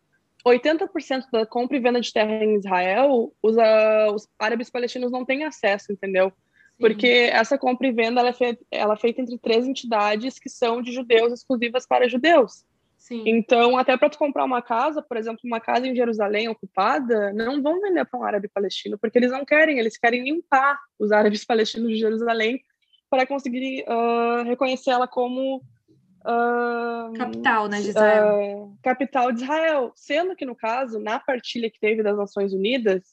80% 0.46 1.26
da 1.32 1.46
compra 1.46 1.78
e 1.78 1.80
venda 1.80 2.02
de 2.02 2.12
terra 2.12 2.44
em 2.44 2.56
Israel, 2.56 3.34
os, 3.42 3.56
uh, 3.56 4.14
os 4.14 4.28
árabes 4.38 4.70
palestinos 4.70 5.12
não 5.12 5.24
têm 5.24 5.44
acesso, 5.44 5.92
entendeu? 5.92 6.30
Sim. 6.30 6.34
Porque 6.80 7.30
essa 7.32 7.58
compra 7.58 7.88
e 7.88 7.92
venda 7.92 8.20
ela 8.20 8.30
é, 8.30 8.34
feita, 8.34 8.66
ela 8.72 8.94
é 8.94 8.98
feita 8.98 9.22
entre 9.22 9.38
três 9.38 9.66
entidades 9.66 10.40
que 10.40 10.50
são 10.50 10.82
de 10.82 10.92
judeus 10.92 11.32
exclusivas 11.32 11.86
para 11.86 12.10
judeus. 12.10 12.66
Sim. 13.04 13.22
Então, 13.26 13.78
até 13.78 13.98
para 13.98 14.10
tu 14.10 14.18
comprar 14.18 14.46
uma 14.46 14.62
casa, 14.62 15.02
por 15.02 15.18
exemplo, 15.18 15.42
uma 15.44 15.60
casa 15.60 15.86
em 15.86 15.94
Jerusalém 15.94 16.48
ocupada, 16.48 17.34
não 17.34 17.62
vão 17.62 17.82
vender 17.82 18.06
para 18.06 18.18
um 18.18 18.24
árabe 18.24 18.48
palestino, 18.48 18.98
porque 18.98 19.18
eles 19.18 19.30
não 19.30 19.44
querem, 19.44 19.78
eles 19.78 19.98
querem 19.98 20.24
limpar 20.24 20.80
os 20.98 21.12
árabes 21.12 21.44
palestinos 21.46 21.90
de 21.90 21.98
Jerusalém 21.98 22.62
para 23.10 23.28
conseguir 23.28 23.84
uh, 23.90 24.44
reconhecer 24.46 24.92
ela 24.92 25.06
como 25.06 25.58
uh, 25.58 27.14
capital, 27.18 27.68
né, 27.68 27.82
de 27.82 27.90
Israel. 27.90 28.38
Uh, 28.38 28.78
capital 28.82 29.34
de 29.34 29.44
Israel, 29.44 29.92
sendo 29.96 30.34
que 30.34 30.46
no 30.46 30.56
caso, 30.56 30.98
na 30.98 31.20
partilha 31.20 31.70
que 31.70 31.82
teve 31.82 32.02
das 32.02 32.18
Nações 32.18 32.54
Unidas, 32.54 33.04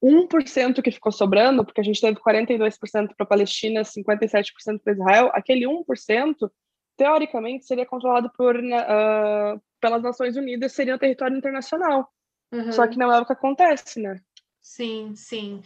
1% 0.00 0.80
que 0.80 0.92
ficou 0.92 1.10
sobrando, 1.10 1.64
porque 1.64 1.80
a 1.80 1.84
gente 1.84 2.00
teve 2.00 2.16
42% 2.20 2.78
para 3.16 3.24
a 3.24 3.26
Palestina, 3.26 3.82
57% 3.82 4.78
para 4.84 4.92
Israel, 4.92 5.30
aquele 5.34 5.66
1% 5.66 6.48
teoricamente, 6.96 7.66
seria 7.66 7.86
controlado 7.86 8.30
por, 8.36 8.56
uh, 8.56 9.60
pelas 9.80 10.02
Nações 10.02 10.36
Unidas, 10.36 10.72
seria 10.72 10.94
um 10.94 10.98
território 10.98 11.36
internacional. 11.36 12.12
Uhum. 12.52 12.72
Só 12.72 12.86
que 12.86 12.98
não 12.98 13.12
é 13.12 13.20
o 13.20 13.26
que 13.26 13.32
acontece, 13.32 14.00
né? 14.00 14.20
Sim, 14.60 15.14
sim. 15.16 15.62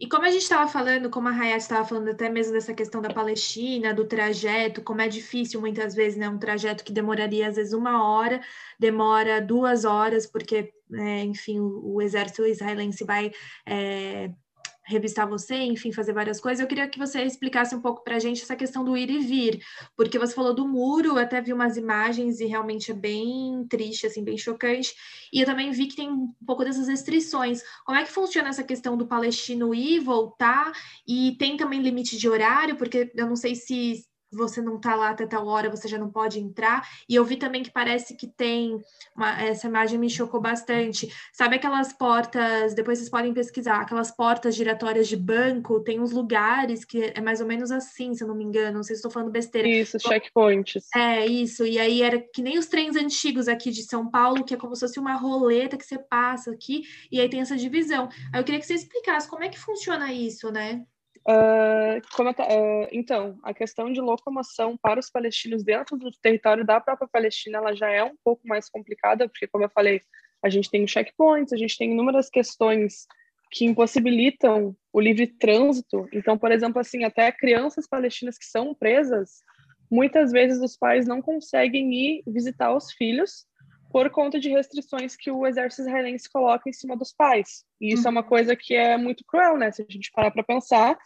E 0.00 0.08
como 0.08 0.24
a 0.24 0.30
gente 0.30 0.42
estava 0.42 0.70
falando, 0.70 1.10
como 1.10 1.28
a 1.28 1.32
Hayat 1.32 1.60
estava 1.60 1.84
falando 1.84 2.08
até 2.08 2.30
mesmo 2.30 2.52
dessa 2.52 2.72
questão 2.72 3.02
da 3.02 3.12
Palestina, 3.12 3.92
do 3.92 4.06
trajeto, 4.06 4.80
como 4.80 5.00
é 5.00 5.08
difícil 5.08 5.60
muitas 5.60 5.92
vezes, 5.92 6.16
né? 6.16 6.28
Um 6.28 6.38
trajeto 6.38 6.84
que 6.84 6.92
demoraria 6.92 7.48
às 7.48 7.56
vezes 7.56 7.72
uma 7.72 8.04
hora, 8.08 8.40
demora 8.78 9.40
duas 9.40 9.84
horas, 9.84 10.24
porque, 10.24 10.72
é, 10.92 11.24
enfim, 11.24 11.58
o, 11.58 11.94
o, 11.94 12.02
exército 12.02 12.46
israelense 12.46 13.04
vai 13.04 13.32
é, 13.66 14.30
revistar 14.88 15.28
você, 15.28 15.54
enfim, 15.54 15.92
fazer 15.92 16.12
várias 16.12 16.40
coisas. 16.40 16.60
Eu 16.60 16.66
queria 16.66 16.88
que 16.88 16.98
você 16.98 17.22
explicasse 17.22 17.74
um 17.74 17.80
pouco 17.80 18.02
para 18.02 18.16
a 18.16 18.18
gente 18.18 18.42
essa 18.42 18.56
questão 18.56 18.82
do 18.82 18.96
ir 18.96 19.10
e 19.10 19.18
vir, 19.18 19.62
porque 19.94 20.18
você 20.18 20.34
falou 20.34 20.54
do 20.54 20.66
muro, 20.66 21.18
até 21.18 21.40
vi 21.40 21.52
umas 21.52 21.76
imagens 21.76 22.40
e 22.40 22.46
realmente 22.46 22.90
é 22.90 22.94
bem 22.94 23.66
triste, 23.68 24.06
assim, 24.06 24.24
bem 24.24 24.38
chocante. 24.38 24.94
E 25.32 25.40
eu 25.40 25.46
também 25.46 25.70
vi 25.70 25.86
que 25.86 25.96
tem 25.96 26.10
um 26.10 26.32
pouco 26.46 26.64
dessas 26.64 26.88
restrições. 26.88 27.62
Como 27.84 27.98
é 27.98 28.04
que 28.04 28.10
funciona 28.10 28.48
essa 28.48 28.64
questão 28.64 28.96
do 28.96 29.06
palestino 29.06 29.74
ir 29.74 30.00
voltar? 30.00 30.72
E 31.06 31.36
tem 31.38 31.56
também 31.56 31.82
limite 31.82 32.16
de 32.16 32.28
horário, 32.28 32.76
porque 32.76 33.12
eu 33.14 33.26
não 33.26 33.36
sei 33.36 33.54
se 33.54 34.02
você 34.30 34.60
não 34.60 34.76
está 34.76 34.94
lá 34.94 35.10
até 35.10 35.26
tal 35.26 35.46
hora, 35.46 35.70
você 35.70 35.88
já 35.88 35.98
não 35.98 36.10
pode 36.10 36.38
entrar. 36.38 36.86
E 37.08 37.14
eu 37.14 37.24
vi 37.24 37.36
também 37.36 37.62
que 37.62 37.70
parece 37.70 38.16
que 38.16 38.26
tem 38.26 38.82
uma, 39.16 39.40
essa 39.42 39.66
imagem 39.66 39.98
me 39.98 40.10
chocou 40.10 40.40
bastante. 40.40 41.12
Sabe 41.32 41.56
aquelas 41.56 41.92
portas, 41.92 42.74
depois 42.74 42.98
vocês 42.98 43.10
podem 43.10 43.32
pesquisar, 43.32 43.80
aquelas 43.80 44.10
portas 44.10 44.54
giratórias 44.54 45.08
de 45.08 45.16
banco, 45.16 45.80
tem 45.80 46.00
uns 46.00 46.12
lugares 46.12 46.84
que 46.84 47.12
é 47.14 47.20
mais 47.20 47.40
ou 47.40 47.46
menos 47.46 47.70
assim, 47.70 48.14
se 48.14 48.22
eu 48.22 48.28
não 48.28 48.34
me 48.34 48.44
engano, 48.44 48.76
não 48.76 48.82
sei 48.82 48.94
se 48.94 49.00
estou 49.00 49.10
falando 49.10 49.30
besteira. 49.30 49.68
Isso, 49.68 49.98
checkpoints. 49.98 50.86
É, 50.94 51.26
isso. 51.26 51.66
E 51.66 51.78
aí 51.78 52.02
era 52.02 52.18
que 52.18 52.42
nem 52.42 52.58
os 52.58 52.66
trens 52.66 52.96
antigos 52.96 53.48
aqui 53.48 53.70
de 53.70 53.82
São 53.82 54.10
Paulo, 54.10 54.44
que 54.44 54.54
é 54.54 54.56
como 54.56 54.74
se 54.74 54.80
fosse 54.80 55.00
uma 55.00 55.14
roleta 55.14 55.76
que 55.76 55.84
você 55.84 55.98
passa 55.98 56.50
aqui, 56.50 56.82
e 57.10 57.20
aí 57.20 57.28
tem 57.28 57.40
essa 57.40 57.56
divisão. 57.56 58.08
Aí 58.32 58.40
eu 58.40 58.44
queria 58.44 58.60
que 58.60 58.66
você 58.66 58.74
explicasse 58.74 59.28
como 59.28 59.44
é 59.44 59.48
que 59.48 59.58
funciona 59.58 60.12
isso, 60.12 60.50
né? 60.50 60.84
Uh, 61.28 61.98
uh, 61.98 62.88
então, 62.90 63.38
a 63.42 63.52
questão 63.52 63.92
de 63.92 64.00
locomoção 64.00 64.78
para 64.78 64.98
os 64.98 65.10
palestinos 65.10 65.62
dentro 65.62 65.98
do 65.98 66.10
território 66.22 66.64
da 66.64 66.80
própria 66.80 67.06
Palestina, 67.06 67.58
ela 67.58 67.74
já 67.74 67.90
é 67.90 68.02
um 68.02 68.16
pouco 68.24 68.48
mais 68.48 68.70
complicada, 68.70 69.28
porque, 69.28 69.46
como 69.46 69.64
eu 69.64 69.68
falei, 69.68 70.00
a 70.42 70.48
gente 70.48 70.70
tem 70.70 70.86
checkpoints, 70.86 71.52
a 71.52 71.56
gente 71.58 71.76
tem 71.76 71.92
inúmeras 71.92 72.30
questões 72.30 73.06
que 73.50 73.66
impossibilitam 73.66 74.74
o 74.90 75.00
livre 75.00 75.26
trânsito. 75.26 76.08
Então, 76.12 76.38
por 76.38 76.50
exemplo, 76.50 76.80
assim, 76.80 77.04
até 77.04 77.30
crianças 77.30 77.86
palestinas 77.86 78.38
que 78.38 78.46
são 78.46 78.74
presas, 78.74 79.42
muitas 79.90 80.32
vezes 80.32 80.62
os 80.62 80.78
pais 80.78 81.06
não 81.06 81.20
conseguem 81.20 81.92
ir 81.92 82.22
visitar 82.26 82.74
os 82.74 82.90
filhos 82.92 83.46
por 83.90 84.08
conta 84.10 84.38
de 84.38 84.50
restrições 84.50 85.16
que 85.16 85.30
o 85.30 85.46
exército 85.46 85.82
israelense 85.82 86.30
coloca 86.30 86.68
em 86.68 86.72
cima 86.72 86.96
dos 86.96 87.12
pais. 87.12 87.64
E 87.80 87.92
isso 87.92 88.02
uhum. 88.02 88.08
é 88.08 88.10
uma 88.12 88.22
coisa 88.22 88.56
que 88.56 88.74
é 88.74 88.96
muito 88.96 89.24
cruel, 89.26 89.56
né? 89.56 89.70
Se 89.70 89.82
a 89.82 89.86
gente 89.88 90.10
parar 90.12 90.30
para 90.30 90.42
pensar, 90.42 90.98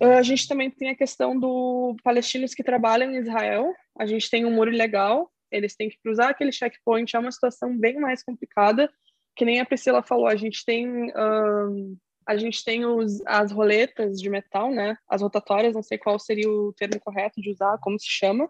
a 0.00 0.22
gente 0.22 0.46
também 0.48 0.70
tem 0.70 0.90
a 0.90 0.96
questão 0.96 1.38
do 1.38 1.96
palestinos 2.02 2.54
que 2.54 2.62
trabalham 2.62 3.12
em 3.12 3.18
Israel. 3.18 3.74
A 3.98 4.06
gente 4.06 4.30
tem 4.30 4.44
um 4.44 4.52
muro 4.52 4.72
ilegal, 4.72 5.30
eles 5.50 5.74
têm 5.74 5.88
que 5.88 5.98
cruzar 6.02 6.30
aquele 6.30 6.52
checkpoint. 6.52 7.14
É 7.14 7.18
uma 7.18 7.32
situação 7.32 7.76
bem 7.76 7.98
mais 7.98 8.22
complicada. 8.22 8.90
Que 9.36 9.44
nem 9.44 9.60
a 9.60 9.66
Priscila 9.66 10.02
falou, 10.02 10.26
a 10.26 10.36
gente 10.36 10.64
tem 10.64 10.88
um, 10.88 11.96
a 12.26 12.36
gente 12.36 12.64
tem 12.64 12.84
os, 12.84 13.20
as 13.26 13.50
roletas 13.50 14.20
de 14.20 14.28
metal, 14.28 14.70
né? 14.70 14.96
As 15.08 15.22
rotatórias, 15.22 15.74
não 15.74 15.82
sei 15.82 15.98
qual 15.98 16.18
seria 16.18 16.48
o 16.50 16.72
termo 16.72 17.00
correto 17.00 17.40
de 17.40 17.50
usar, 17.50 17.78
como 17.78 17.98
se 17.98 18.08
chama. 18.08 18.48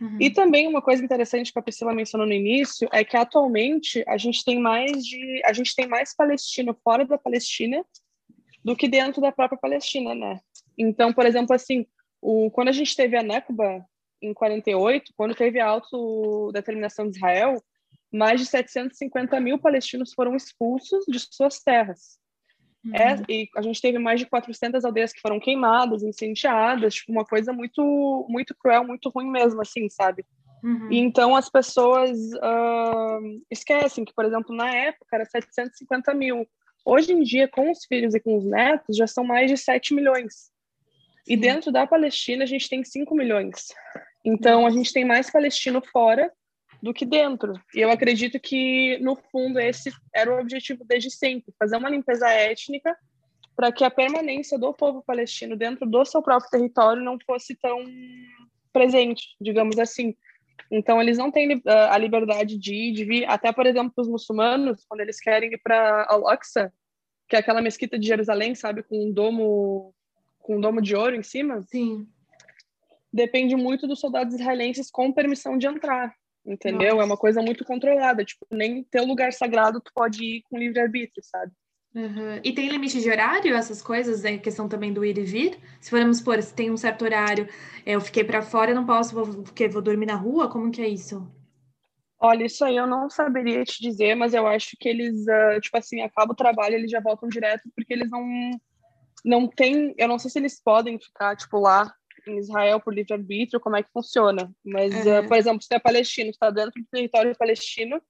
Uhum. 0.00 0.16
E 0.18 0.30
também 0.30 0.66
uma 0.66 0.82
coisa 0.82 1.04
interessante 1.04 1.52
que 1.52 1.58
a 1.58 1.62
Priscila 1.62 1.94
mencionou 1.94 2.26
no 2.26 2.32
início 2.32 2.88
é 2.92 3.04
que 3.04 3.16
atualmente 3.16 4.02
a 4.08 4.16
gente 4.16 4.44
tem 4.44 4.58
mais 4.58 5.04
de 5.04 5.40
a 5.44 5.52
gente 5.52 5.74
tem 5.74 5.86
mais 5.86 6.14
palestino 6.14 6.76
fora 6.82 7.04
da 7.04 7.16
Palestina 7.16 7.84
do 8.64 8.74
que 8.74 8.88
dentro 8.88 9.20
da 9.20 9.30
própria 9.30 9.58
Palestina, 9.58 10.14
né? 10.14 10.40
Então, 10.76 11.12
por 11.12 11.26
exemplo, 11.26 11.54
assim, 11.54 11.86
o, 12.20 12.50
quando 12.50 12.68
a 12.68 12.72
gente 12.72 12.94
teve 12.94 13.16
a 13.16 13.22
Nakba 13.22 13.84
em 14.20 14.32
48, 14.32 15.12
quando 15.16 15.34
teve 15.34 15.58
a 15.58 15.66
autodeterminação 15.66 17.10
de 17.10 17.16
Israel, 17.16 17.62
mais 18.12 18.40
de 18.40 18.46
750 18.46 19.40
mil 19.40 19.58
palestinos 19.58 20.12
foram 20.12 20.36
expulsos 20.36 21.04
de 21.08 21.18
suas 21.18 21.60
terras. 21.60 22.18
Uhum. 22.84 22.94
É, 22.94 23.22
e 23.28 23.48
a 23.56 23.62
gente 23.62 23.80
teve 23.80 23.98
mais 23.98 24.20
de 24.20 24.26
400 24.26 24.84
aldeias 24.84 25.12
que 25.12 25.20
foram 25.20 25.38
queimadas, 25.38 26.02
incendiadas, 26.02 26.94
tipo, 26.94 27.12
uma 27.12 27.24
coisa 27.24 27.52
muito, 27.52 28.26
muito 28.28 28.54
cruel, 28.56 28.84
muito 28.84 29.08
ruim 29.08 29.30
mesmo, 29.30 29.60
assim, 29.60 29.88
sabe? 29.88 30.24
Uhum. 30.62 30.92
E 30.92 30.98
então 30.98 31.34
as 31.34 31.48
pessoas 31.48 32.18
uh, 32.34 33.42
esquecem 33.50 34.04
que, 34.04 34.14
por 34.14 34.24
exemplo, 34.24 34.54
na 34.54 34.68
época 34.68 35.16
era 35.16 35.24
750 35.24 36.14
mil. 36.14 36.46
Hoje 36.84 37.12
em 37.12 37.22
dia, 37.22 37.48
com 37.48 37.70
os 37.70 37.84
filhos 37.84 38.14
e 38.14 38.20
com 38.20 38.36
os 38.36 38.44
netos, 38.44 38.96
já 38.96 39.06
são 39.06 39.24
mais 39.24 39.50
de 39.50 39.56
7 39.56 39.94
milhões. 39.94 40.51
E 41.26 41.36
dentro 41.36 41.70
da 41.70 41.86
Palestina, 41.86 42.44
a 42.44 42.46
gente 42.46 42.68
tem 42.68 42.84
5 42.84 43.14
milhões. 43.14 43.68
Então, 44.24 44.66
a 44.66 44.70
gente 44.70 44.92
tem 44.92 45.04
mais 45.04 45.30
palestino 45.30 45.82
fora 45.92 46.32
do 46.82 46.92
que 46.92 47.06
dentro. 47.06 47.52
E 47.74 47.80
eu 47.80 47.90
acredito 47.90 48.40
que, 48.40 48.98
no 49.00 49.16
fundo, 49.30 49.60
esse 49.60 49.92
era 50.14 50.34
o 50.34 50.40
objetivo 50.40 50.84
desde 50.84 51.10
sempre 51.10 51.54
fazer 51.58 51.76
uma 51.76 51.90
limpeza 51.90 52.28
étnica 52.28 52.96
para 53.54 53.70
que 53.70 53.84
a 53.84 53.90
permanência 53.90 54.58
do 54.58 54.72
povo 54.72 55.02
palestino 55.06 55.56
dentro 55.56 55.86
do 55.86 56.04
seu 56.04 56.22
próprio 56.22 56.50
território 56.50 57.02
não 57.02 57.18
fosse 57.24 57.54
tão 57.54 57.84
presente, 58.72 59.36
digamos 59.40 59.78
assim. 59.78 60.16
Então, 60.70 61.00
eles 61.00 61.18
não 61.18 61.30
têm 61.30 61.62
ah, 61.66 61.94
a 61.94 61.98
liberdade 61.98 62.58
de 62.58 62.74
ir, 62.74 62.92
de 62.92 63.04
vir. 63.04 63.24
Até, 63.28 63.52
por 63.52 63.66
exemplo, 63.66 63.92
os 63.96 64.08
muçulmanos, 64.08 64.84
quando 64.88 65.02
eles 65.02 65.20
querem 65.20 65.52
ir 65.52 65.60
para 65.62 66.06
Al-Aqsa, 66.08 66.72
que 67.28 67.36
é 67.36 67.38
aquela 67.38 67.62
mesquita 67.62 67.98
de 67.98 68.08
Jerusalém, 68.08 68.54
sabe, 68.54 68.82
com 68.82 69.06
um 69.06 69.12
domo 69.12 69.94
com 70.42 70.60
domo 70.60 70.82
de 70.82 70.94
ouro 70.94 71.16
em 71.16 71.22
cima. 71.22 71.62
Sim. 71.62 72.06
Depende 73.12 73.56
muito 73.56 73.86
dos 73.86 74.00
soldados 74.00 74.34
israelenses 74.34 74.90
com 74.90 75.12
permissão 75.12 75.56
de 75.56 75.66
entrar, 75.66 76.14
entendeu? 76.44 76.94
Nossa. 76.94 77.02
É 77.02 77.06
uma 77.06 77.16
coisa 77.16 77.42
muito 77.42 77.64
controlada. 77.64 78.24
Tipo, 78.24 78.46
nem 78.50 78.82
teu 78.84 79.04
lugar 79.04 79.32
sagrado 79.32 79.80
tu 79.80 79.92
pode 79.94 80.24
ir 80.24 80.42
com 80.50 80.58
livre 80.58 80.80
arbítrio, 80.80 81.22
sabe? 81.22 81.52
Uhum. 81.94 82.40
E 82.42 82.52
tem 82.54 82.70
limite 82.70 83.00
de 83.00 83.10
horário, 83.10 83.54
essas 83.54 83.82
coisas, 83.82 84.24
é 84.24 84.38
questão 84.38 84.66
também 84.66 84.92
do 84.92 85.04
ir 85.04 85.18
e 85.18 85.24
vir? 85.24 85.58
Se 85.78 85.90
formos 85.90 86.18
supor, 86.18 86.42
se 86.42 86.54
tem 86.54 86.70
um 86.70 86.76
certo 86.76 87.04
horário, 87.04 87.46
eu 87.84 88.00
fiquei 88.00 88.24
para 88.24 88.40
fora, 88.40 88.70
eu 88.70 88.74
não 88.74 88.86
posso, 88.86 89.14
vou, 89.14 89.42
porque 89.42 89.68
vou 89.68 89.82
dormir 89.82 90.06
na 90.06 90.14
rua? 90.14 90.48
Como 90.48 90.70
que 90.70 90.80
é 90.80 90.88
isso? 90.88 91.30
Olha, 92.18 92.44
isso 92.44 92.64
aí 92.64 92.76
eu 92.76 92.86
não 92.86 93.10
saberia 93.10 93.62
te 93.64 93.82
dizer, 93.82 94.14
mas 94.14 94.32
eu 94.32 94.46
acho 94.46 94.76
que 94.80 94.88
eles, 94.88 95.22
uh, 95.26 95.60
tipo 95.60 95.76
assim, 95.76 96.00
acaba 96.00 96.32
o 96.32 96.36
trabalho, 96.36 96.76
eles 96.76 96.90
já 96.90 97.00
voltam 97.00 97.28
direto, 97.28 97.68
porque 97.74 97.92
eles 97.92 98.08
não, 98.08 98.22
não 99.24 99.46
tem, 99.46 99.94
eu 99.96 100.08
não 100.08 100.18
sei 100.18 100.30
se 100.30 100.38
eles 100.38 100.60
podem 100.62 100.98
ficar, 100.98 101.36
tipo, 101.36 101.58
lá 101.58 101.92
em 102.26 102.38
Israel 102.38 102.80
por 102.80 102.94
livre-arbítrio, 102.94 103.60
como 103.60 103.76
é 103.76 103.82
que 103.82 103.92
funciona. 103.92 104.50
Mas, 104.64 104.94
uhum. 104.94 105.20
uh, 105.20 105.28
por 105.28 105.36
exemplo, 105.36 105.62
se 105.62 105.68
tu 105.68 105.74
é 105.74 105.78
palestino, 105.78 106.32
tu 106.32 106.38
tá 106.38 106.50
dentro 106.50 106.72
do 106.80 106.86
território 106.90 107.36
palestino, 107.36 108.00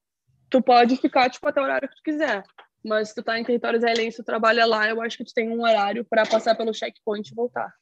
tu 0.50 0.62
pode 0.62 0.96
ficar, 0.96 1.30
tipo, 1.30 1.46
até 1.48 1.60
o 1.60 1.64
horário 1.64 1.88
que 1.88 1.96
tu 1.96 2.02
quiser. 2.02 2.42
Mas 2.84 3.08
se 3.08 3.14
tu 3.14 3.22
tá 3.22 3.38
em 3.38 3.44
território 3.44 3.78
israelense, 3.78 4.16
tu 4.16 4.24
trabalha 4.24 4.66
lá, 4.66 4.88
eu 4.88 5.00
acho 5.00 5.16
que 5.16 5.24
tu 5.24 5.32
tem 5.32 5.48
um 5.48 5.62
horário 5.62 6.04
para 6.04 6.26
passar 6.26 6.54
pelo 6.54 6.74
checkpoint 6.74 7.30
e 7.30 7.34
voltar. 7.34 7.72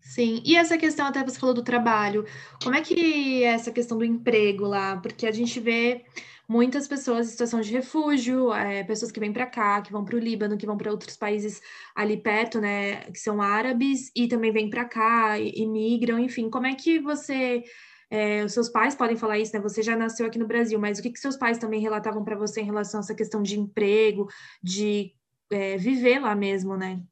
Sim, 0.00 0.42
e 0.44 0.54
essa 0.54 0.76
questão, 0.76 1.06
até 1.06 1.24
você 1.24 1.38
falou 1.38 1.54
do 1.54 1.62
trabalho, 1.62 2.26
como 2.62 2.76
é 2.76 2.82
que 2.82 3.42
é 3.42 3.48
essa 3.48 3.72
questão 3.72 3.96
do 3.96 4.04
emprego 4.04 4.66
lá? 4.66 4.98
Porque 4.98 5.26
a 5.26 5.32
gente 5.32 5.58
vê 5.58 6.04
muitas 6.48 6.86
pessoas 6.86 7.26
em 7.26 7.30
situação 7.30 7.60
de 7.60 7.72
refúgio, 7.72 8.52
é, 8.52 8.84
pessoas 8.84 9.10
que 9.10 9.20
vêm 9.20 9.32
para 9.32 9.46
cá, 9.46 9.80
que 9.82 9.92
vão 9.92 10.04
para 10.04 10.16
o 10.16 10.18
Líbano, 10.18 10.56
que 10.56 10.66
vão 10.66 10.76
para 10.76 10.90
outros 10.90 11.16
países 11.16 11.60
ali 11.94 12.16
perto, 12.16 12.60
né, 12.60 13.02
que 13.10 13.18
são 13.18 13.40
árabes, 13.40 14.10
e 14.14 14.28
também 14.28 14.52
vêm 14.52 14.70
para 14.70 14.84
cá, 14.84 15.38
e, 15.38 15.66
migram, 15.66 16.18
enfim. 16.18 16.50
Como 16.50 16.66
é 16.66 16.74
que 16.74 16.98
você 16.98 17.64
é, 18.10 18.44
os 18.44 18.52
seus 18.52 18.68
pais 18.68 18.94
podem 18.94 19.16
falar 19.16 19.38
isso, 19.38 19.56
né? 19.56 19.60
Você 19.60 19.82
já 19.82 19.96
nasceu 19.96 20.26
aqui 20.26 20.38
no 20.38 20.46
Brasil, 20.46 20.78
mas 20.78 20.98
o 20.98 21.02
que, 21.02 21.10
que 21.10 21.18
seus 21.18 21.36
pais 21.36 21.58
também 21.58 21.80
relatavam 21.80 22.22
para 22.22 22.36
você 22.36 22.60
em 22.60 22.64
relação 22.64 23.00
a 23.00 23.02
essa 23.02 23.14
questão 23.14 23.42
de 23.42 23.58
emprego, 23.58 24.28
de 24.62 25.12
é, 25.50 25.76
viver 25.76 26.20
lá 26.20 26.34
mesmo, 26.34 26.76
né? 26.76 27.02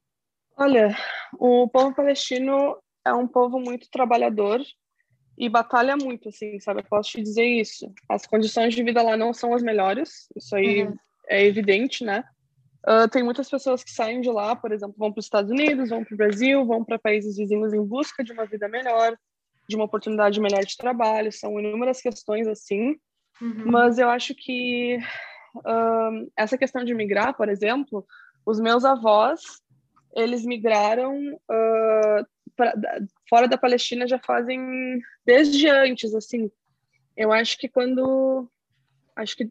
Olha, 0.56 0.94
o 1.38 1.68
povo 1.68 1.94
palestino 1.94 2.76
é 3.04 3.12
um 3.12 3.26
povo 3.26 3.58
muito 3.58 3.90
trabalhador 3.90 4.60
e 5.43 5.49
batalha 5.49 5.97
muito, 5.97 6.28
assim, 6.28 6.61
sabe? 6.61 6.82
Eu 6.82 6.84
posso 6.84 7.11
te 7.11 7.20
dizer 7.20 7.45
isso. 7.45 7.93
As 8.09 8.24
condições 8.24 8.72
de 8.72 8.82
vida 8.84 9.03
lá 9.03 9.16
não 9.16 9.34
são 9.34 9.53
as 9.53 9.61
melhores, 9.61 10.28
isso 10.36 10.55
aí 10.55 10.84
uhum. 10.84 10.97
é 11.28 11.45
evidente, 11.45 12.05
né? 12.05 12.22
Uh, 12.86 13.09
tem 13.11 13.24
muitas 13.24 13.51
pessoas 13.51 13.82
que 13.82 13.90
saem 13.90 14.20
de 14.20 14.30
lá, 14.30 14.55
por 14.55 14.70
exemplo, 14.70 14.95
vão 14.97 15.11
para 15.11 15.18
os 15.18 15.26
Estados 15.26 15.51
Unidos, 15.51 15.90
vão 15.90 16.05
para 16.05 16.14
o 16.14 16.16
Brasil, 16.16 16.64
vão 16.64 16.84
para 16.84 16.97
países 16.97 17.36
vizinhos 17.36 17.72
em 17.72 17.84
busca 17.84 18.22
de 18.22 18.32
uma 18.32 18.47
vida 18.47 18.68
melhor, 18.68 19.16
de 19.68 19.74
uma 19.74 19.84
oportunidade 19.84 20.40
melhor 20.40 20.64
de 20.64 20.76
trabalho. 20.76 21.32
São 21.32 21.59
inúmeras 21.59 22.01
questões 22.01 22.47
assim, 22.47 22.95
uhum. 23.40 23.64
mas 23.66 23.99
eu 23.99 24.09
acho 24.09 24.36
que 24.36 24.97
uh, 25.57 26.30
essa 26.36 26.57
questão 26.57 26.84
de 26.84 26.95
migrar, 26.95 27.36
por 27.36 27.49
exemplo, 27.49 28.07
os 28.47 28.61
meus 28.61 28.84
avós 28.84 29.40
eles 30.14 30.45
migraram 30.45 31.16
uh, 31.16 32.26
pra, 32.57 32.74
fora 33.28 33.48
da 33.48 33.59
Palestina 33.59 34.07
já 34.07 34.18
fazem 34.18 35.00
desde 35.24 35.68
antes, 35.68 36.14
assim. 36.14 36.50
Eu 37.16 37.32
acho 37.32 37.59
que 37.59 37.68
quando 37.68 38.48
acho 39.14 39.36
que 39.36 39.50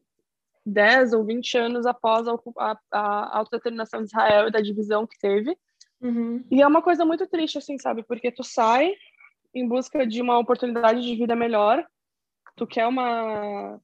10 0.65 1.13
ou 1.13 1.23
20 1.23 1.57
anos 1.57 1.85
após 1.85 2.27
a, 2.27 2.33
a, 2.57 2.77
a 2.91 3.37
autodeterminação 3.37 4.01
de 4.01 4.07
Israel 4.07 4.47
e 4.47 4.51
da 4.51 4.59
divisão 4.59 5.07
que 5.07 5.17
teve. 5.19 5.57
Uhum. 5.99 6.43
E 6.49 6.61
é 6.61 6.67
uma 6.67 6.81
coisa 6.81 7.05
muito 7.05 7.27
triste, 7.27 7.57
assim, 7.57 7.77
sabe? 7.77 8.03
Porque 8.03 8.31
tu 8.31 8.43
sai 8.43 8.93
em 9.53 9.67
busca 9.67 10.05
de 10.05 10.21
uma 10.21 10.39
oportunidade 10.39 11.01
de 11.01 11.15
vida 11.15 11.35
melhor, 11.35 11.85
tu 12.55 12.65
quer 12.65 12.87
uma 12.87 13.79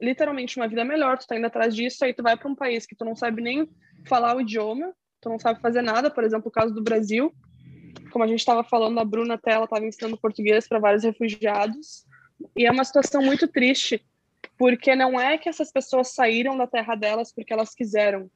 literalmente 0.00 0.56
uma 0.56 0.66
vida 0.66 0.84
melhor, 0.84 1.16
tu 1.16 1.28
tá 1.28 1.36
indo 1.36 1.46
atrás 1.46 1.76
disso, 1.76 2.04
aí 2.04 2.12
tu 2.12 2.24
vai 2.24 2.36
para 2.36 2.48
um 2.48 2.56
país 2.56 2.84
que 2.84 2.96
tu 2.96 3.04
não 3.04 3.14
sabe 3.14 3.40
nem 3.40 3.70
falar 4.04 4.36
o 4.36 4.40
idioma, 4.40 4.92
tu 5.20 5.28
não 5.28 5.38
sabe 5.38 5.60
fazer 5.60 5.80
nada, 5.80 6.10
por 6.10 6.24
exemplo, 6.24 6.48
o 6.48 6.52
caso 6.52 6.74
do 6.74 6.82
Brasil, 6.82 7.32
como 8.12 8.24
a 8.24 8.28
gente 8.28 8.40
estava 8.40 8.62
falando, 8.62 9.00
a 9.00 9.04
Bruna 9.04 9.34
até 9.34 9.52
ela 9.52 9.64
estava 9.64 9.84
ensinando 9.84 10.16
português 10.16 10.68
para 10.68 10.78
vários 10.78 11.02
refugiados, 11.02 12.04
e 12.56 12.66
é 12.66 12.70
uma 12.70 12.84
situação 12.84 13.22
muito 13.22 13.48
triste, 13.48 14.04
porque 14.58 14.94
não 14.94 15.20
é 15.20 15.38
que 15.38 15.48
essas 15.48 15.72
pessoas 15.72 16.14
saíram 16.14 16.56
da 16.56 16.66
terra 16.66 16.94
delas 16.94 17.32
porque 17.32 17.52
elas 17.52 17.74
quiseram. 17.74 18.30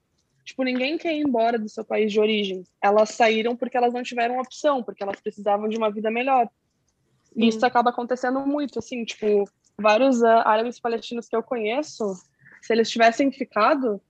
Tipo, 0.44 0.62
ninguém 0.62 0.96
quer 0.96 1.12
ir 1.12 1.22
embora 1.22 1.58
do 1.58 1.68
seu 1.68 1.84
país 1.84 2.12
de 2.12 2.20
origem. 2.20 2.64
Elas 2.80 3.10
saíram 3.10 3.56
porque 3.56 3.76
elas 3.76 3.92
não 3.92 4.02
tiveram 4.02 4.38
opção, 4.38 4.82
porque 4.82 5.02
elas 5.02 5.20
precisavam 5.20 5.68
de 5.68 5.76
uma 5.76 5.90
vida 5.90 6.10
melhor. 6.10 6.48
E 7.34 7.48
isso 7.48 7.66
acaba 7.66 7.90
acontecendo 7.90 8.40
muito, 8.46 8.78
assim, 8.78 9.04
tipo, 9.04 9.44
vários 9.78 10.22
uh, 10.22 10.42
árabes 10.44 10.80
palestinos 10.80 11.28
que 11.28 11.36
eu 11.36 11.42
conheço, 11.42 12.14
se 12.62 12.72
eles 12.72 12.88
tivessem 12.88 13.30
ficado 13.30 14.00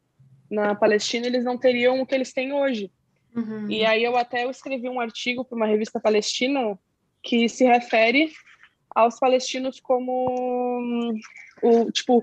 na 0.51 0.75
Palestina, 0.75 1.27
eles 1.27 1.45
não 1.45 1.59
teriam 1.59 2.01
o 2.01 2.07
que 2.07 2.15
eles 2.15 2.33
têm 2.33 2.53
hoje. 2.53 2.91
Uhum. 3.37 3.71
E 3.71 3.85
aí 3.85 4.03
eu 4.03 4.17
até 4.17 4.49
escrevi 4.49 4.89
um 4.89 4.99
artigo 4.99 5.45
para 5.45 5.57
uma 5.57 5.67
revista 5.67 6.01
palestina 6.01 6.79
que 7.23 7.49
se 7.49 7.65
refere 7.65 8.33
aos 8.95 9.19
palestinos 9.19 9.79
como 9.79 11.13
o 11.63 11.93
tipo 11.93 12.23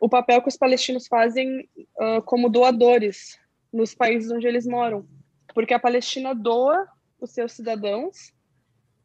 o 0.00 0.08
papel 0.08 0.42
que 0.42 0.48
os 0.48 0.56
palestinos 0.56 1.06
fazem 1.06 1.68
uh, 2.00 2.22
como 2.24 2.48
doadores 2.48 3.38
nos 3.72 3.94
países 3.94 4.30
onde 4.30 4.46
eles 4.46 4.66
moram, 4.66 5.06
porque 5.54 5.74
a 5.74 5.78
Palestina 5.78 6.34
doa 6.34 6.86
os 7.20 7.32
seus 7.32 7.52
cidadãos 7.52 8.32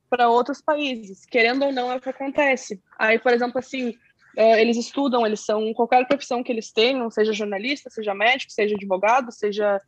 para 0.09 0.29
outros 0.29 0.61
países, 0.61 1.25
querendo 1.25 1.65
ou 1.65 1.71
não 1.71 1.91
é 1.91 1.95
o 1.95 2.01
que 2.01 2.09
acontece. 2.09 2.79
Aí, 2.99 3.17
por 3.17 3.33
exemplo, 3.33 3.57
assim, 3.57 3.97
eles 4.37 4.77
estudam, 4.77 5.25
eles 5.25 5.39
são 5.39 5.73
qualquer 5.73 6.07
profissão 6.07 6.43
que 6.43 6.51
eles 6.51 6.71
tenham, 6.71 7.09
seja 7.09 7.33
jornalista, 7.33 7.89
seja 7.89 8.13
médico, 8.13 8.51
seja 8.51 8.75
advogado, 8.75 9.31
seja 9.31 9.81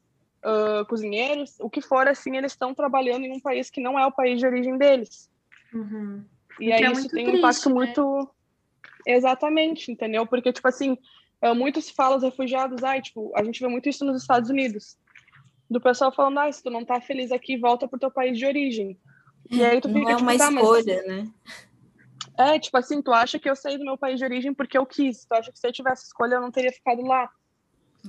uh, 0.46 0.86
cozinheiros, 0.86 1.56
o 1.60 1.70
que 1.70 1.82
for, 1.82 2.08
assim, 2.08 2.38
eles 2.38 2.52
estão 2.52 2.74
trabalhando 2.74 3.26
em 3.26 3.32
um 3.32 3.40
país 3.40 3.70
que 3.70 3.82
não 3.82 3.98
é 3.98 4.06
o 4.06 4.12
país 4.12 4.40
de 4.40 4.46
origem 4.46 4.78
deles. 4.78 5.30
Uhum. 5.74 6.24
E 6.60 6.72
aí 6.72 6.84
é 6.84 6.92
isso 6.92 7.10
tem 7.10 7.26
triste, 7.26 7.36
um 7.36 7.38
impacto 7.40 7.70
né? 7.70 7.76
muito. 7.76 8.30
Exatamente, 9.06 9.92
entendeu? 9.92 10.26
Porque, 10.26 10.54
tipo 10.54 10.68
assim, 10.68 10.98
uh, 11.44 11.56
muito 11.56 11.82
se 11.82 11.94
fala 11.94 12.16
os 12.16 12.24
refugiados, 12.24 12.84
ai, 12.84 13.02
tipo, 13.02 13.32
a 13.36 13.44
gente 13.44 13.60
vê 13.60 13.68
muito 13.68 13.90
isso 13.90 14.06
nos 14.06 14.22
Estados 14.22 14.50
Unidos. 14.50 14.98
Do 15.70 15.82
pessoal 15.82 16.12
falando, 16.12 16.40
ah, 16.40 16.52
se 16.52 16.62
tu 16.62 16.70
não 16.70 16.86
tá 16.86 17.02
feliz 17.02 17.32
aqui, 17.32 17.58
volta 17.58 17.88
pro 17.88 18.00
teu 18.00 18.12
país 18.12 18.38
de 18.38 18.46
origem. 18.46 19.00
E 19.50 19.64
aí 19.64 19.82
tu 19.82 19.88
não 19.88 20.00
fica, 20.00 20.12
é 20.12 20.16
tipo, 20.16 20.30
uma 20.30 20.38
tá, 20.38 20.52
escolha, 20.52 21.04
mas... 21.06 21.08
né? 21.08 21.34
É, 22.38 22.60
tipo 22.60 22.78
assim, 22.78 23.02
tu 23.02 23.14
acha 23.14 23.40
que 23.40 23.50
eu 23.50 23.56
saí 23.56 23.78
do 23.78 23.86
meu 23.86 23.98
país 23.98 24.20
de 24.20 24.26
origem 24.26 24.54
porque 24.54 24.78
eu 24.78 24.86
quis. 24.86 25.26
Tu 25.26 25.34
acha 25.34 25.52
que 25.52 25.60
se 25.60 25.68
eu 25.68 25.72
tivesse 25.72 26.06
escolha, 26.06 26.36
eu 26.36 26.42
não 26.42 26.52
teria 26.52 26.72
ficado 26.72 27.02
lá. 27.02 27.30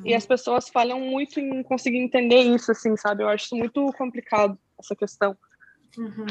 E 0.04 0.14
as 0.14 0.26
pessoas 0.26 0.68
falham 0.68 1.00
muito 1.00 1.40
em 1.40 1.62
conseguir 1.62 1.98
entender 1.98 2.42
isso, 2.42 2.70
assim, 2.70 2.96
sabe? 2.96 3.22
Eu 3.22 3.28
acho 3.28 3.46
isso 3.46 3.56
muito 3.56 3.92
complicado, 3.94 4.58
essa 4.78 4.94
questão. 4.94 5.36
Uhum. 5.96 6.26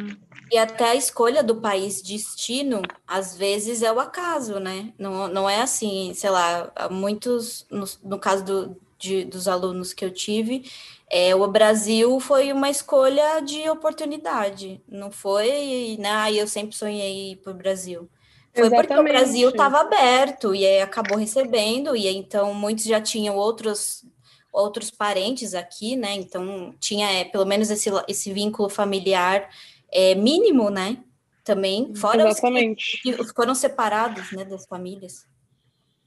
E 0.52 0.58
até 0.58 0.92
a 0.92 0.96
escolha 0.96 1.42
do 1.42 1.56
país 1.56 2.02
destino, 2.02 2.82
às 3.08 3.36
vezes, 3.36 3.82
é 3.82 3.92
o 3.92 4.00
acaso, 4.00 4.60
né? 4.60 4.94
Não, 4.98 5.28
não 5.28 5.50
é 5.50 5.62
assim, 5.62 6.14
sei 6.14 6.30
lá, 6.30 6.72
muitos, 6.92 7.66
no, 7.70 7.86
no 8.04 8.20
caso 8.20 8.46
do, 8.46 8.78
de, 8.98 9.26
dos 9.26 9.48
alunos 9.48 9.94
que 9.94 10.06
eu 10.06 10.12
tive, 10.12 10.70
é, 11.10 11.36
o 11.36 11.48
Brasil 11.48 12.20
foi 12.20 12.52
uma 12.52 12.70
escolha 12.70 13.40
de 13.42 13.68
oportunidade, 13.70 14.82
não 14.88 15.12
foi, 15.12 15.98
né? 16.00 16.10
Ah, 16.10 16.32
eu 16.32 16.48
sempre 16.48 16.76
sonhei 16.76 17.32
ir 17.32 17.36
para 17.38 17.52
o 17.52 17.56
Brasil. 17.56 18.10
Foi 18.56 18.68
Exatamente. 18.68 18.88
porque 18.88 19.02
o 19.02 19.04
Brasil 19.04 19.50
estava 19.50 19.82
aberto 19.82 20.56
e 20.56 20.80
acabou 20.80 21.18
recebendo, 21.18 21.94
e 21.94 22.08
então 22.08 22.54
muitos 22.54 22.86
já 22.86 23.02
tinham 23.02 23.36
outros 23.36 24.06
outros 24.50 24.90
parentes 24.90 25.54
aqui, 25.54 25.98
né? 25.98 26.14
Então 26.14 26.74
tinha 26.80 27.12
é, 27.12 27.26
pelo 27.26 27.46
menos 27.46 27.70
esse, 27.70 27.90
esse 28.08 28.32
vínculo 28.32 28.70
familiar 28.70 29.50
é, 29.92 30.16
mínimo, 30.16 30.70
né? 30.70 31.04
Também, 31.44 31.94
fora 31.94 32.30
exatamente. 32.30 33.02
os 33.20 33.28
que 33.28 33.36
foram 33.36 33.54
separados, 33.54 34.32
né, 34.32 34.46
das 34.46 34.66
famílias. 34.66 35.28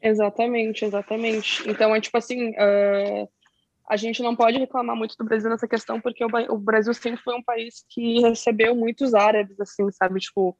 Exatamente, 0.03 0.87
exatamente. 0.87 1.69
Então 1.69 1.95
é 1.95 2.01
tipo 2.01 2.17
assim, 2.17 2.51
uh, 2.51 3.29
a 3.89 3.97
gente 3.97 4.23
não 4.23 4.35
pode 4.35 4.59
reclamar 4.59 4.97
muito 4.97 5.17
do 5.17 5.25
Brasil 5.25 5.51
nessa 5.51 5.69
questão, 5.69 6.01
porque 6.01 6.25
o, 6.25 6.29
o 6.49 6.59
Brasil 6.59 6.95
sempre 6.95 7.23
foi 7.23 7.35
um 7.35 7.43
país 7.43 7.85
que 7.89 8.21
recebeu 8.21 8.75
muitos 8.75 9.15
árabes, 9.15 9.61
assim, 9.61 9.89
sabe? 9.93 10.19
Tipo, 10.19 10.57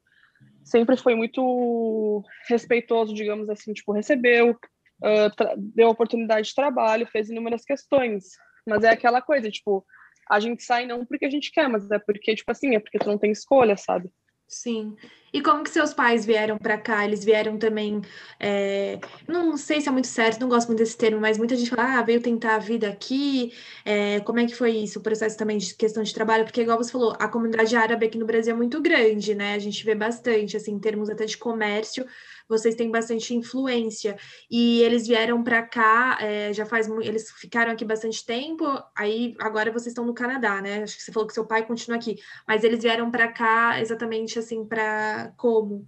sempre 0.69 0.95
foi 0.95 1.15
muito 1.15 2.23
respeitoso, 2.47 3.13
digamos 3.13 3.49
assim, 3.49 3.73
tipo, 3.73 3.91
recebeu, 3.91 4.51
uh, 4.51 5.57
deu 5.57 5.89
oportunidade 5.89 6.49
de 6.49 6.55
trabalho, 6.55 7.07
fez 7.07 7.29
inúmeras 7.29 7.65
questões. 7.65 8.25
Mas 8.67 8.83
é 8.83 8.89
aquela 8.89 9.21
coisa, 9.21 9.49
tipo, 9.49 9.85
a 10.29 10.39
gente 10.39 10.63
sai 10.63 10.85
não 10.85 11.05
porque 11.05 11.25
a 11.25 11.29
gente 11.29 11.51
quer, 11.51 11.67
mas 11.67 11.89
é 11.89 11.97
porque, 11.97 12.35
tipo 12.35 12.51
assim, 12.51 12.75
é 12.75 12.79
porque 12.79 12.99
tu 12.99 13.07
não 13.07 13.17
tem 13.17 13.31
escolha, 13.31 13.75
sabe? 13.75 14.09
Sim. 14.51 14.95
E 15.31 15.43
como 15.43 15.63
que 15.63 15.69
seus 15.69 15.93
pais 15.93 16.25
vieram 16.25 16.57
para 16.57 16.75
cá? 16.75 17.05
Eles 17.05 17.23
vieram 17.23 17.55
também. 17.59 18.01
É... 18.39 18.99
Não 19.27 19.55
sei 19.55 19.79
se 19.79 19.87
é 19.87 19.91
muito 19.91 20.07
certo, 20.07 20.39
não 20.41 20.49
gosto 20.49 20.67
muito 20.69 20.79
desse 20.79 20.97
termo, 20.97 21.21
mas 21.21 21.37
muita 21.37 21.55
gente 21.55 21.69
fala, 21.69 21.99
ah, 21.99 22.01
veio 22.01 22.19
tentar 22.19 22.55
a 22.55 22.59
vida 22.59 22.89
aqui. 22.89 23.53
É... 23.85 24.19
Como 24.21 24.39
é 24.39 24.47
que 24.47 24.55
foi 24.55 24.71
isso? 24.71 24.97
O 24.97 25.03
processo 25.03 25.37
também 25.37 25.59
de 25.59 25.75
questão 25.75 26.01
de 26.01 26.11
trabalho? 26.11 26.45
Porque, 26.45 26.61
igual 26.61 26.79
você 26.79 26.91
falou, 26.91 27.15
a 27.19 27.27
comunidade 27.27 27.75
árabe 27.75 28.07
aqui 28.07 28.17
no 28.17 28.25
Brasil 28.25 28.53
é 28.53 28.57
muito 28.57 28.81
grande, 28.81 29.35
né? 29.35 29.53
A 29.53 29.59
gente 29.59 29.85
vê 29.85 29.93
bastante, 29.93 30.57
assim, 30.57 30.71
em 30.71 30.79
termos 30.79 31.11
até 31.11 31.25
de 31.25 31.37
comércio 31.37 32.03
vocês 32.49 32.75
têm 32.75 32.89
bastante 32.89 33.35
influência. 33.35 34.17
E 34.49 34.81
eles 34.81 35.07
vieram 35.07 35.43
para 35.43 35.61
cá, 35.61 36.17
é, 36.19 36.51
já 36.51 36.65
faz 36.65 36.89
eles 37.01 37.31
ficaram 37.31 37.71
aqui 37.71 37.85
bastante 37.85 38.25
tempo, 38.25 38.65
aí 38.97 39.35
agora 39.39 39.71
vocês 39.71 39.87
estão 39.87 40.05
no 40.05 40.13
Canadá, 40.13 40.61
né? 40.61 40.83
Acho 40.83 40.97
que 40.97 41.03
você 41.03 41.11
falou 41.11 41.27
que 41.27 41.33
seu 41.33 41.45
pai 41.45 41.65
continua 41.65 41.97
aqui, 41.97 42.17
mas 42.47 42.63
eles 42.63 42.81
vieram 42.81 43.11
para 43.11 43.31
cá 43.31 43.79
exatamente 43.79 44.39
assim 44.39 44.65
para 44.65 45.31
como? 45.37 45.87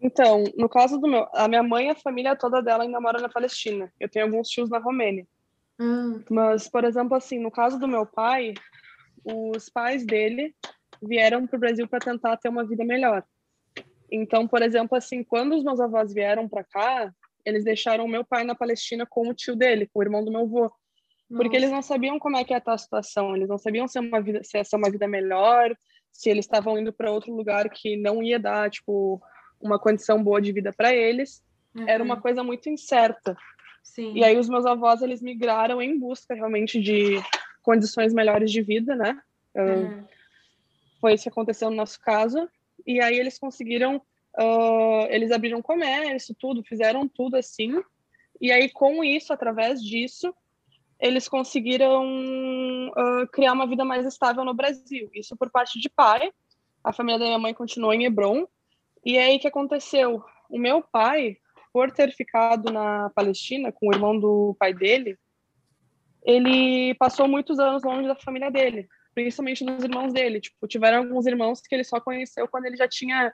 Então, 0.00 0.44
no 0.56 0.68
caso 0.68 0.98
do 0.98 1.08
meu, 1.08 1.28
a 1.32 1.46
minha 1.46 1.62
mãe, 1.62 1.90
a 1.90 1.94
família 1.94 2.34
toda 2.34 2.60
dela 2.60 2.82
ainda 2.82 3.00
mora 3.00 3.20
na 3.20 3.28
Palestina. 3.28 3.92
Eu 4.00 4.08
tenho 4.08 4.24
alguns 4.24 4.48
tios 4.48 4.68
na 4.68 4.78
Romênia. 4.78 5.26
Hum. 5.78 6.20
Mas, 6.28 6.68
por 6.68 6.84
exemplo, 6.84 7.16
assim, 7.16 7.38
no 7.38 7.52
caso 7.52 7.78
do 7.78 7.86
meu 7.86 8.04
pai, 8.04 8.54
os 9.24 9.68
pais 9.68 10.04
dele 10.04 10.54
vieram 11.00 11.46
para 11.46 11.56
o 11.56 11.60
Brasil 11.60 11.86
para 11.88 12.00
tentar 12.00 12.36
ter 12.36 12.48
uma 12.48 12.66
vida 12.66 12.84
melhor. 12.84 13.24
Então, 14.12 14.46
por 14.46 14.60
exemplo, 14.60 14.96
assim, 14.96 15.24
quando 15.24 15.56
os 15.56 15.64
meus 15.64 15.80
avós 15.80 16.12
vieram 16.12 16.46
para 16.46 16.62
cá, 16.62 17.10
eles 17.46 17.64
deixaram 17.64 18.04
o 18.04 18.08
meu 18.08 18.22
pai 18.22 18.44
na 18.44 18.54
Palestina 18.54 19.06
com 19.06 19.26
o 19.26 19.34
tio 19.34 19.56
dele, 19.56 19.88
com 19.90 20.00
o 20.00 20.02
irmão 20.02 20.22
do 20.22 20.30
meu 20.30 20.42
avô. 20.42 20.70
Porque 21.28 21.44
Nossa. 21.44 21.56
eles 21.56 21.70
não 21.70 21.80
sabiam 21.80 22.18
como 22.18 22.36
é 22.36 22.44
que 22.44 22.52
ia 22.52 22.58
estar 22.58 22.74
a 22.74 22.78
situação, 22.78 23.34
eles 23.34 23.48
não 23.48 23.56
sabiam 23.56 23.88
se, 23.88 23.98
uma 23.98 24.20
vida, 24.20 24.44
se 24.44 24.58
ia 24.58 24.64
ser 24.64 24.76
uma 24.76 24.90
vida 24.90 25.08
melhor, 25.08 25.74
se 26.12 26.28
eles 26.28 26.44
estavam 26.44 26.78
indo 26.78 26.92
para 26.92 27.10
outro 27.10 27.34
lugar 27.34 27.70
que 27.70 27.96
não 27.96 28.22
ia 28.22 28.38
dar, 28.38 28.70
tipo, 28.70 29.20
uma 29.58 29.78
condição 29.78 30.22
boa 30.22 30.42
de 30.42 30.52
vida 30.52 30.74
para 30.76 30.94
eles. 30.94 31.42
Uhum. 31.74 31.88
Era 31.88 32.04
uma 32.04 32.20
coisa 32.20 32.44
muito 32.44 32.68
incerta. 32.68 33.34
Sim. 33.82 34.12
E 34.14 34.22
aí 34.22 34.36
os 34.36 34.48
meus 34.48 34.66
avós, 34.66 35.00
eles 35.00 35.22
migraram 35.22 35.80
em 35.80 35.98
busca 35.98 36.34
realmente 36.34 36.78
de 36.78 37.18
condições 37.62 38.12
melhores 38.12 38.52
de 38.52 38.60
vida, 38.60 38.94
né? 38.94 39.18
Uhum. 39.54 40.04
Foi 41.00 41.14
isso 41.14 41.22
que 41.22 41.30
aconteceu 41.30 41.70
no 41.70 41.76
nosso 41.76 41.98
caso 41.98 42.46
e 42.86 43.00
aí 43.00 43.18
eles 43.18 43.38
conseguiram, 43.38 43.96
uh, 43.96 45.06
eles 45.08 45.30
abriram 45.30 45.62
comércio, 45.62 46.34
tudo, 46.38 46.62
fizeram 46.64 47.08
tudo 47.08 47.36
assim, 47.36 47.82
e 48.40 48.50
aí 48.50 48.68
com 48.70 49.04
isso, 49.04 49.32
através 49.32 49.82
disso, 49.82 50.34
eles 50.98 51.28
conseguiram 51.28 52.90
uh, 52.90 53.26
criar 53.32 53.52
uma 53.52 53.66
vida 53.66 53.84
mais 53.84 54.06
estável 54.06 54.44
no 54.44 54.54
Brasil. 54.54 55.10
Isso 55.12 55.36
por 55.36 55.50
parte 55.50 55.80
de 55.80 55.88
pai, 55.88 56.32
a 56.82 56.92
família 56.92 57.18
da 57.18 57.26
minha 57.26 57.38
mãe 57.38 57.54
continuou 57.54 57.92
em 57.92 58.04
Hebron, 58.04 58.46
e 59.04 59.18
aí 59.18 59.38
que 59.38 59.48
aconteceu? 59.48 60.22
O 60.48 60.58
meu 60.58 60.82
pai, 60.82 61.36
por 61.72 61.90
ter 61.90 62.12
ficado 62.12 62.72
na 62.72 63.10
Palestina 63.10 63.72
com 63.72 63.88
o 63.88 63.92
irmão 63.92 64.18
do 64.18 64.54
pai 64.58 64.72
dele, 64.72 65.18
ele 66.24 66.94
passou 66.94 67.26
muitos 67.26 67.58
anos 67.58 67.82
longe 67.82 68.06
da 68.06 68.14
família 68.14 68.50
dele 68.50 68.88
principalmente 69.14 69.64
dos 69.64 69.84
irmãos 69.84 70.12
dele. 70.12 70.40
Tipo, 70.40 70.66
tiveram 70.66 70.98
alguns 70.98 71.26
irmãos 71.26 71.60
que 71.60 71.74
ele 71.74 71.84
só 71.84 72.00
conheceu 72.00 72.48
quando 72.48 72.66
ele 72.66 72.76
já 72.76 72.88
tinha 72.88 73.32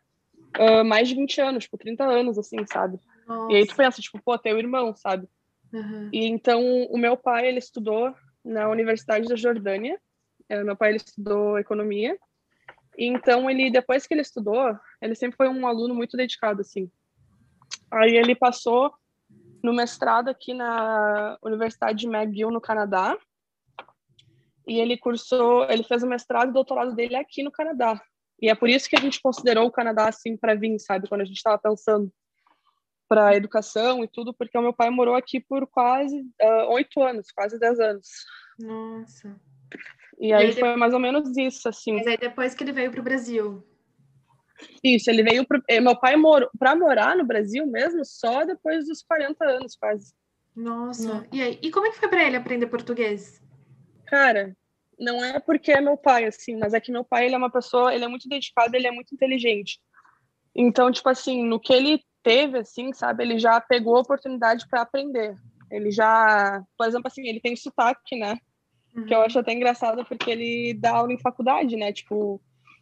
uh, 0.58 0.84
mais 0.84 1.08
de 1.08 1.14
20 1.14 1.40
anos, 1.40 1.64
tipo, 1.64 1.78
30 1.78 2.04
anos, 2.04 2.38
assim, 2.38 2.58
sabe? 2.66 2.98
Nossa. 3.26 3.52
E 3.52 3.56
aí 3.56 3.66
tu 3.66 3.76
pensa, 3.76 4.00
tipo, 4.00 4.20
pô, 4.22 4.36
teu 4.38 4.58
irmão, 4.58 4.94
sabe? 4.94 5.28
Uhum. 5.72 6.08
E 6.12 6.26
então, 6.26 6.62
o 6.90 6.96
meu 6.96 7.16
pai, 7.16 7.46
ele 7.46 7.58
estudou 7.58 8.14
na 8.44 8.68
Universidade 8.68 9.28
da 9.28 9.36
Jordânia. 9.36 9.98
É, 10.48 10.62
meu 10.64 10.76
pai, 10.76 10.90
ele 10.90 10.96
estudou 10.96 11.58
economia. 11.58 12.18
E 12.96 13.06
então, 13.06 13.48
ele, 13.48 13.70
depois 13.70 14.06
que 14.06 14.14
ele 14.14 14.22
estudou, 14.22 14.76
ele 15.00 15.14
sempre 15.14 15.36
foi 15.36 15.48
um 15.48 15.66
aluno 15.66 15.94
muito 15.94 16.16
dedicado, 16.16 16.62
assim. 16.62 16.90
Aí 17.90 18.16
ele 18.16 18.34
passou 18.34 18.92
no 19.62 19.72
mestrado 19.72 20.28
aqui 20.28 20.54
na 20.54 21.36
Universidade 21.42 21.98
de 21.98 22.06
McGill, 22.06 22.50
no 22.50 22.60
Canadá 22.60 23.16
e 24.68 24.78
ele 24.78 24.98
cursou, 24.98 25.64
ele 25.70 25.82
fez 25.82 26.02
o 26.02 26.06
mestrado 26.06 26.50
e 26.50 26.52
doutorado 26.52 26.94
dele 26.94 27.16
aqui 27.16 27.42
no 27.42 27.50
Canadá. 27.50 28.00
E 28.40 28.48
é 28.48 28.54
por 28.54 28.68
isso 28.68 28.88
que 28.88 28.96
a 28.96 29.00
gente 29.00 29.20
considerou 29.20 29.66
o 29.66 29.72
Canadá 29.72 30.08
assim 30.08 30.36
para 30.36 30.54
vir, 30.54 30.78
sabe, 30.78 31.08
quando 31.08 31.22
a 31.22 31.24
gente 31.24 31.36
estava 31.36 31.58
pensando. 31.58 32.12
para 33.08 33.34
educação 33.34 34.04
e 34.04 34.08
tudo, 34.08 34.34
porque 34.34 34.56
o 34.58 34.62
meu 34.62 34.72
pai 34.72 34.90
morou 34.90 35.14
aqui 35.14 35.40
por 35.40 35.66
quase 35.66 36.22
ah, 36.40 36.66
oito 36.68 37.00
uh, 37.00 37.04
anos, 37.04 37.32
quase 37.32 37.58
dez 37.58 37.80
anos. 37.80 38.06
Nossa. 38.60 39.34
E, 40.20 40.28
e 40.28 40.32
aí, 40.32 40.46
aí 40.46 40.52
foi 40.52 40.76
mais 40.76 40.92
ou 40.92 41.00
menos 41.00 41.34
isso, 41.36 41.68
assim. 41.68 41.94
Mas 41.94 42.06
aí 42.06 42.18
depois 42.18 42.54
que 42.54 42.62
ele 42.62 42.72
veio 42.72 42.90
para 42.90 43.00
o 43.00 43.04
Brasil. 43.04 43.66
Isso, 44.84 45.08
ele 45.08 45.22
veio 45.22 45.46
pro... 45.46 45.62
Eh, 45.68 45.80
meu 45.80 45.98
pai 45.98 46.16
morou 46.16 46.50
para 46.58 46.76
morar 46.76 47.16
no 47.16 47.24
Brasil 47.24 47.66
mesmo 47.66 48.04
só 48.04 48.44
depois 48.44 48.86
dos 48.86 49.02
40 49.02 49.42
anos, 49.44 49.76
quase. 49.76 50.12
Nossa. 50.54 51.26
E 51.32 51.40
aí, 51.40 51.58
e 51.62 51.70
como 51.70 51.86
é 51.86 51.90
que 51.90 51.98
foi 51.98 52.08
para 52.08 52.24
ele 52.24 52.36
aprender 52.36 52.66
português? 52.66 53.40
Cara, 54.08 54.56
não 54.98 55.22
é 55.22 55.38
porque 55.38 55.70
é 55.70 55.80
meu 55.80 55.96
pai 55.96 56.24
assim, 56.24 56.56
mas 56.56 56.74
é 56.74 56.80
que 56.80 56.90
meu 56.90 57.04
pai 57.04 57.26
ele 57.26 57.34
é 57.34 57.38
uma 57.38 57.50
pessoa, 57.50 57.94
ele 57.94 58.04
é 58.04 58.08
muito 58.08 58.28
dedicado, 58.28 58.74
ele 58.74 58.86
é 58.86 58.90
muito 58.90 59.14
inteligente. 59.14 59.78
Então, 60.56 60.90
tipo 60.90 61.08
assim, 61.08 61.44
no 61.44 61.60
que 61.60 61.72
ele 61.72 62.02
teve 62.22 62.58
assim, 62.58 62.92
sabe, 62.92 63.22
ele 63.22 63.38
já 63.38 63.60
pegou 63.60 63.96
a 63.96 64.00
oportunidade 64.00 64.66
para 64.68 64.82
aprender. 64.82 65.36
Ele 65.70 65.90
já, 65.90 66.62
por 66.76 66.86
exemplo, 66.86 67.06
assim, 67.06 67.28
ele 67.28 67.40
tem 67.40 67.54
sotaque, 67.54 68.16
né? 68.16 68.38
Uhum. 68.96 69.04
Que 69.04 69.14
eu 69.14 69.18
uhum. 69.18 69.24
acho 69.24 69.38
até 69.38 69.52
engraçado 69.52 70.04
porque 70.04 70.30
ele 70.30 70.74
dá 70.74 70.96
aula 70.96 71.12
em 71.12 71.20
faculdade, 71.20 71.76
né? 71.76 71.92
Tipo, 71.92 72.40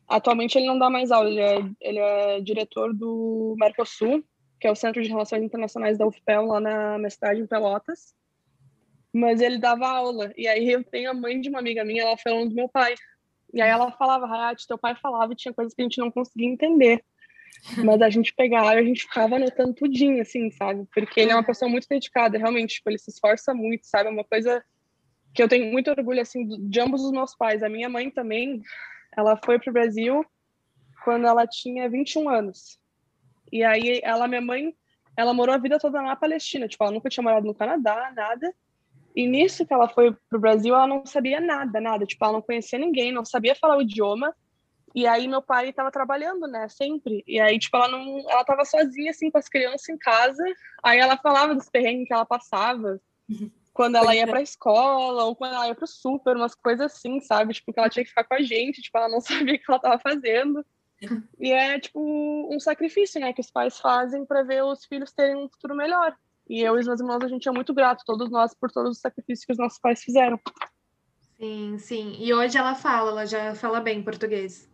atualmente 0.09 0.57
ele 0.57 0.67
não 0.67 0.79
dá 0.79 0.89
mais 0.89 1.11
aula, 1.11 1.29
ele 1.29 1.41
é, 1.41 1.59
ele 1.81 1.99
é 1.99 2.41
diretor 2.41 2.95
do 2.95 3.55
Mercosul, 3.59 4.25
que 4.61 4.67
é 4.67 4.71
o 4.71 4.77
Centro 4.77 5.03
de 5.03 5.09
Relações 5.09 5.43
Internacionais 5.43 5.99
da 5.99 6.07
UFPEL, 6.07 6.47
lá 6.47 6.61
na 6.61 6.99
minha 6.99 7.11
cidade, 7.11 7.41
em 7.41 7.47
Pelotas. 7.47 8.15
Mas 9.17 9.41
ele 9.41 9.57
dava 9.57 9.89
aula. 9.89 10.31
E 10.37 10.47
aí 10.47 10.71
eu 10.71 10.85
tenho 10.85 11.11
a 11.11 11.15
mãe 11.15 11.41
de 11.41 11.49
uma 11.49 11.59
amiga 11.59 11.83
minha, 11.83 12.03
ela 12.03 12.19
falando 12.19 12.51
do 12.51 12.55
meu 12.55 12.69
pai. 12.69 12.95
E 13.55 13.63
aí 13.63 13.71
ela 13.71 13.91
falava, 13.93 14.27
Hayat, 14.27 14.67
teu 14.67 14.77
pai 14.77 14.95
falava 14.95 15.33
e 15.33 15.37
tinha 15.37 15.55
coisas 15.55 15.73
que 15.73 15.81
a 15.81 15.85
gente 15.85 15.97
não 15.97 16.11
conseguia 16.11 16.47
entender. 16.47 17.03
Mas 17.83 18.03
a 18.03 18.11
gente 18.11 18.35
pegava 18.35 18.75
e 18.75 18.79
a 18.79 18.83
gente 18.83 19.05
ficava 19.05 19.37
anotando 19.37 19.73
tudinho, 19.73 20.21
assim, 20.21 20.51
sabe? 20.51 20.87
Porque 20.93 21.19
ele 21.19 21.31
é 21.31 21.35
uma 21.35 21.43
pessoa 21.43 21.67
muito 21.67 21.89
dedicada, 21.89 22.37
realmente, 22.37 22.75
tipo, 22.75 22.91
ele 22.91 22.99
se 22.99 23.11
esforça 23.11 23.55
muito, 23.55 23.87
sabe? 23.87 24.11
É 24.11 24.13
uma 24.13 24.23
coisa 24.25 24.63
que 25.35 25.43
eu 25.43 25.49
tenho 25.49 25.73
muito 25.73 25.91
orgulho, 25.91 26.21
assim, 26.21 26.47
de 26.69 26.79
ambos 26.79 27.03
os 27.03 27.11
meus 27.11 27.35
pais. 27.35 27.63
A 27.63 27.71
minha 27.71 27.89
mãe 27.89 28.11
também, 28.11 28.61
ela 29.17 29.35
foi 29.43 29.59
pro 29.59 29.73
Brasil 29.73 30.27
quando 31.05 31.27
ela 31.27 31.47
tinha 31.47 31.89
21 31.89 32.29
anos. 32.29 32.79
E 33.51 33.65
aí, 33.65 33.99
ela, 34.05 34.29
minha 34.29 34.43
mãe, 34.43 34.77
ela 35.17 35.33
morou 35.33 35.55
a 35.55 35.59
vida 35.59 35.79
toda 35.79 36.03
na 36.03 36.15
Palestina. 36.15 36.69
Tipo, 36.69 36.85
ela 36.85 36.93
nunca 36.93 37.09
tinha 37.09 37.25
morado 37.25 37.47
no 37.47 37.55
Canadá, 37.55 38.13
nada. 38.15 38.55
E 39.17 39.27
nisso 39.27 39.65
que 39.65 39.73
ela 39.73 39.89
foi 39.89 40.15
pro 40.29 40.39
Brasil, 40.39 40.75
ela 40.75 40.87
não 40.87 41.07
sabia 41.07 41.41
nada, 41.41 41.81
nada. 41.81 42.05
Tipo, 42.05 42.23
ela 42.27 42.35
não 42.35 42.43
conhecia 42.43 42.79
ninguém, 42.79 43.11
não 43.11 43.25
sabia 43.25 43.55
falar 43.55 43.79
o 43.79 43.83
idioma. 43.83 44.37
E 44.95 45.07
aí 45.07 45.27
meu 45.27 45.41
pai 45.41 45.71
estava 45.71 45.91
trabalhando, 45.91 46.47
né, 46.47 46.69
sempre. 46.69 47.25
E 47.27 47.41
aí, 47.41 47.59
tipo, 47.59 47.75
ela 47.79 47.89
não, 47.89 48.31
ela 48.31 48.45
tava 48.45 48.67
sozinha 48.67 49.11
assim 49.11 49.31
com 49.31 49.39
as 49.39 49.49
crianças 49.49 49.89
em 49.89 49.97
casa. 49.97 50.45
Aí 50.83 50.99
ela 50.99 51.17
falava 51.17 51.55
dos 51.55 51.71
perrengues 51.71 52.07
que 52.07 52.13
ela 52.13 52.27
passava. 52.27 53.01
Quando 53.73 53.97
ela 53.97 54.15
ia 54.15 54.27
pra 54.27 54.41
escola, 54.41 55.25
ou 55.25 55.37
quando 55.37 55.53
ela 55.53 55.69
ia 55.69 55.75
pro 55.75 55.87
super, 55.87 56.35
umas 56.35 56.55
coisas 56.55 56.95
assim, 56.95 57.21
sabe? 57.21 57.53
Tipo, 57.53 57.75
que 57.75 57.79
ela 57.79 57.91
tinha 57.91 58.03
que 58.05 58.09
ficar 58.09 58.25
com 58.25 58.33
a 58.33 58.41
gente, 58.41 58.81
tipo, 58.81 58.97
ela 58.97 59.11
não 59.11 59.21
sabia 59.21 59.55
o 59.55 59.59
que 59.59 59.65
ela 59.69 59.79
tava 59.79 59.99
fazendo. 59.99 60.65
E 61.39 61.53
é, 61.53 61.79
tipo, 61.79 62.01
um 62.51 62.59
sacrifício, 62.59 63.21
né, 63.21 63.31
que 63.35 63.43
os 63.43 63.51
pais 63.51 63.79
fazem 63.79 64.25
para 64.25 64.43
ver 64.43 64.65
os 64.65 64.87
filhos 64.87 65.13
terem 65.13 65.37
um 65.37 65.47
futuro 65.47 65.77
melhor. 65.77 66.17
E 66.49 66.61
eu 66.63 66.77
e 66.77 66.81
os 66.81 66.87
meus 66.87 67.01
irmãos, 67.01 67.23
a 67.23 67.29
gente 67.29 67.49
é 67.49 67.53
muito 67.53 67.75
grato, 67.75 68.05
todos 68.07 68.31
nós, 68.31 68.55
por 68.55 68.71
todos 68.71 68.93
os 68.93 69.01
sacrifícios 69.01 69.45
que 69.45 69.53
os 69.53 69.59
nossos 69.59 69.79
pais 69.79 70.03
fizeram. 70.03 70.41
Sim, 71.39 71.77
sim. 71.79 72.17
E 72.19 72.33
hoje 72.33 72.57
ela 72.57 72.75
fala, 72.75 73.11
ela 73.11 73.27
já 73.27 73.55
fala 73.55 73.81
bem 73.81 74.03
português. 74.03 74.71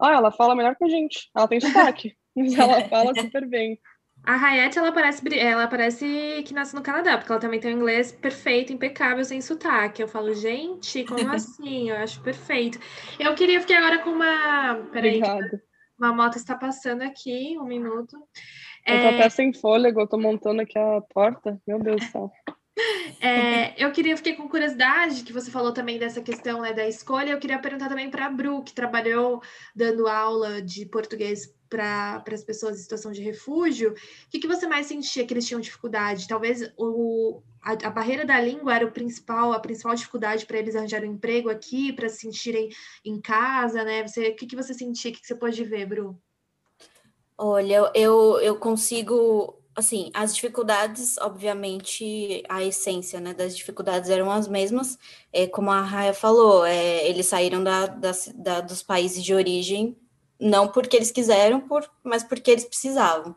Ah, 0.00 0.12
ela 0.12 0.32
fala 0.32 0.56
melhor 0.56 0.74
que 0.76 0.84
a 0.84 0.88
gente. 0.88 1.30
Ela 1.36 1.46
tem 1.46 1.60
sotaque, 1.60 2.16
mas 2.34 2.54
ela 2.54 2.88
fala 2.88 3.14
super 3.14 3.46
bem. 3.46 3.78
A 4.26 4.36
Hayat, 4.36 4.78
ela 4.78 4.90
parece, 4.90 5.38
ela 5.38 5.68
parece 5.68 6.42
que 6.46 6.54
nasce 6.54 6.74
no 6.74 6.82
Canadá, 6.82 7.18
porque 7.18 7.30
ela 7.30 7.40
também 7.40 7.60
tem 7.60 7.74
um 7.74 7.76
inglês 7.76 8.10
perfeito, 8.10 8.72
impecável, 8.72 9.22
sem 9.22 9.40
sotaque. 9.42 10.00
Eu 10.00 10.08
falo, 10.08 10.32
gente, 10.32 11.04
como 11.04 11.28
assim? 11.30 11.90
Eu 11.90 11.96
acho 11.96 12.22
perfeito. 12.22 12.78
Eu 13.18 13.34
queria 13.34 13.60
ficar 13.60 13.78
agora 13.78 13.98
com 13.98 14.10
uma. 14.10 14.76
Peraí. 14.90 15.20
Uma 15.98 16.12
moto 16.12 16.36
está 16.36 16.56
passando 16.56 17.02
aqui, 17.02 17.56
um 17.58 17.66
minuto. 17.66 18.16
Eu 18.86 19.00
tô 19.00 19.06
é... 19.06 19.14
até 19.14 19.28
sem 19.30 19.52
fôlego, 19.52 20.00
eu 20.00 20.06
tô 20.06 20.18
montando 20.18 20.60
aqui 20.60 20.78
a 20.78 21.00
porta. 21.00 21.60
Meu 21.66 21.78
Deus 21.78 21.96
do 21.96 22.10
céu. 22.10 22.32
É, 23.20 23.82
eu 23.82 23.90
queria, 23.92 24.16
fiquei 24.16 24.34
com 24.34 24.48
curiosidade, 24.48 25.22
que 25.22 25.32
você 25.32 25.50
falou 25.50 25.72
também 25.72 25.98
dessa 25.98 26.20
questão 26.20 26.60
né, 26.60 26.72
da 26.72 26.86
escolha. 26.86 27.30
Eu 27.30 27.38
queria 27.38 27.58
perguntar 27.58 27.88
também 27.88 28.10
para 28.10 28.26
a 28.26 28.30
Bru, 28.30 28.62
que 28.62 28.74
trabalhou 28.74 29.40
dando 29.74 30.08
aula 30.08 30.60
de 30.60 30.84
português 30.86 31.54
para 31.68 32.22
as 32.30 32.44
pessoas 32.44 32.76
em 32.76 32.82
situação 32.82 33.12
de 33.12 33.22
refúgio. 33.22 33.92
O 33.92 34.30
que, 34.30 34.38
que 34.38 34.46
você 34.46 34.66
mais 34.66 34.86
sentia 34.86 35.24
que 35.24 35.32
eles 35.32 35.46
tinham 35.46 35.60
dificuldade? 35.60 36.28
Talvez 36.28 36.72
o, 36.76 37.42
a, 37.62 37.72
a 37.72 37.90
barreira 37.90 38.24
da 38.24 38.40
língua 38.40 38.74
era 38.74 38.86
o 38.86 38.92
principal, 38.92 39.52
a 39.52 39.60
principal 39.60 39.94
dificuldade 39.94 40.44
para 40.44 40.58
eles 40.58 40.76
arranjarem 40.76 41.10
um 41.10 41.14
emprego 41.14 41.48
aqui, 41.48 41.92
para 41.92 42.08
se 42.08 42.18
sentirem 42.18 42.68
em 43.04 43.20
casa, 43.20 43.82
né? 43.84 44.06
Você, 44.06 44.28
o 44.28 44.36
que, 44.36 44.46
que 44.46 44.56
você 44.56 44.74
sentia? 44.74 45.10
O 45.10 45.14
que, 45.14 45.20
que 45.20 45.26
você 45.26 45.34
pode 45.34 45.62
ver, 45.64 45.86
Bru? 45.86 46.20
Olha, 47.36 47.90
eu, 47.94 48.38
eu 48.40 48.56
consigo 48.56 49.60
assim, 49.74 50.10
as 50.14 50.34
dificuldades, 50.34 51.18
obviamente, 51.18 52.42
a 52.48 52.62
essência, 52.62 53.20
né, 53.20 53.34
das 53.34 53.56
dificuldades 53.56 54.08
eram 54.08 54.30
as 54.30 54.46
mesmas, 54.46 54.98
é, 55.32 55.46
como 55.46 55.70
a 55.70 55.80
Raia 55.80 56.14
falou, 56.14 56.64
é, 56.64 57.08
eles 57.08 57.26
saíram 57.26 57.62
da, 57.62 57.86
da, 57.86 58.12
da, 58.36 58.60
dos 58.60 58.82
países 58.82 59.22
de 59.22 59.34
origem, 59.34 59.96
não 60.40 60.68
porque 60.68 60.96
eles 60.96 61.10
quiseram, 61.10 61.60
por, 61.60 61.90
mas 62.04 62.22
porque 62.22 62.50
eles 62.50 62.64
precisavam. 62.64 63.34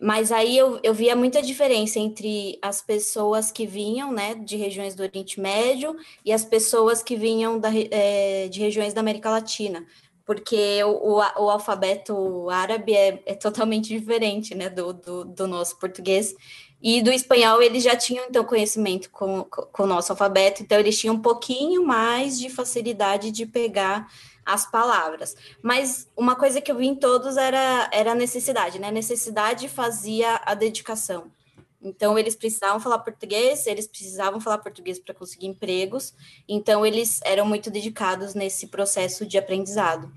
Mas 0.00 0.32
aí 0.32 0.58
eu, 0.58 0.80
eu 0.82 0.92
via 0.92 1.14
muita 1.14 1.40
diferença 1.40 1.98
entre 1.98 2.58
as 2.60 2.82
pessoas 2.82 3.52
que 3.52 3.66
vinham, 3.66 4.12
né, 4.12 4.34
de 4.34 4.56
regiões 4.56 4.94
do 4.94 5.02
Oriente 5.02 5.40
Médio 5.40 5.96
e 6.24 6.32
as 6.32 6.44
pessoas 6.44 7.02
que 7.02 7.16
vinham 7.16 7.58
da, 7.58 7.70
é, 7.90 8.48
de 8.48 8.60
regiões 8.60 8.92
da 8.92 9.00
América 9.00 9.30
Latina, 9.30 9.86
porque 10.24 10.82
o, 10.84 10.90
o, 10.90 11.18
o 11.18 11.50
alfabeto 11.50 12.48
árabe 12.50 12.94
é, 12.94 13.22
é, 13.26 13.34
totalmente 13.34 13.88
diferente 13.88 14.54
né, 14.54 14.68
do, 14.68 14.92
do, 14.92 15.24
do, 15.24 15.46
nosso 15.46 15.78
português. 15.78 16.34
E 16.80 17.00
do 17.02 17.12
espanhol 17.12 17.62
eles 17.62 17.82
já 17.82 17.96
tinham, 17.96 18.24
então, 18.28 18.44
conhecimento 18.44 19.08
com, 19.10 19.44
com 19.44 19.82
o 19.84 19.86
nosso 19.86 20.12
alfabeto, 20.12 20.62
então 20.62 20.78
eles 20.78 20.98
tinham 20.98 21.14
um 21.14 21.20
pouquinho 21.20 21.84
mais 21.84 22.38
de 22.38 22.48
facilidade 22.48 23.30
de 23.30 23.46
pegar 23.46 24.08
as 24.44 24.68
palavras. 24.68 25.36
Mas 25.62 26.08
uma 26.16 26.34
coisa 26.34 26.60
que 26.60 26.70
eu 26.70 26.76
vi 26.76 26.86
em 26.86 26.96
todos 26.96 27.36
era, 27.36 27.88
era 27.92 28.12
a 28.12 28.16
necessidade, 28.16 28.78
né? 28.78 28.88
A 28.88 28.92
necessidade 28.92 29.68
fazia 29.68 30.40
a 30.44 30.54
dedicação. 30.54 31.30
Então, 31.82 32.18
eles 32.18 32.36
precisavam 32.36 32.78
falar 32.78 33.00
português, 33.00 33.66
eles 33.66 33.86
precisavam 33.86 34.40
falar 34.40 34.58
português 34.58 34.98
para 34.98 35.14
conseguir 35.14 35.46
empregos, 35.46 36.14
então, 36.48 36.86
eles 36.86 37.20
eram 37.24 37.44
muito 37.44 37.70
dedicados 37.70 38.34
nesse 38.34 38.68
processo 38.68 39.26
de 39.26 39.36
aprendizado. 39.36 40.12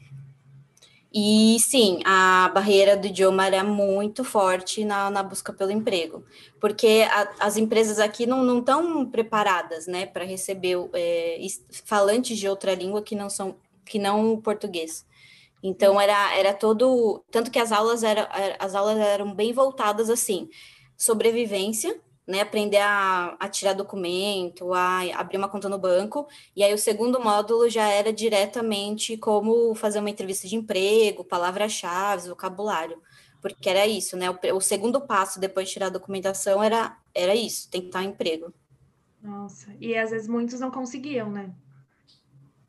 E 1.18 1.58
sim, 1.62 2.02
a 2.04 2.52
barreira 2.54 2.98
do 2.98 3.08
idioma 3.08 3.48
era 3.48 3.64
muito 3.64 4.22
forte 4.22 4.84
na, 4.84 5.10
na 5.10 5.24
busca 5.24 5.54
pelo 5.54 5.72
emprego, 5.72 6.26
porque 6.60 7.08
a, 7.10 7.30
as 7.40 7.56
empresas 7.56 8.00
aqui 8.00 8.26
não 8.26 8.60
estão 8.60 9.06
preparadas 9.10 9.88
né, 9.88 10.06
para 10.06 10.26
receber 10.26 10.76
é, 10.94 11.40
falantes 11.86 12.38
de 12.38 12.50
outra 12.50 12.76
língua 12.76 13.02
que 13.02 13.16
não 13.16 13.30
são 13.30 13.56
que 13.86 13.98
não 13.98 14.34
o 14.34 14.42
português. 14.42 15.06
Então 15.64 16.02
era, 16.02 16.36
era 16.36 16.54
todo. 16.54 17.24
Tanto 17.32 17.50
que 17.50 17.60
as 17.60 17.72
aulas, 17.72 18.04
era, 18.04 18.30
as 18.60 18.76
aulas 18.76 18.98
eram 18.98 19.34
bem 19.34 19.54
voltadas 19.54 20.10
assim 20.10 20.50
sobrevivência, 20.98 22.00
né, 22.28 22.42
aprender 22.42 22.78
a, 22.78 23.36
a, 23.40 23.48
tirar 23.48 23.74
documento, 23.74 24.74
a 24.74 25.02
abrir 25.16 25.38
uma 25.38 25.48
conta 25.48 25.70
no 25.70 25.78
banco, 25.78 26.28
e 26.56 26.64
aí 26.64 26.74
o 26.74 26.78
segundo 26.78 27.20
módulo 27.20 27.70
já 27.70 27.88
era 27.88 28.12
diretamente 28.12 29.16
como 29.18 29.76
fazer 29.76 30.00
uma 30.00 30.10
entrevista 30.10 30.48
de 30.48 30.56
emprego, 30.56 31.24
palavras-chave, 31.24 32.30
vocabulário, 32.30 33.00
porque 33.42 33.70
era 33.70 33.86
isso, 33.86 34.18
né, 34.18 34.30
o, 34.30 34.38
o, 34.56 34.62
segundo 34.62 35.00
passo 35.02 35.40
depois 35.40 35.68
de 35.68 35.74
tirar 35.74 35.88
a 35.88 35.90
documentação 35.90 36.64
era, 36.64 36.98
era 37.14 37.36
isso, 37.36 37.70
tentar 37.70 38.04
emprego. 38.04 38.52
Nossa, 39.22 39.76
e 39.80 39.96
às 39.96 40.10
vezes 40.10 40.28
muitos 40.28 40.60
não 40.60 40.72
conseguiam, 40.72 41.30
né? 41.32 41.52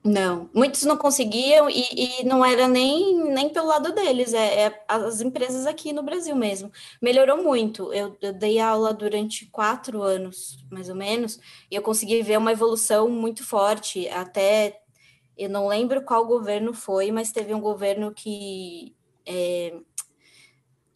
Não, 0.06 0.48
muitos 0.54 0.84
não 0.84 0.96
conseguiam 0.96 1.68
e, 1.68 2.20
e, 2.20 2.24
não 2.24 2.44
era 2.44 2.68
nem, 2.68 3.24
nem 3.32 3.48
pelo 3.48 3.66
lado 3.66 3.92
deles, 3.92 4.32
é, 4.32 4.66
é, 4.66 4.84
as 4.86 5.20
empresas 5.20 5.66
aqui 5.66 5.92
no 5.92 6.04
Brasil 6.04 6.36
mesmo. 6.36 6.70
Melhorou 7.02 7.42
muito. 7.42 7.92
Eu, 7.92 8.16
eu, 8.22 8.32
dei 8.32 8.60
aula 8.60 8.94
durante 8.94 9.46
quatro 9.46 10.02
anos, 10.02 10.64
mais 10.70 10.88
ou 10.88 10.94
menos, 10.94 11.40
e 11.68 11.74
eu 11.74 11.82
consegui 11.82 12.22
ver 12.22 12.38
uma 12.38 12.52
evolução 12.52 13.10
muito 13.10 13.44
forte. 13.44 14.08
Até 14.08 14.80
eu 15.36 15.50
não 15.50 15.66
lembro 15.66 16.00
qual 16.04 16.24
governo 16.24 16.72
foi, 16.72 17.10
mas 17.10 17.32
teve 17.32 17.52
um 17.52 17.60
governo 17.60 18.12
que 18.14 18.94
é, 19.26 19.74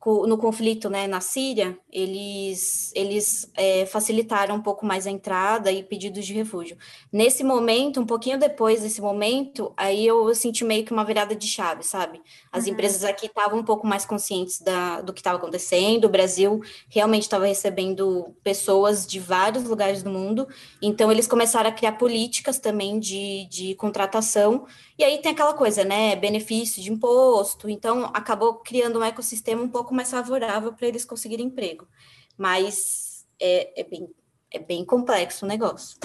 no 0.07 0.39
conflito 0.39 0.89
né, 0.89 1.07
na 1.07 1.21
Síria, 1.21 1.79
eles, 1.93 2.91
eles 2.95 3.51
é, 3.55 3.85
facilitaram 3.85 4.55
um 4.55 4.63
pouco 4.63 4.87
mais 4.87 5.07
a 5.07 5.11
entrada 5.11 5.71
e 5.71 5.83
pedidos 5.83 6.25
de 6.25 6.33
refúgio. 6.33 6.79
Nesse 7.13 7.45
momento, 7.45 8.01
um 8.01 8.07
pouquinho 8.07 8.39
depois 8.39 8.81
desse 8.81 9.03
momento, 9.03 9.75
aí 9.77 10.07
eu 10.07 10.35
senti 10.35 10.65
meio 10.65 10.87
que 10.87 10.93
uma 10.93 11.05
virada 11.05 11.37
de 11.37 11.47
chave, 11.47 11.83
sabe? 11.83 12.23
As 12.51 12.65
uhum. 12.65 12.73
empresas 12.73 13.05
aqui 13.05 13.27
estavam 13.27 13.59
um 13.59 13.63
pouco 13.63 13.87
mais 13.87 14.07
conscientes 14.07 14.59
da, 14.61 15.03
do 15.03 15.13
que 15.13 15.21
estava 15.21 15.37
acontecendo, 15.37 16.07
o 16.07 16.11
Brasil 16.11 16.63
realmente 16.89 17.25
estava 17.25 17.45
recebendo 17.45 18.35
pessoas 18.43 19.07
de 19.07 19.21
vários 19.21 19.65
lugares 19.65 20.03
do 20.03 20.09
mundo, 20.09 20.49
então 20.81 21.13
eles 21.13 21.27
começaram 21.27 21.69
a 21.69 21.73
criar 21.73 21.93
políticas 21.93 22.59
também 22.59 22.99
de, 22.99 23.47
de 23.51 23.75
contratação, 23.75 24.67
e 25.01 25.05
aí 25.05 25.17
tem 25.17 25.33
aquela 25.33 25.55
coisa, 25.55 25.83
né? 25.83 26.15
Benefício 26.15 26.83
de 26.83 26.93
imposto, 26.93 27.71
então 27.71 28.11
acabou 28.13 28.57
criando 28.57 28.99
um 28.99 29.03
ecossistema 29.03 29.63
um 29.63 29.69
pouco 29.69 29.95
mais 29.95 30.11
favorável 30.11 30.75
para 30.75 30.87
eles 30.87 31.07
conseguirem 31.07 31.47
emprego. 31.47 31.89
Mas 32.37 33.27
é, 33.41 33.81
é, 33.81 33.83
bem, 33.83 34.11
é 34.53 34.59
bem 34.59 34.85
complexo 34.85 35.47
o 35.47 35.49
negócio. 35.49 35.99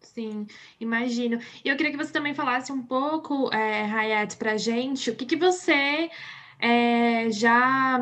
Sim, 0.00 0.46
imagino. 0.78 1.40
E 1.64 1.68
eu 1.68 1.76
queria 1.76 1.90
que 1.90 1.98
você 1.98 2.12
também 2.12 2.34
falasse 2.34 2.70
um 2.70 2.84
pouco, 2.84 3.52
é, 3.52 3.82
Hayat, 3.82 4.36
para 4.36 4.52
a 4.52 4.56
gente, 4.56 5.10
o 5.10 5.16
que, 5.16 5.26
que 5.26 5.36
você 5.36 6.08
é, 6.60 7.28
já 7.32 7.98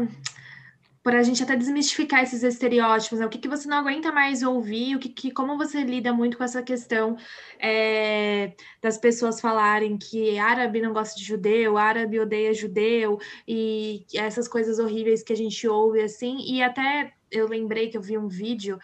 para 1.05 1.21
a 1.21 1.23
gente 1.23 1.43
até 1.43 1.55
desmistificar 1.55 2.23
esses 2.23 2.43
estereótipos, 2.43 3.19
né? 3.19 3.27
o 3.27 3.29
que, 3.29 3.37
que 3.37 3.47
você 3.47 3.69
não 3.69 3.77
aguenta 3.77 4.11
mais 4.11 4.43
ouvir, 4.43 4.97
o 4.97 4.99
que, 4.99 5.11
que 5.11 5.31
como 5.31 5.59
você 5.59 5.85
lida 5.85 6.15
muito 6.15 6.39
com 6.39 6.43
essa 6.43 6.63
questão 6.63 7.19
é, 7.61 8.55
das 8.81 8.97
pessoas 8.97 9.39
falarem 9.39 9.99
que 9.99 10.39
árabe 10.39 10.81
não 10.81 10.95
gosta 10.95 11.15
de 11.15 11.23
judeu, 11.23 11.77
árabe 11.77 12.19
odeia 12.19 12.55
judeu, 12.55 13.21
e 13.47 14.07
essas 14.15 14.49
coisas 14.49 14.79
horríveis 14.79 15.23
que 15.23 15.35
a 15.35 15.37
gente 15.37 15.69
ouve 15.69 16.01
assim, 16.01 16.39
e 16.51 16.63
até 16.63 17.13
eu 17.31 17.47
lembrei 17.47 17.91
que 17.91 17.99
eu 17.99 18.03
vi 18.03 18.17
um 18.17 18.27
vídeo 18.27 18.79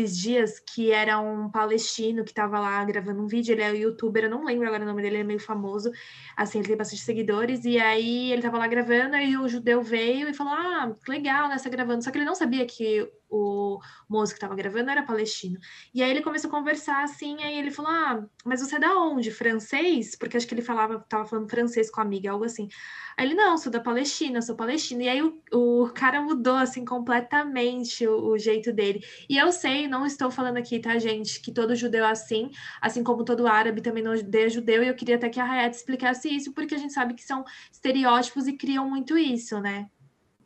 esses 0.00 0.18
dias, 0.18 0.58
que 0.58 0.90
era 0.90 1.20
um 1.20 1.48
palestino 1.48 2.24
que 2.24 2.30
estava 2.30 2.58
lá 2.58 2.84
gravando 2.84 3.22
um 3.22 3.26
vídeo, 3.26 3.52
ele 3.52 3.62
é 3.62 3.70
um 3.70 3.76
youtuber, 3.76 4.24
eu 4.24 4.30
não 4.30 4.44
lembro 4.44 4.66
agora 4.66 4.82
o 4.82 4.86
nome 4.86 5.00
dele, 5.02 5.16
ele 5.16 5.22
é 5.22 5.26
meio 5.26 5.38
famoso, 5.38 5.90
assim, 6.36 6.58
ele 6.58 6.68
tem 6.68 6.76
bastante 6.76 7.02
seguidores, 7.02 7.64
e 7.64 7.78
aí 7.78 8.32
ele 8.32 8.40
estava 8.40 8.58
lá 8.58 8.66
gravando, 8.66 9.14
aí 9.14 9.36
o 9.36 9.48
judeu 9.48 9.82
veio 9.82 10.28
e 10.28 10.34
falou, 10.34 10.52
ah, 10.52 10.96
legal, 11.08 11.48
né, 11.48 11.56
você 11.56 11.64
tá 11.64 11.70
gravando, 11.70 12.02
só 12.02 12.10
que 12.10 12.18
ele 12.18 12.24
não 12.24 12.34
sabia 12.34 12.66
que 12.66 13.08
o 13.34 13.80
moço 14.08 14.32
que 14.32 14.36
estava 14.36 14.54
gravando 14.54 14.90
era 14.90 15.02
palestino. 15.02 15.58
E 15.92 16.02
aí 16.02 16.10
ele 16.10 16.22
começou 16.22 16.48
a 16.48 16.52
conversar 16.52 17.02
assim, 17.02 17.42
aí 17.42 17.58
ele 17.58 17.70
falou: 17.70 17.90
Ah, 17.90 18.24
mas 18.44 18.60
você 18.60 18.76
é 18.76 18.80
da 18.80 18.96
onde? 18.98 19.30
Francês? 19.30 20.16
Porque 20.16 20.36
acho 20.36 20.46
que 20.46 20.54
ele 20.54 20.62
falava, 20.62 20.96
estava 20.96 21.26
falando 21.26 21.48
francês 21.48 21.90
com 21.90 22.00
a 22.00 22.04
amiga, 22.04 22.30
algo 22.30 22.44
assim. 22.44 22.68
Aí 23.16 23.26
ele, 23.26 23.34
não, 23.34 23.56
sou 23.56 23.70
da 23.70 23.80
Palestina, 23.80 24.42
sou 24.42 24.56
palestino. 24.56 25.02
E 25.02 25.08
aí 25.08 25.22
o, 25.22 25.40
o 25.52 25.90
cara 25.90 26.20
mudou 26.20 26.56
assim 26.56 26.84
completamente 26.84 28.06
o, 28.06 28.32
o, 28.32 28.38
jeito 28.38 28.72
dele. 28.72 29.04
E 29.28 29.36
eu 29.38 29.52
sei, 29.52 29.86
não 29.86 30.04
estou 30.04 30.30
falando 30.30 30.56
aqui, 30.56 30.80
tá, 30.80 30.98
gente, 30.98 31.40
que 31.40 31.52
todo 31.52 31.76
judeu 31.76 32.04
é 32.04 32.10
assim, 32.10 32.50
assim 32.80 33.04
como 33.04 33.24
todo 33.24 33.46
árabe 33.46 33.80
também 33.80 34.02
não 34.02 34.12
odeia 34.14 34.48
judeu, 34.48 34.82
e 34.82 34.88
eu 34.88 34.94
queria 34.96 35.16
até 35.16 35.28
que 35.28 35.40
a 35.40 35.44
Hayat 35.44 35.76
explicasse 35.76 36.28
isso, 36.28 36.52
porque 36.52 36.74
a 36.74 36.78
gente 36.78 36.92
sabe 36.92 37.14
que 37.14 37.22
são 37.22 37.44
estereótipos 37.72 38.48
e 38.48 38.54
criam 38.54 38.88
muito 38.88 39.16
isso, 39.16 39.60
né? 39.60 39.88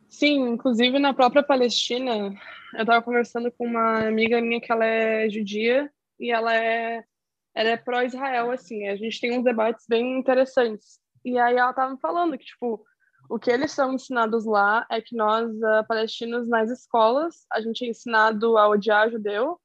Sim, 0.09 0.49
inclusive 0.49 0.97
na 0.97 1.13
própria 1.13 1.43
Palestina, 1.43 2.33
eu 2.73 2.81
estava 2.81 3.01
conversando 3.01 3.51
com 3.51 3.65
uma 3.65 4.07
amiga 4.07 4.41
minha 4.41 4.59
que 4.59 4.71
ela 4.71 4.83
é 4.83 5.29
judia 5.29 5.89
e 6.19 6.31
ela 6.31 6.53
é 6.53 7.03
ela 7.53 7.69
é 7.69 7.77
pró-Israel, 7.77 8.51
assim, 8.51 8.87
a 8.87 8.95
gente 8.95 9.19
tem 9.19 9.37
uns 9.37 9.43
debates 9.43 9.85
bem 9.87 10.17
interessantes. 10.19 10.99
E 11.25 11.37
aí 11.37 11.57
ela 11.57 11.71
estava 11.71 11.91
me 11.91 11.99
falando 11.99 12.37
que, 12.37 12.45
tipo, 12.45 12.85
o 13.29 13.37
que 13.37 13.51
eles 13.51 13.71
são 13.71 13.93
ensinados 13.93 14.45
lá 14.45 14.85
é 14.89 15.01
que 15.01 15.15
nós, 15.15 15.49
uh, 15.51 15.85
palestinos, 15.87 16.47
nas 16.47 16.69
escolas, 16.69 17.45
a 17.51 17.59
gente 17.59 17.83
é 17.83 17.89
ensinado 17.89 18.57
a 18.57 18.67
odiar 18.67 19.09
judeu, 19.09 19.59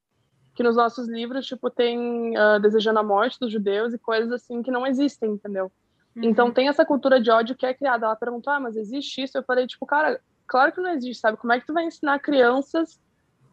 que 0.53 0.63
nos 0.63 0.75
nossos 0.75 1.07
livros, 1.07 1.45
tipo, 1.45 1.69
tem 1.69 2.37
uh, 2.37 2.59
desejando 2.59 2.99
a 2.99 3.03
morte 3.03 3.39
dos 3.39 3.51
judeus 3.51 3.93
e 3.93 3.99
coisas 3.99 4.31
assim 4.31 4.61
que 4.61 4.71
não 4.71 4.85
existem, 4.85 5.31
entendeu? 5.31 5.71
Uhum. 6.15 6.23
Então 6.23 6.51
tem 6.51 6.67
essa 6.67 6.85
cultura 6.85 7.21
de 7.21 7.29
ódio 7.31 7.55
que 7.55 7.65
é 7.65 7.73
criada. 7.73 8.05
Ela 8.05 8.15
perguntou, 8.15 8.51
ah, 8.53 8.59
mas 8.59 8.75
existe 8.75 9.23
isso? 9.23 9.37
Eu 9.37 9.43
falei, 9.43 9.67
tipo, 9.67 9.85
cara, 9.85 10.19
claro 10.47 10.71
que 10.71 10.81
não 10.81 10.91
existe, 10.91 11.21
sabe? 11.21 11.37
Como 11.37 11.53
é 11.53 11.59
que 11.59 11.65
tu 11.65 11.73
vai 11.73 11.85
ensinar 11.85 12.19
crianças 12.19 12.99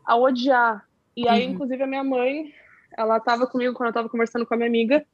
a 0.05 0.17
odiar? 0.17 0.87
E 1.17 1.29
aí, 1.29 1.47
uhum. 1.47 1.53
inclusive, 1.53 1.83
a 1.83 1.87
minha 1.87 2.05
mãe, 2.05 2.53
ela 2.97 3.19
estava 3.19 3.47
comigo 3.47 3.75
quando 3.75 3.89
eu 3.89 3.91
estava 3.91 4.09
conversando 4.09 4.47
com 4.47 4.55
a 4.55 4.57
minha 4.57 4.69
amiga, 4.69 5.05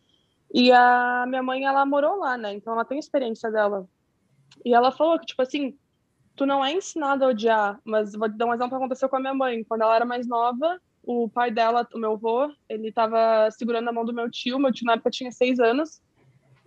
e 0.52 0.72
a 0.72 1.24
minha 1.28 1.42
mãe, 1.42 1.64
ela 1.64 1.84
morou 1.84 2.16
lá, 2.16 2.36
né? 2.36 2.54
Então 2.54 2.72
ela 2.72 2.84
tem 2.84 2.98
experiência 2.98 3.50
dela. 3.50 3.86
E 4.64 4.74
ela 4.74 4.90
falou 4.90 5.18
que, 5.18 5.26
tipo 5.26 5.42
assim, 5.42 5.76
tu 6.34 6.46
não 6.46 6.64
é 6.64 6.72
ensinado 6.72 7.24
a 7.24 7.28
odiar, 7.28 7.80
mas 7.84 8.12
vou 8.12 8.28
te 8.28 8.36
dar 8.36 8.46
um 8.46 8.54
exemplo 8.54 8.70
que 8.70 8.76
aconteceu 8.76 9.08
com 9.08 9.16
a 9.16 9.20
minha 9.20 9.34
mãe. 9.34 9.64
Quando 9.64 9.82
ela 9.82 9.94
era 9.94 10.04
mais 10.04 10.26
nova, 10.26 10.80
o 11.02 11.28
pai 11.28 11.50
dela, 11.50 11.86
o 11.94 11.98
meu 11.98 12.12
avô, 12.12 12.50
ele 12.68 12.88
estava 12.88 13.50
segurando 13.50 13.88
a 13.88 13.92
mão 13.92 14.04
do 14.04 14.14
meu 14.14 14.30
tio, 14.30 14.58
meu 14.58 14.72
tio 14.72 14.86
na 14.86 14.94
época 14.94 15.10
tinha 15.10 15.32
seis 15.32 15.58
anos, 15.58 16.00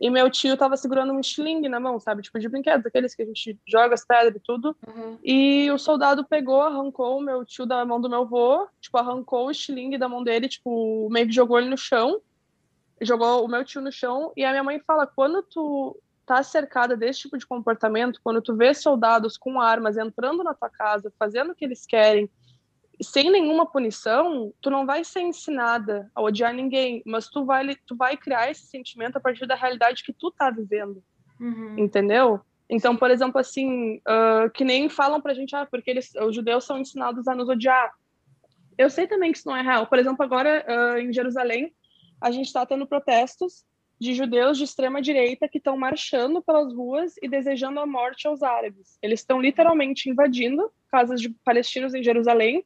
e 0.01 0.09
meu 0.09 0.31
tio 0.31 0.57
tava 0.57 0.75
segurando 0.75 1.13
um 1.13 1.19
estilingue 1.19 1.69
na 1.69 1.79
mão, 1.79 1.99
sabe? 1.99 2.23
Tipo 2.23 2.39
de 2.39 2.49
brinquedos, 2.49 2.87
aqueles 2.87 3.13
que 3.13 3.21
a 3.21 3.25
gente 3.25 3.55
joga 3.67 3.93
as 3.93 4.03
pedras 4.03 4.35
e 4.35 4.39
tudo. 4.39 4.75
Uhum. 4.87 5.19
E 5.23 5.69
o 5.69 5.77
soldado 5.77 6.25
pegou, 6.25 6.59
arrancou 6.59 7.19
o 7.19 7.21
meu 7.21 7.45
tio 7.45 7.67
da 7.67 7.85
mão 7.85 8.01
do 8.01 8.09
meu 8.09 8.21
avô, 8.21 8.67
tipo, 8.81 8.97
arrancou 8.97 9.45
o 9.45 9.51
estilingue 9.51 9.99
da 9.99 10.09
mão 10.09 10.23
dele, 10.23 10.49
tipo, 10.49 11.07
meio 11.11 11.27
que 11.27 11.31
jogou 11.31 11.59
ele 11.59 11.69
no 11.69 11.77
chão. 11.77 12.19
Jogou 12.99 13.45
o 13.45 13.47
meu 13.47 13.63
tio 13.63 13.79
no 13.79 13.91
chão. 13.91 14.33
E 14.35 14.43
a 14.43 14.49
minha 14.49 14.63
mãe 14.63 14.79
fala: 14.79 15.05
quando 15.05 15.43
tu 15.43 15.95
tá 16.25 16.41
cercada 16.41 16.97
desse 16.97 17.19
tipo 17.19 17.37
de 17.37 17.45
comportamento, 17.45 18.19
quando 18.23 18.41
tu 18.41 18.55
vê 18.55 18.73
soldados 18.73 19.37
com 19.37 19.61
armas 19.61 19.97
entrando 19.97 20.43
na 20.43 20.55
tua 20.55 20.69
casa, 20.69 21.13
fazendo 21.19 21.51
o 21.51 21.55
que 21.55 21.63
eles 21.63 21.85
querem, 21.85 22.27
sem 23.01 23.31
nenhuma 23.31 23.65
punição, 23.65 24.53
tu 24.61 24.69
não 24.69 24.85
vai 24.85 25.03
ser 25.03 25.21
ensinada 25.21 26.09
a 26.13 26.21
odiar 26.21 26.53
ninguém, 26.53 27.01
mas 27.05 27.27
tu 27.27 27.45
vai, 27.45 27.75
tu 27.87 27.95
vai 27.95 28.15
criar 28.17 28.51
esse 28.51 28.65
sentimento 28.67 29.17
a 29.17 29.19
partir 29.19 29.45
da 29.45 29.55
realidade 29.55 30.03
que 30.03 30.13
tu 30.13 30.31
tá 30.31 30.49
vivendo. 30.49 31.03
Uhum. 31.39 31.75
Entendeu? 31.77 32.41
Então, 32.69 32.95
por 32.95 33.11
exemplo, 33.11 33.39
assim, 33.39 33.97
uh, 33.97 34.49
que 34.53 34.63
nem 34.63 34.87
falam 34.87 35.19
pra 35.19 35.33
gente, 35.33 35.55
ah, 35.55 35.65
porque 35.65 35.89
eles, 35.89 36.13
os 36.15 36.35
judeus 36.35 36.63
são 36.63 36.77
ensinados 36.77 37.27
a 37.27 37.35
nos 37.35 37.49
odiar. 37.49 37.91
Eu 38.77 38.89
sei 38.89 39.07
também 39.07 39.31
que 39.31 39.39
isso 39.39 39.47
não 39.47 39.55
é 39.55 39.61
real. 39.61 39.87
Por 39.87 39.99
exemplo, 39.99 40.23
agora 40.23 40.65
uh, 40.67 40.97
em 40.97 41.11
Jerusalém, 41.11 41.73
a 42.21 42.31
gente 42.31 42.47
está 42.47 42.65
tendo 42.65 42.87
protestos 42.87 43.65
de 43.99 44.13
judeus 44.13 44.57
de 44.57 44.63
extrema 44.63 45.01
direita 45.01 45.47
que 45.47 45.57
estão 45.57 45.77
marchando 45.77 46.41
pelas 46.41 46.73
ruas 46.73 47.13
e 47.21 47.27
desejando 47.27 47.79
a 47.79 47.85
morte 47.85 48.25
aos 48.25 48.41
árabes. 48.41 48.97
Eles 49.01 49.19
estão 49.19 49.39
literalmente 49.39 50.09
invadindo 50.09 50.71
casas 50.89 51.21
de 51.21 51.29
palestinos 51.43 51.93
em 51.93 52.01
Jerusalém 52.01 52.65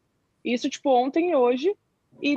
isso, 0.54 0.70
tipo, 0.70 0.89
ontem 0.89 1.32
e 1.32 1.36
hoje. 1.36 1.76
E 2.22 2.34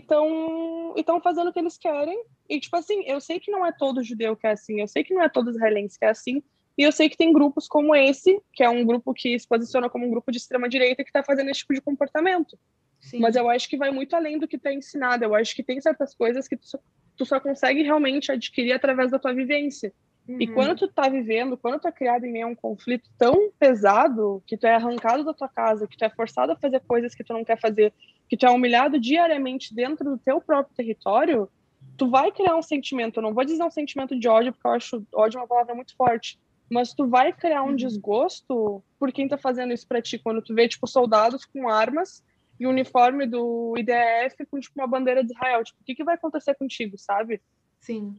estão 0.97 1.21
fazendo 1.23 1.49
o 1.49 1.53
que 1.53 1.59
eles 1.59 1.79
querem. 1.79 2.21
E, 2.49 2.59
tipo 2.59 2.77
assim, 2.77 3.05
eu 3.07 3.21
sei 3.21 3.39
que 3.39 3.51
não 3.51 3.65
é 3.65 3.71
todo 3.71 4.03
judeu 4.03 4.35
que 4.35 4.47
é 4.47 4.51
assim. 4.51 4.81
Eu 4.81 4.89
sei 4.89 5.05
que 5.05 5.15
não 5.15 5.23
é 5.23 5.29
todo 5.29 5.51
israelense 5.51 5.99
que 5.99 6.05
é 6.05 6.09
assim. 6.09 6.43
E 6.77 6.83
eu 6.83 6.91
sei 6.91 7.09
que 7.09 7.17
tem 7.17 7.33
grupos 7.33 7.69
como 7.69 7.95
esse, 7.95 8.41
que 8.53 8.63
é 8.63 8.69
um 8.69 8.85
grupo 8.85 9.13
que 9.13 9.39
se 9.39 9.47
posiciona 9.47 9.91
como 9.91 10.07
um 10.07 10.11
grupo 10.11 10.31
de 10.31 10.39
extrema-direita 10.39 11.05
que 11.05 11.11
está 11.11 11.23
fazendo 11.23 11.51
esse 11.51 11.61
tipo 11.61 11.75
de 11.75 11.81
comportamento. 11.81 12.59
Sim. 13.01 13.21
Mas 13.21 13.37
eu 13.37 13.49
acho 13.49 13.69
que 13.69 13.77
vai 13.77 13.91
muito 13.91 14.15
além 14.17 14.39
do 14.39 14.49
que 14.49 14.57
está 14.57 14.73
ensinado. 14.73 15.25
Eu 15.25 15.35
acho 15.35 15.55
que 15.55 15.63
tem 15.63 15.81
certas 15.81 16.15
coisas 16.15 16.49
que 16.49 16.57
tu 16.57 16.67
só, 16.67 16.79
tu 17.17 17.27
só 17.27 17.39
consegue 17.39 17.83
realmente 17.83 18.33
adquirir 18.33 18.73
através 18.73 19.11
da 19.11 19.19
tua 19.19 19.35
vivência. 19.35 19.93
Uhum. 20.29 20.37
E 20.39 20.47
quando 20.47 20.77
tu 20.77 20.89
tá 20.89 21.09
vivendo, 21.09 21.57
quando 21.57 21.81
tu 21.81 21.89
é 21.89 21.93
criado 21.93 22.25
em 22.27 22.33
meio 22.33 22.47
a 22.47 22.51
um 22.51 22.55
conflito 22.55 23.09
tão 23.17 23.51
pesado, 23.59 24.43
que 24.47 24.59
tu 24.59 24.67
é 24.67 24.75
arrancado 24.75 25.25
da 25.25 25.33
tua 25.33 25.49
casa, 25.49 25.89
que 25.89 25.97
tu 25.97 26.05
é 26.05 26.11
forçado 26.11 26.53
a 26.53 26.57
fazer 26.57 26.81
coisas 26.87 27.15
que 27.15 27.25
tu 27.25 27.33
não 27.33 27.45
quer 27.45 27.59
fazer, 27.59 27.95
que 28.29 28.37
tu 28.37 28.45
é 28.45 28.51
humilhado 28.51 29.01
diariamente 29.01 29.75
dentro 29.75 30.05
do 30.05 30.19
teu 30.19 30.39
próprio 30.39 30.77
território, 30.77 31.49
tu 31.97 32.11
vai 32.11 32.31
criar 32.31 32.57
um 32.57 32.63
sentimento, 32.63 33.19
eu 33.19 33.23
não 33.23 33.33
vou 33.33 33.45
dizer 33.45 33.63
um 33.63 33.71
sentimento 33.71 34.19
de 34.19 34.29
ódio, 34.29 34.53
porque 34.53 34.69
eu 34.69 34.73
acho 34.73 35.07
ódio 35.15 35.41
uma 35.41 35.47
palavra 35.47 35.75
muito 35.75 35.97
forte, 35.97 36.39
mas 36.71 36.93
tu 36.93 37.09
vai 37.09 37.33
criar 37.33 37.63
um 37.63 37.69
uhum. 37.69 37.77
desgosto 37.77 38.83
por 38.99 39.11
quem 39.11 39.27
tá 39.27 39.39
fazendo 39.39 39.73
isso 39.73 39.89
pra 39.89 40.03
ti, 40.03 40.19
quando 40.19 40.43
tu 40.43 40.55
vê, 40.55 40.69
tipo, 40.69 40.87
soldados 40.87 41.47
com 41.47 41.71
armas 41.71 42.23
e 42.61 42.67
uniforme 42.67 43.27
do 43.27 43.75
IDF 43.79 44.45
com, 44.51 44.61
tipo, 44.61 44.79
uma 44.79 44.87
bandeira 44.87 45.25
de 45.25 45.33
Israel, 45.33 45.65
tipo, 45.65 45.81
o 45.81 45.85
que 45.85 45.95
que 45.95 46.05
vai 46.05 46.17
acontecer 46.17 46.55
contigo, 46.55 46.99
sabe? 46.99 47.41
Sim. 47.81 48.19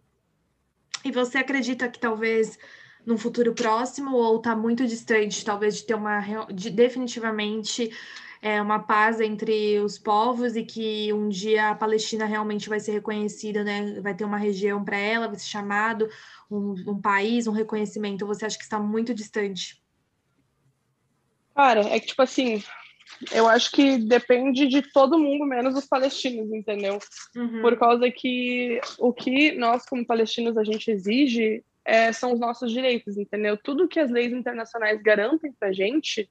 E 1.04 1.12
você 1.12 1.38
acredita 1.38 1.90
que 1.90 2.00
talvez 2.00 2.58
num 3.06 3.18
futuro 3.18 3.54
próximo 3.54 4.16
ou 4.16 4.38
está 4.38 4.56
muito 4.56 4.86
distante, 4.86 5.46
talvez 5.46 5.78
de 5.78 5.84
ter 5.86 5.96
uma 5.96 6.20
de, 6.54 6.70
definitivamente 6.70 7.92
é, 8.42 8.62
uma 8.62 8.80
paz 8.80 9.20
entre 9.20 9.80
os 9.80 9.98
povos 9.98 10.56
e 10.56 10.64
que 10.64 11.12
um 11.12 11.28
dia 11.28 11.72
a 11.72 11.76
Palestina 11.76 12.26
realmente 12.26 12.70
vai 12.70 12.80
ser 12.80 12.94
reconhecida, 12.94 13.64
né? 13.64 14.00
Vai 14.02 14.16
ter 14.16 14.24
uma 14.24 14.38
região 14.38 14.84
para 14.84 14.98
ela, 14.98 15.28
vai 15.28 15.38
ser 15.38 15.48
chamado 15.48 16.10
um, 16.50 16.76
um 16.88 17.02
país, 17.02 17.48
um 17.48 17.52
reconhecimento. 17.52 18.26
Você 18.26 18.46
acha 18.46 18.58
que 18.58 18.64
está 18.64 18.80
muito 18.80 19.14
distante? 19.14 19.82
Cara, 21.54 21.82
é 21.90 22.00
que 22.00 22.08
tipo 22.08 22.22
assim, 22.22 22.64
eu 23.32 23.48
acho 23.48 23.72
que 23.72 23.98
depende 23.98 24.68
de 24.68 24.82
todo 24.82 25.20
mundo, 25.20 25.46
menos 25.46 25.76
os 25.76 25.86
palestinos, 25.86 26.52
entendeu? 26.52 27.00
Uhum. 27.36 27.62
Por 27.62 27.78
causa 27.78 28.10
que 28.10 28.80
o 28.98 29.12
que 29.12 29.52
nós, 29.54 29.86
como 29.86 30.06
palestinos, 30.06 30.58
a 30.58 30.64
gente 30.64 30.90
exige 30.90 31.64
é, 31.84 32.12
são 32.12 32.34
os 32.34 32.40
nossos 32.40 32.72
direitos, 32.72 33.18
entendeu? 33.18 33.58
Tudo 33.58 33.88
que 33.88 34.00
as 34.00 34.12
leis 34.12 34.32
internacionais 34.32 35.02
garantem 35.02 35.52
pra 35.52 35.72
gente, 35.72 36.30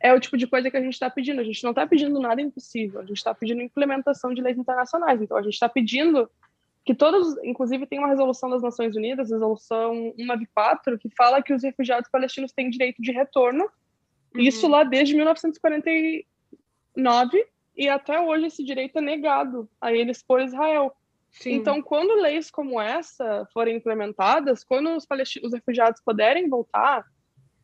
é 0.00 0.12
o 0.12 0.20
tipo 0.20 0.36
de 0.36 0.46
coisa 0.46 0.70
que 0.70 0.76
a 0.76 0.80
gente 0.80 0.94
está 0.94 1.10
pedindo. 1.10 1.40
A 1.40 1.44
gente 1.44 1.62
não 1.62 1.70
está 1.70 1.86
pedindo 1.86 2.18
nada 2.20 2.40
impossível, 2.40 3.00
a 3.00 3.04
gente 3.04 3.16
está 3.16 3.34
pedindo 3.34 3.62
implementação 3.62 4.32
de 4.32 4.40
leis 4.40 4.56
internacionais. 4.56 5.20
Então, 5.20 5.36
a 5.36 5.42
gente 5.42 5.54
está 5.54 5.68
pedindo 5.68 6.30
que 6.84 6.94
todos, 6.94 7.36
inclusive, 7.44 7.86
tem 7.86 7.98
uma 7.98 8.08
resolução 8.08 8.48
das 8.48 8.62
Nações 8.62 8.96
Unidas, 8.96 9.30
resolução 9.30 10.12
194, 10.16 10.98
que 10.98 11.10
fala 11.10 11.42
que 11.42 11.52
os 11.52 11.62
refugiados 11.62 12.08
palestinos 12.10 12.52
têm 12.52 12.70
direito 12.70 13.02
de 13.02 13.12
retorno. 13.12 13.68
Uhum. 14.34 14.40
Isso 14.40 14.68
lá 14.68 14.84
desde 14.84 15.14
1949 15.14 17.46
e 17.76 17.88
até 17.88 18.20
hoje 18.20 18.46
esse 18.46 18.64
direito 18.64 18.98
é 18.98 19.00
negado 19.00 19.68
a 19.80 19.92
eles 19.92 20.22
por 20.22 20.40
Israel. 20.40 20.92
Sim. 21.30 21.52
Então, 21.52 21.82
quando 21.82 22.20
leis 22.20 22.50
como 22.50 22.80
essa 22.80 23.46
forem 23.52 23.76
implementadas, 23.76 24.64
quando 24.64 24.96
os, 24.96 25.06
os 25.42 25.52
refugiados 25.52 26.00
puderem 26.04 26.48
voltar, 26.48 27.04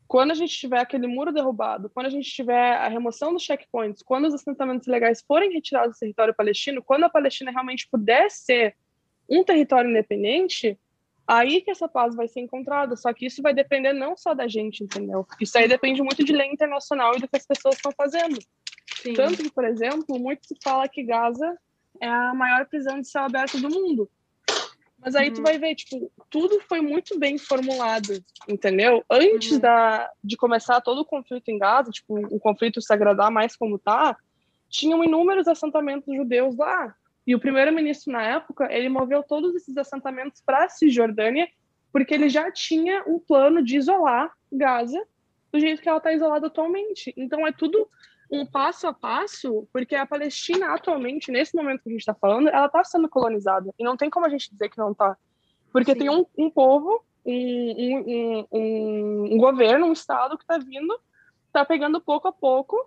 quando 0.07 0.31
a 0.31 0.35
gente 0.35 0.55
tiver 0.55 0.79
aquele 0.79 1.07
muro 1.07 1.33
derrubado, 1.33 1.89
quando 1.89 2.05
a 2.05 2.11
gente 2.11 2.29
tiver 2.29 2.75
a 2.75 2.87
remoção 2.87 3.33
dos 3.33 3.43
checkpoints, 3.43 4.03
quando 4.03 4.25
os 4.25 4.33
assentamentos 4.33 4.87
legais 4.87 5.23
forem 5.27 5.51
retirados 5.51 5.97
do 5.97 5.99
território 5.99 6.33
palestino, 6.33 6.83
quando 6.83 7.05
a 7.05 7.09
Palestina 7.09 7.51
realmente 7.51 7.87
puder 7.89 8.29
ser 8.29 8.75
um 9.27 9.43
território 9.43 9.89
independente, 9.89 10.79
aí 11.27 11.61
que 11.61 11.71
essa 11.71 11.87
paz 11.87 12.15
vai 12.15 12.27
ser 12.27 12.41
encontrada. 12.41 12.95
Só 12.95 13.13
que 13.13 13.25
isso 13.25 13.41
vai 13.41 13.53
depender 13.53 13.93
não 13.93 14.15
só 14.15 14.33
da 14.33 14.47
gente, 14.47 14.83
entendeu? 14.83 15.25
Isso 15.39 15.57
aí 15.57 15.67
depende 15.67 16.01
muito 16.01 16.23
de 16.23 16.33
lei 16.33 16.47
internacional 16.47 17.15
e 17.15 17.19
do 17.19 17.27
que 17.27 17.37
as 17.37 17.45
pessoas 17.45 17.75
estão 17.75 17.91
fazendo. 17.91 18.39
Sim. 19.01 19.13
Tanto 19.13 19.37
que, 19.37 19.51
por 19.51 19.65
exemplo, 19.65 20.19
muito 20.19 20.47
se 20.47 20.55
fala 20.63 20.87
que 20.87 21.03
Gaza 21.03 21.57
é 21.99 22.07
a 22.07 22.33
maior 22.33 22.65
prisão 22.67 22.99
de 22.99 23.07
céu 23.07 23.23
aberto 23.23 23.59
do 23.59 23.69
mundo. 23.69 24.09
Mas 24.99 25.15
aí 25.15 25.29
uhum. 25.29 25.35
tu 25.35 25.41
vai 25.43 25.57
ver, 25.59 25.75
tipo, 25.75 26.11
tudo 26.31 26.59
foi 26.67 26.81
muito 26.81 27.19
bem 27.19 27.37
formulado, 27.37 28.23
entendeu? 28.47 29.03
Antes 29.09 29.51
uhum. 29.51 29.59
da, 29.59 30.09
de 30.23 30.35
começar 30.35 30.81
todo 30.81 31.01
o 31.01 31.05
conflito 31.05 31.49
em 31.49 31.59
Gaza, 31.59 31.91
tipo, 31.91 32.15
o 32.33 32.39
conflito 32.39 32.81
se 32.81 32.91
agradar 32.91 33.29
mais 33.29 33.55
como 33.55 33.77
tá, 33.77 34.17
tinham 34.67 35.03
inúmeros 35.03 35.47
assentamentos 35.47 36.13
judeus 36.13 36.57
lá. 36.57 36.95
E 37.25 37.33
o 37.33 37.39
primeiro-ministro 37.39 38.13
na 38.13 38.21
época, 38.21 38.71
ele 38.71 38.89
moveu 38.89 39.23
todos 39.23 39.55
esses 39.55 39.75
assentamentos 39.77 40.41
para 40.45 40.65
a 40.65 40.69
Cisjordânia, 40.69 41.47
porque 41.91 42.13
ele 42.13 42.29
já 42.29 42.51
tinha 42.51 43.03
um 43.07 43.19
plano 43.19 43.63
de 43.63 43.77
isolar 43.77 44.31
Gaza 44.51 45.01
do 45.51 45.59
jeito 45.59 45.81
que 45.81 45.89
ela 45.89 45.97
está 45.97 46.11
isolada 46.13 46.47
atualmente. 46.47 47.13
Então 47.17 47.47
é 47.47 47.51
tudo 47.51 47.89
um 48.31 48.45
passo 48.45 48.87
a 48.87 48.93
passo, 48.93 49.67
porque 49.71 49.95
a 49.95 50.05
Palestina 50.05 50.73
atualmente, 50.73 51.31
nesse 51.31 51.55
momento 51.55 51.83
que 51.83 51.89
a 51.89 51.91
gente 51.91 52.01
está 52.01 52.13
falando, 52.13 52.49
ela 52.49 52.65
está 52.65 52.83
sendo 52.83 53.07
colonizada. 53.07 53.73
E 53.77 53.83
não 53.83 53.95
tem 53.95 54.09
como 54.09 54.25
a 54.25 54.29
gente 54.29 54.51
dizer 54.51 54.69
que 54.69 54.77
não 54.77 54.91
está. 54.91 55.17
Porque 55.71 55.93
Sim. 55.93 55.99
tem 55.99 56.09
um, 56.09 56.25
um 56.37 56.49
povo, 56.49 57.03
um, 57.25 57.31
um, 57.31 58.47
um, 58.51 59.33
um, 59.33 59.37
governo, 59.37 59.87
um 59.87 59.93
Estado 59.93 60.37
que 60.37 60.43
está 60.43 60.57
vindo, 60.57 60.99
está 61.47 61.63
pegando 61.63 62.01
pouco 62.01 62.27
a 62.27 62.31
pouco, 62.31 62.77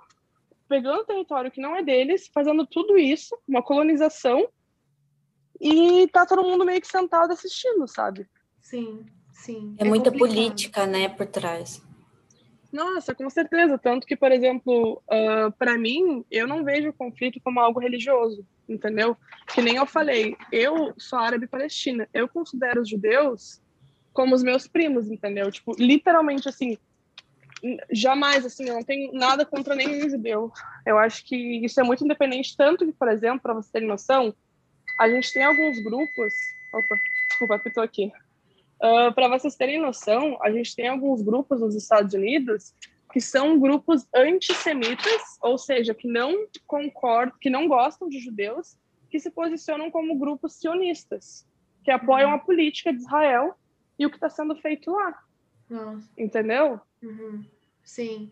pegando 0.69 1.05
território 1.05 1.51
que 1.51 1.61
não 1.61 1.75
é 1.75 1.83
deles, 1.83 2.31
fazendo 2.33 2.67
tudo 2.67 2.99
isso, 2.99 3.37
uma 3.47 3.63
colonização, 3.63 4.49
e 5.61 6.07
tá 6.09 6.25
todo 6.25 6.45
mundo 6.45 6.65
meio 6.65 6.81
que 6.81 6.87
sentado 6.87 7.33
assistindo, 7.33 7.87
sabe? 7.89 8.29
Sim, 8.61 9.05
sim. 9.33 9.75
É, 9.79 9.85
é 9.85 9.89
muita 9.89 10.11
complicado. 10.11 10.37
política, 10.37 10.87
né, 10.87 11.09
por 11.09 11.27
trás. 11.27 11.83
Nossa, 12.73 13.15
com 13.15 13.29
certeza. 13.31 13.79
Tanto 13.79 14.07
que, 14.07 14.15
por 14.15 14.31
exemplo, 14.31 15.03
uh, 15.11 15.47
ah, 15.47 15.55
para 15.59 15.79
mim, 15.79 16.25
eu 16.31 16.47
não 16.47 16.65
vejo 16.65 16.91
o 16.91 16.93
conflito 16.93 17.41
como 17.43 17.61
algo 17.61 17.81
religioso, 17.81 18.47
entendeu? 18.69 19.17
Que 19.53 19.63
nem 19.63 19.77
eu 19.77 19.87
falei, 19.87 20.37
eu 20.53 20.93
sou 20.99 21.19
árabe 21.19 21.47
palestina. 21.47 22.09
Eu 22.13 22.29
considero 22.29 22.83
os 22.83 22.89
judeus 22.89 23.61
como 24.13 24.35
os 24.35 24.43
meus 24.43 24.67
primos, 24.67 25.11
entendeu? 25.11 25.51
Tipo, 25.51 25.75
literalmente 25.79 26.49
assim, 26.49 26.77
jamais, 27.91 28.45
assim, 28.45 28.69
eu 28.69 28.75
não 28.75 28.83
tenho 28.83 29.13
nada 29.13 29.45
contra 29.45 29.75
nenhum 29.75 30.09
judeu. 30.09 30.53
Eu 30.87 30.99
acho 30.99 31.25
que 31.25 31.37
isso 31.65 31.81
é 31.81 31.83
muito 31.83 32.05
independente, 32.05 32.57
tanto 32.57 32.87
que, 32.87 32.93
por 32.93 33.09
exemplo, 33.09 33.41
para 33.41 33.55
você 33.55 33.73
ter 33.73 33.81
noção, 33.81 34.35
a 34.99 35.09
gente 35.09 35.33
tem 35.33 35.45
alguns 35.45 35.83
grupos. 35.83 36.33
Opa, 36.73 36.95
desculpa, 37.29 37.55
apitou 37.55 37.83
aqui. 37.83 38.13
Uh, 38.83 39.09
ah, 39.09 39.13
Para 39.13 39.29
vocês 39.29 39.57
terem 39.57 39.81
noção, 39.81 40.39
a 40.43 40.51
gente 40.51 40.75
tem 40.75 40.89
alguns 40.89 41.23
grupos 41.23 41.61
nos 41.61 41.75
Estados 41.75 42.15
Unidos 42.15 42.75
que 43.13 43.21
são 43.21 43.59
grupos 43.59 44.07
antissemitas, 44.15 45.23
ou 45.41 45.57
seja, 45.57 45.95
que 45.95 46.07
não 46.07 46.47
concordam, 46.67 47.35
que 47.41 47.49
não 47.49 47.67
gostam 47.67 48.09
de 48.09 48.21
judeus, 48.21 48.77
que 49.11 49.19
se 49.19 49.31
posicionam 49.31 49.91
como 49.91 50.19
grupos 50.19 50.55
sionistas, 50.55 51.47
que 51.83 51.91
apoiam 51.91 52.29
uhum. 52.29 52.37
a 52.37 52.39
política 52.39 52.93
de 52.93 52.99
Israel 52.99 53.55
e 53.99 54.05
o 54.05 54.11
que 54.11 54.17
está 54.17 54.29
sendo 54.29 54.55
feito 54.57 54.91
lá. 54.91 55.19
Nossa. 55.69 56.09
Entendeu? 56.17 56.81
Uhum. 57.03 57.45
Sim. 57.83 58.31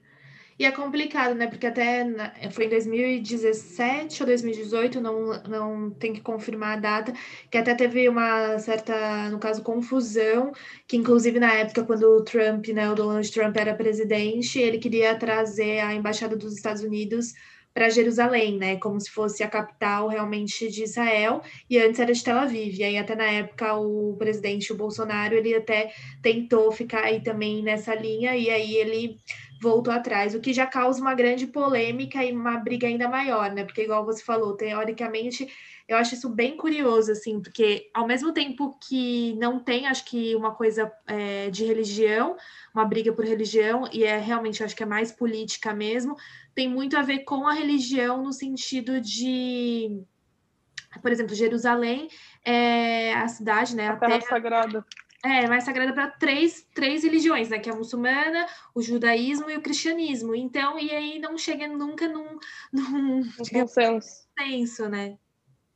E 0.58 0.64
é 0.64 0.72
complicado, 0.72 1.34
né? 1.34 1.46
Porque 1.46 1.66
até 1.66 2.02
na, 2.02 2.32
foi 2.50 2.64
em 2.64 2.70
2017 2.70 4.22
ou 4.22 4.26
2018, 4.26 5.00
não, 5.02 5.42
não 5.42 5.90
tem 5.90 6.14
que 6.14 6.22
confirmar 6.22 6.78
a 6.78 6.80
data, 6.80 7.12
que 7.50 7.58
até 7.58 7.74
teve 7.74 8.08
uma 8.08 8.58
certa, 8.58 9.28
no 9.28 9.38
caso, 9.38 9.62
confusão, 9.62 10.52
que 10.88 10.96
inclusive 10.96 11.38
na 11.38 11.52
época, 11.52 11.84
quando 11.84 12.04
o 12.04 12.24
Trump, 12.24 12.66
né, 12.68 12.90
o 12.90 12.94
Donald 12.94 13.30
Trump 13.30 13.54
era 13.56 13.74
presidente, 13.74 14.58
ele 14.58 14.78
queria 14.78 15.18
trazer 15.18 15.80
a 15.80 15.94
embaixada 15.94 16.36
dos 16.36 16.54
Estados 16.54 16.82
Unidos 16.82 17.34
para 17.76 17.90
Jerusalém, 17.90 18.56
né? 18.56 18.76
Como 18.78 18.98
se 18.98 19.10
fosse 19.10 19.42
a 19.42 19.48
capital 19.48 20.08
realmente 20.08 20.66
de 20.70 20.82
Israel, 20.82 21.42
e 21.68 21.76
antes 21.76 22.00
era 22.00 22.10
de 22.10 22.24
Tel 22.24 22.38
Aviv. 22.38 22.78
E 22.78 22.82
aí, 22.82 22.96
até 22.96 23.14
na 23.14 23.26
época, 23.26 23.74
o 23.74 24.16
presidente, 24.16 24.72
o 24.72 24.76
Bolsonaro, 24.76 25.34
ele 25.34 25.54
até 25.54 25.92
tentou 26.22 26.72
ficar 26.72 27.04
aí 27.04 27.22
também 27.22 27.62
nessa 27.62 27.94
linha, 27.94 28.34
e 28.34 28.48
aí 28.48 28.76
ele 28.76 29.18
voltou 29.60 29.92
atrás, 29.92 30.34
o 30.34 30.40
que 30.40 30.54
já 30.54 30.66
causa 30.66 31.02
uma 31.02 31.14
grande 31.14 31.46
polêmica 31.46 32.24
e 32.24 32.32
uma 32.32 32.56
briga 32.56 32.86
ainda 32.86 33.10
maior, 33.10 33.52
né? 33.52 33.62
Porque, 33.62 33.82
igual 33.82 34.06
você 34.06 34.24
falou, 34.24 34.56
teoricamente, 34.56 35.46
eu 35.86 35.98
acho 35.98 36.14
isso 36.14 36.30
bem 36.30 36.56
curioso, 36.56 37.12
assim, 37.12 37.42
porque 37.42 37.90
ao 37.92 38.06
mesmo 38.06 38.32
tempo 38.32 38.78
que 38.88 39.34
não 39.34 39.60
tem, 39.60 39.86
acho 39.86 40.04
que 40.06 40.34
uma 40.34 40.54
coisa 40.54 40.90
é, 41.06 41.50
de 41.50 41.66
religião, 41.66 42.36
uma 42.74 42.86
briga 42.86 43.12
por 43.12 43.24
religião, 43.24 43.86
e 43.92 44.02
é 44.02 44.16
realmente, 44.18 44.64
acho 44.64 44.74
que 44.74 44.82
é 44.82 44.86
mais 44.86 45.12
política 45.12 45.74
mesmo, 45.74 46.16
tem 46.56 46.68
muito 46.68 46.96
a 46.96 47.02
ver 47.02 47.20
com 47.20 47.46
a 47.46 47.52
religião 47.52 48.22
no 48.22 48.32
sentido 48.32 49.00
de. 49.00 50.02
Por 51.00 51.12
exemplo, 51.12 51.36
Jerusalém 51.36 52.08
é 52.42 53.12
a 53.14 53.28
cidade, 53.28 53.76
né? 53.76 53.88
A, 53.88 53.92
a 53.92 53.96
terra, 53.96 54.18
terra 54.18 54.28
sagrada 54.28 54.84
é, 55.26 55.46
mais 55.48 55.64
sagrada 55.64 55.92
para 55.92 56.08
três, 56.08 56.66
três 56.74 57.02
religiões, 57.02 57.48
né? 57.48 57.58
Que 57.58 57.68
é 57.68 57.72
a 57.72 57.76
muçulmana, 57.76 58.46
o 58.74 58.80
judaísmo 58.80 59.50
e 59.50 59.56
o 59.56 59.60
cristianismo. 59.60 60.34
Então, 60.34 60.78
e 60.78 60.90
aí 60.90 61.18
não 61.18 61.36
chega 61.36 61.66
nunca 61.66 62.08
num, 62.08 62.38
num 62.72 63.22
consenso. 63.52 64.26
senso, 64.38 64.88
né? 64.88 65.18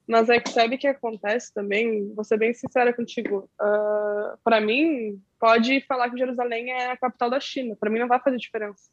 Mas 0.06 0.28
é 0.28 0.40
que 0.40 0.50
sabe 0.50 0.76
o 0.76 0.78
que 0.78 0.86
acontece 0.86 1.52
também? 1.52 2.12
Vou 2.14 2.24
ser 2.24 2.36
bem 2.36 2.52
sincera 2.54 2.92
contigo. 2.92 3.48
Uh, 3.60 3.62
ah, 3.62 4.38
para 4.42 4.60
mim, 4.60 5.20
pode 5.38 5.80
falar 5.82 6.10
que 6.10 6.18
Jerusalém 6.18 6.70
é 6.70 6.90
a 6.90 6.96
capital 6.96 7.30
da 7.30 7.38
China. 7.38 7.76
Para 7.78 7.90
mim 7.90 7.98
não 7.98 8.08
vai 8.08 8.20
fazer 8.20 8.36
diferença. 8.36 8.90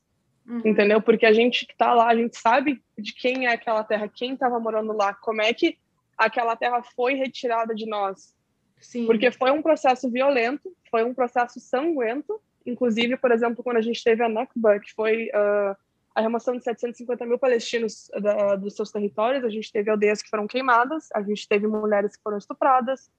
Uhum. 0.48 0.62
Entendeu? 0.64 1.02
Porque 1.02 1.26
a 1.26 1.34
gente 1.34 1.66
que 1.66 1.76
tá 1.76 1.94
lá, 1.94 2.08
a 2.08 2.16
gente 2.16 2.38
sabe 2.38 2.82
de 2.98 3.14
quem 3.14 3.48
é 3.48 3.52
aquela 3.52 3.84
terra, 3.84 4.08
quem 4.08 4.34
estava 4.34 4.60
morando 4.60 4.94
lá, 4.94 5.14
como 5.14 5.42
é 5.42 5.54
que 5.54 5.78
aquela 6.18 6.56
terra 6.56 6.82
foi 6.82 7.16
retirada 7.16 7.76
de 7.76 7.86
nós 7.86 8.36
Sim. 8.80 9.06
Porque 9.06 9.32
foi 9.32 9.52
um 9.52 9.62
processo 9.62 10.10
violento, 10.10 10.76
foi 10.90 11.04
um 11.04 11.14
processo 11.14 11.60
sanguento. 11.60 12.40
Inclusive, 12.66 13.18
por 13.18 13.32
exemplo, 13.32 13.64
quando 13.64 13.78
a 13.78 13.82
gente 13.82 14.04
teve 14.04 14.24
a 14.24 14.30
Nakba, 14.30 14.80
que 14.80 14.94
foi 14.94 15.30
uh, 15.30 15.76
a 16.14 16.22
remoção 16.22 16.56
de 16.56 16.64
750 16.64 17.26
mil 17.26 17.40
palestinos 17.40 18.10
da, 18.22 18.56
dos 18.56 18.76
seus 18.76 18.92
territórios, 18.92 19.44
a 19.44 19.50
gente 19.50 19.72
teve 19.72 19.90
aldeias 19.90 20.22
que 20.22 20.30
foram 20.30 20.48
queimadas, 20.48 21.10
a 21.14 21.22
gente 21.22 21.48
teve 21.48 21.68
mulheres 21.68 22.16
que 22.16 22.24
foram 22.24 22.38
estupradas, 22.38 23.10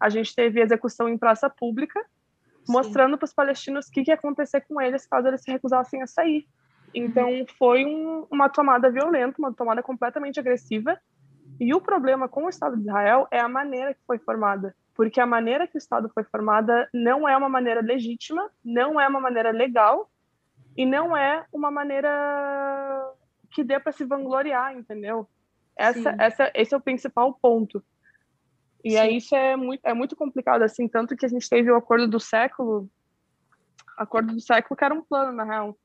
a 0.00 0.08
gente 0.08 0.34
teve 0.34 0.60
execução 0.60 1.08
em 1.08 1.16
praça 1.16 1.48
pública, 1.48 2.00
Sim. 2.64 2.72
mostrando 2.72 3.16
para 3.16 3.26
os 3.26 3.32
palestinos 3.32 3.86
o 3.86 3.92
que, 3.92 4.02
que 4.02 4.10
ia 4.10 4.14
acontecer 4.14 4.62
com 4.62 4.80
eles 4.80 5.06
caso 5.06 5.28
eles 5.28 5.42
se 5.42 5.50
recusassem 5.50 6.02
a 6.02 6.06
sair. 6.06 6.46
Então, 6.94 7.44
foi 7.58 7.84
um, 7.84 8.26
uma 8.30 8.48
tomada 8.48 8.90
violenta, 8.90 9.38
uma 9.38 9.52
tomada 9.52 9.82
completamente 9.82 10.40
agressiva. 10.40 10.98
E 11.58 11.74
o 11.74 11.80
problema 11.80 12.28
com 12.28 12.44
o 12.44 12.48
Estado 12.48 12.76
de 12.76 12.82
Israel 12.82 13.26
é 13.30 13.40
a 13.40 13.48
maneira 13.48 13.94
que 13.94 14.00
foi 14.06 14.18
formada 14.18 14.74
porque 14.96 15.20
a 15.20 15.26
maneira 15.26 15.68
que 15.68 15.76
o 15.76 15.78
Estado 15.78 16.08
foi 16.08 16.24
formada 16.24 16.88
não 16.92 17.28
é 17.28 17.36
uma 17.36 17.50
maneira 17.50 17.82
legítima, 17.82 18.50
não 18.64 18.98
é 18.98 19.06
uma 19.06 19.20
maneira 19.20 19.50
legal 19.50 20.10
e 20.74 20.86
não 20.86 21.14
é 21.14 21.44
uma 21.52 21.70
maneira 21.70 23.12
que 23.50 23.62
dê 23.62 23.78
para 23.78 23.92
se 23.92 24.04
vangloriar, 24.04 24.74
entendeu? 24.74 25.28
Essa, 25.76 26.16
essa, 26.18 26.50
esse 26.54 26.74
é 26.74 26.76
o 26.76 26.80
principal 26.80 27.34
ponto. 27.34 27.84
E 28.82 28.92
Sim. 28.92 28.98
aí 28.98 29.16
isso 29.18 29.36
é 29.36 29.54
muito, 29.54 29.80
é 29.84 29.92
muito 29.92 30.16
complicado, 30.16 30.62
assim, 30.62 30.88
tanto 30.88 31.14
que 31.14 31.26
a 31.26 31.28
gente 31.28 31.48
teve 31.48 31.70
o 31.70 31.76
acordo 31.76 32.08
do 32.08 32.18
século, 32.18 32.88
acordo 33.98 34.32
do 34.32 34.40
século 34.40 34.76
que 34.76 34.84
era 34.84 34.94
um 34.94 35.02
plano, 35.02 35.32
na 35.32 35.44
real. 35.44 35.76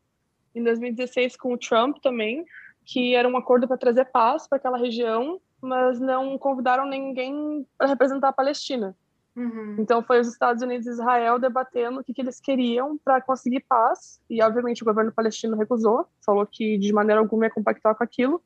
Em 0.54 0.64
2016 0.64 1.36
com 1.38 1.54
o 1.54 1.58
Trump 1.58 1.98
também, 2.02 2.46
que 2.86 3.16
era 3.16 3.28
um 3.28 3.38
acordo 3.38 3.68
para 3.68 3.78
trazer 3.78 4.06
paz 4.06 4.48
para 4.48 4.58
aquela 4.58 4.78
região, 4.78 5.40
mas 5.62 6.00
não 6.00 6.38
convidaram 6.38 6.86
ninguém 6.86 7.66
para 7.78 7.88
representar 7.88 8.30
a 8.30 8.34
Palestina. 8.34 8.96
Uhum. 9.36 9.78
Então 9.80 10.04
foi 10.04 10.20
os 10.20 10.28
Estados 10.28 10.62
Unidos 10.62 10.86
e 10.88 10.90
Israel 10.90 11.40
debatendo 11.40 12.02
o 12.02 12.04
que, 12.04 12.14
que 12.14 12.22
eles 12.22 12.40
queriam 12.40 12.98
para 12.98 13.22
conseguir 13.22 13.62
paz 13.62 14.22
e 14.30 14.44
obviamente 14.44 14.82
o 14.82 14.86
governo 14.86 15.12
palestino 15.12 15.56
recusou, 15.56 16.06
falou 16.26 16.46
que 16.46 16.78
de 16.78 16.92
maneira 16.92 17.22
alguma 17.22 17.46
ia 17.46 17.52
compactar 17.52 17.96
com 17.96 18.04
aquilo. 18.04 18.44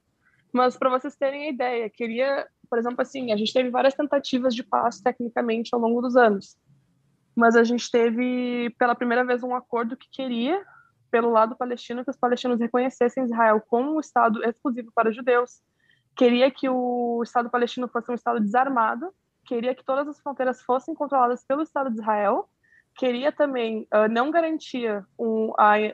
Mas 0.53 0.77
para 0.77 0.89
vocês 0.89 1.15
terem 1.15 1.47
a 1.47 1.49
ideia, 1.49 1.89
queria, 1.89 2.47
por 2.69 2.77
exemplo, 2.77 3.01
assim, 3.01 3.33
a 3.33 3.35
gente 3.35 3.51
teve 3.51 3.69
várias 3.69 3.93
tentativas 3.93 4.53
de 4.53 4.63
paz 4.63 5.01
tecnicamente 5.01 5.73
ao 5.73 5.81
longo 5.81 6.01
dos 6.01 6.15
anos, 6.15 6.55
mas 7.35 7.55
a 7.55 7.63
gente 7.63 7.89
teve 7.91 8.73
pela 8.77 8.95
primeira 8.95 9.25
vez 9.25 9.43
um 9.43 9.55
acordo 9.55 9.97
que 9.97 10.09
queria 10.09 10.63
pelo 11.15 11.31
lado 11.31 11.55
palestino 11.55 12.03
que 12.03 12.11
os 12.11 12.17
palestinos 12.17 12.59
reconhecessem 12.59 13.23
Israel 13.23 13.63
como 13.69 13.95
um 13.95 14.01
estado 14.01 14.43
exclusivo 14.43 14.91
para 14.93 15.13
judeus, 15.13 15.61
queria 16.13 16.51
que 16.51 16.67
o 16.67 17.21
Estado 17.23 17.49
palestino 17.49 17.87
fosse 17.87 18.11
um 18.11 18.15
Estado 18.15 18.41
desarmado, 18.41 19.13
queria 19.45 19.73
que 19.73 19.85
todas 19.85 20.09
as 20.09 20.19
fronteiras 20.19 20.61
fossem 20.61 20.93
controladas 20.93 21.41
pelo 21.45 21.61
Estado 21.61 21.89
de 21.89 22.01
Israel, 22.01 22.49
queria 22.97 23.31
também, 23.31 23.87
uh, 23.93 24.11
não 24.11 24.29
garantia 24.29 25.05
um, 25.17 25.53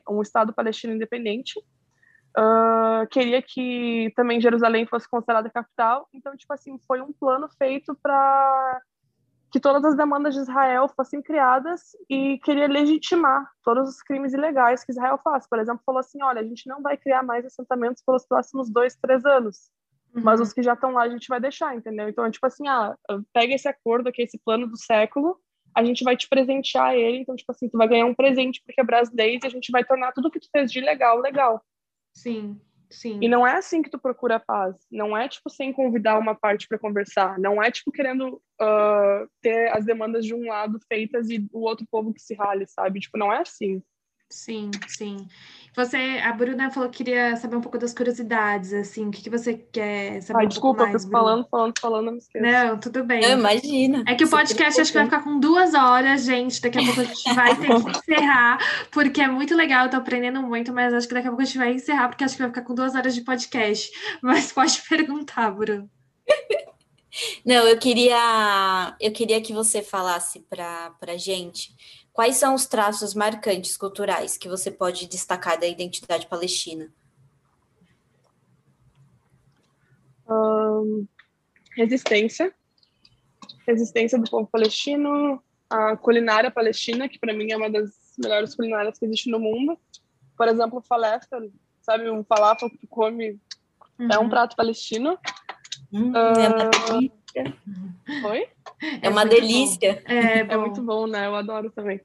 um 0.09 0.23
Estado 0.23 0.53
palestino 0.53 0.95
independente, 0.95 1.59
uh, 2.35 3.05
queria 3.11 3.43
que 3.43 4.11
também 4.15 4.41
Jerusalém 4.41 4.87
fosse 4.87 5.07
considerada 5.07 5.51
capital. 5.51 6.09
Então, 6.11 6.35
tipo 6.35 6.51
assim, 6.51 6.79
foi 6.87 6.99
um 6.99 7.13
plano 7.13 7.47
feito 7.59 7.95
para 8.01 8.81
que 9.51 9.59
todas 9.59 9.83
as 9.83 9.97
demandas 9.97 10.33
de 10.33 10.39
Israel 10.39 10.87
fossem 10.95 11.21
criadas 11.21 11.95
e 12.09 12.39
queria 12.39 12.67
legitimar 12.67 13.51
todos 13.63 13.89
os 13.89 14.01
crimes 14.01 14.33
ilegais 14.33 14.83
que 14.83 14.91
Israel 14.91 15.19
faz. 15.21 15.47
Por 15.47 15.59
exemplo, 15.59 15.83
falou 15.85 15.99
assim: 15.99 16.23
olha, 16.23 16.39
a 16.39 16.43
gente 16.43 16.67
não 16.67 16.81
vai 16.81 16.97
criar 16.97 17.21
mais 17.21 17.45
assentamentos 17.45 18.01
pelos 18.01 18.25
próximos 18.25 18.69
dois, 18.69 18.95
três 18.95 19.25
anos. 19.25 19.69
Uhum. 20.15 20.21
Mas 20.23 20.39
os 20.39 20.53
que 20.53 20.63
já 20.63 20.73
estão 20.73 20.91
lá 20.93 21.03
a 21.03 21.09
gente 21.09 21.27
vai 21.27 21.39
deixar, 21.39 21.75
entendeu? 21.75 22.07
Então 22.07 22.25
é 22.25 22.31
tipo 22.31 22.45
assim, 22.45 22.67
ah, 22.67 22.95
pega 23.33 23.53
esse 23.53 23.67
acordo 23.67 24.07
aqui, 24.07 24.21
esse 24.21 24.39
plano 24.39 24.67
do 24.67 24.77
século, 24.77 25.37
a 25.75 25.83
gente 25.83 26.03
vai 26.03 26.15
te 26.15 26.27
presentear 26.27 26.95
ele, 26.95 27.19
então 27.19 27.35
tipo 27.35 27.51
assim, 27.51 27.69
tu 27.69 27.77
vai 27.77 27.87
ganhar 27.87 28.05
um 28.05 28.15
presente 28.15 28.61
porque 28.65 28.79
é 28.79 28.83
brasileiro 28.83 29.41
e 29.43 29.47
a 29.47 29.49
gente 29.49 29.71
vai 29.71 29.83
tornar 29.83 30.11
tudo 30.13 30.31
que 30.31 30.39
tu 30.39 30.49
fez 30.51 30.71
de 30.71 30.79
legal, 30.79 31.17
legal. 31.19 31.61
Sim, 32.13 32.59
sim. 32.91 33.19
E 33.21 33.27
não 33.27 33.45
é 33.47 33.53
assim 33.57 33.81
que 33.81 33.89
tu 33.89 33.97
procura 33.97 34.39
paz, 34.39 34.75
não 34.91 35.17
é 35.17 35.27
tipo 35.27 35.49
sem 35.49 35.73
convidar 35.73 36.19
uma 36.19 36.35
parte 36.35 36.67
para 36.67 36.77
conversar, 36.77 37.39
não 37.39 37.61
é 37.61 37.71
tipo 37.71 37.91
querendo 37.91 38.41
uh, 38.61 39.27
ter 39.41 39.71
as 39.75 39.85
demandas 39.85 40.25
de 40.25 40.33
um 40.33 40.47
lado 40.47 40.79
feitas 40.87 41.29
e 41.29 41.47
o 41.51 41.61
outro 41.61 41.85
povo 41.89 42.13
que 42.13 42.21
se 42.21 42.33
rale, 42.35 42.67
sabe? 42.67 42.99
Tipo, 42.99 43.17
não 43.17 43.31
é 43.31 43.39
assim. 43.39 43.81
Sim, 44.29 44.71
sim. 44.87 45.27
Você, 45.73 46.19
a 46.21 46.33
Bruna 46.33 46.69
falou 46.69 46.89
que 46.89 46.97
queria 46.97 47.37
saber 47.37 47.55
um 47.55 47.61
pouco 47.61 47.77
das 47.77 47.93
curiosidades, 47.93 48.73
assim, 48.73 49.07
o 49.07 49.11
que, 49.11 49.21
que 49.21 49.29
você 49.29 49.53
quer 49.53 50.21
saber 50.21 50.39
Ai, 50.39 50.45
um 50.45 50.49
desculpa, 50.49 50.83
mais, 50.83 50.93
eu 50.93 50.99
fico 50.99 51.11
falando, 51.11 51.47
falando, 51.49 51.73
falando, 51.79 52.05
não 52.05 52.11
me 52.11 52.17
esqueço. 52.17 52.45
Não, 52.45 52.77
tudo 52.77 53.05
bem. 53.05 53.21
Não, 53.21 53.39
imagina. 53.39 54.03
É 54.05 54.13
que 54.13 54.25
o 54.25 54.29
podcast 54.29 54.81
acho 54.81 54.91
que 54.91 54.97
vai 54.97 55.05
ficar 55.05 55.23
com 55.23 55.39
duas 55.39 55.73
horas, 55.73 56.25
gente. 56.25 56.61
Daqui 56.61 56.77
a 56.77 56.83
pouco 56.83 56.99
a 56.99 57.03
gente 57.05 57.33
vai 57.33 57.55
ter 57.55 57.67
que 57.67 57.89
encerrar, 58.13 58.57
porque 58.91 59.21
é 59.21 59.27
muito 59.29 59.55
legal, 59.55 59.85
eu 59.85 59.91
tô 59.91 59.95
aprendendo 59.95 60.41
muito, 60.41 60.73
mas 60.73 60.93
acho 60.93 61.07
que 61.07 61.13
daqui 61.13 61.27
a 61.27 61.31
pouco 61.31 61.41
a 61.41 61.45
gente 61.45 61.57
vai 61.57 61.73
encerrar, 61.73 62.09
porque 62.09 62.25
acho 62.25 62.35
que 62.35 62.41
vai 62.41 62.49
ficar 62.49 62.63
com 62.63 62.75
duas 62.75 62.93
horas 62.93 63.15
de 63.15 63.21
podcast. 63.21 63.89
Mas 64.21 64.51
pode 64.53 64.81
perguntar, 64.89 65.51
Bruno. 65.51 65.89
Não, 67.45 67.67
eu 67.67 67.77
queria, 67.77 68.95
eu 68.99 69.11
queria 69.11 69.41
que 69.41 69.53
você 69.53 69.81
falasse 69.81 70.39
para 70.49 70.93
a 71.07 71.17
gente 71.17 71.73
Quais 72.21 72.35
são 72.35 72.53
os 72.53 72.67
traços 72.67 73.15
marcantes 73.15 73.75
culturais 73.75 74.37
que 74.37 74.47
você 74.47 74.69
pode 74.69 75.07
destacar 75.07 75.59
da 75.59 75.65
identidade 75.65 76.27
palestina? 76.27 76.87
Um, 80.29 81.07
resistência, 81.75 82.53
resistência 83.65 84.19
do 84.19 84.29
povo 84.29 84.47
palestino, 84.51 85.41
a 85.67 85.97
culinária 85.97 86.51
palestina, 86.51 87.09
que 87.09 87.17
para 87.17 87.33
mim 87.33 87.51
é 87.51 87.57
uma 87.57 87.71
das 87.71 87.89
melhores 88.19 88.53
culinárias 88.53 88.99
que 88.99 89.05
existe 89.05 89.31
no 89.31 89.39
mundo. 89.39 89.75
Por 90.37 90.47
exemplo, 90.47 90.77
o 90.77 90.83
falafel, 90.83 91.51
sabe, 91.81 92.07
um 92.07 92.23
falafel 92.23 92.69
que 92.69 92.77
tu 92.77 92.87
come 92.87 93.39
uhum. 93.97 94.09
é 94.11 94.19
um 94.19 94.21
uhum. 94.25 94.29
prato 94.29 94.55
palestino. 94.55 95.17
Hum, 95.91 96.11
uh, 96.11 96.39
é 96.39 96.49
uma 96.49 96.69
delícia. 96.69 97.57
Oi? 98.29 98.47
É, 99.01 99.07
é 99.07 99.09
uma 99.09 99.25
delícia. 99.25 100.03
É, 100.05 100.39
é, 100.41 100.57
muito 100.57 100.83
bom, 100.83 101.07
né? 101.07 101.25
Eu 101.25 101.35
adoro 101.35 101.71
também. 101.71 101.99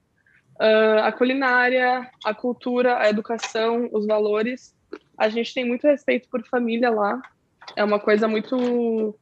Uh, 0.60 1.00
a 1.02 1.12
culinária, 1.12 2.10
a 2.24 2.34
cultura, 2.34 2.98
a 2.98 3.08
educação, 3.08 3.88
os 3.92 4.06
valores. 4.06 4.74
A 5.16 5.28
gente 5.28 5.52
tem 5.52 5.64
muito 5.64 5.86
respeito 5.86 6.28
por 6.30 6.46
família 6.46 6.90
lá. 6.90 7.20
É 7.74 7.84
uma 7.84 7.98
coisa 7.98 8.26
muito. 8.26 9.18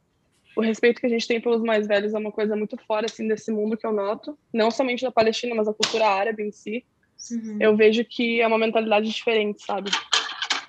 O 0.55 0.61
respeito 0.61 1.01
que 1.01 1.05
a 1.05 1.09
gente 1.09 1.27
tem 1.27 1.41
pelos 1.41 1.61
mais 1.61 1.85
velhos 1.87 2.13
é 2.13 2.17
uma 2.17 2.31
coisa 2.31 2.55
muito 2.55 2.77
fora 2.87 3.05
assim 3.05 3.27
desse 3.27 3.51
mundo 3.51 3.75
que 3.75 3.85
eu 3.85 3.91
noto. 3.91 4.37
Não 4.53 4.71
somente 4.71 5.03
da 5.03 5.11
Palestina, 5.11 5.53
mas 5.53 5.67
a 5.67 5.73
cultura 5.73 6.07
árabe 6.07 6.43
em 6.43 6.51
si. 6.51 6.85
Uhum. 7.31 7.57
Eu 7.59 7.75
vejo 7.75 8.05
que 8.05 8.39
é 8.39 8.47
uma 8.47 8.57
mentalidade 8.57 9.09
diferente, 9.09 9.65
sabe? 9.65 9.91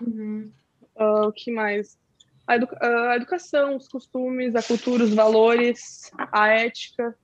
Uhum. 0.01 0.51
Uh, 0.97 1.29
o 1.29 1.33
que 1.33 1.53
mais? 1.53 1.97
A, 2.47 2.57
edu 2.57 2.69
a 2.81 3.17
educação, 3.17 3.77
os 3.77 3.87
costumes, 3.87 4.57
a 4.57 4.63
cultura, 4.63 5.05
os 5.05 5.15
valores, 5.15 6.11
a 6.33 6.49
ética 6.49 7.17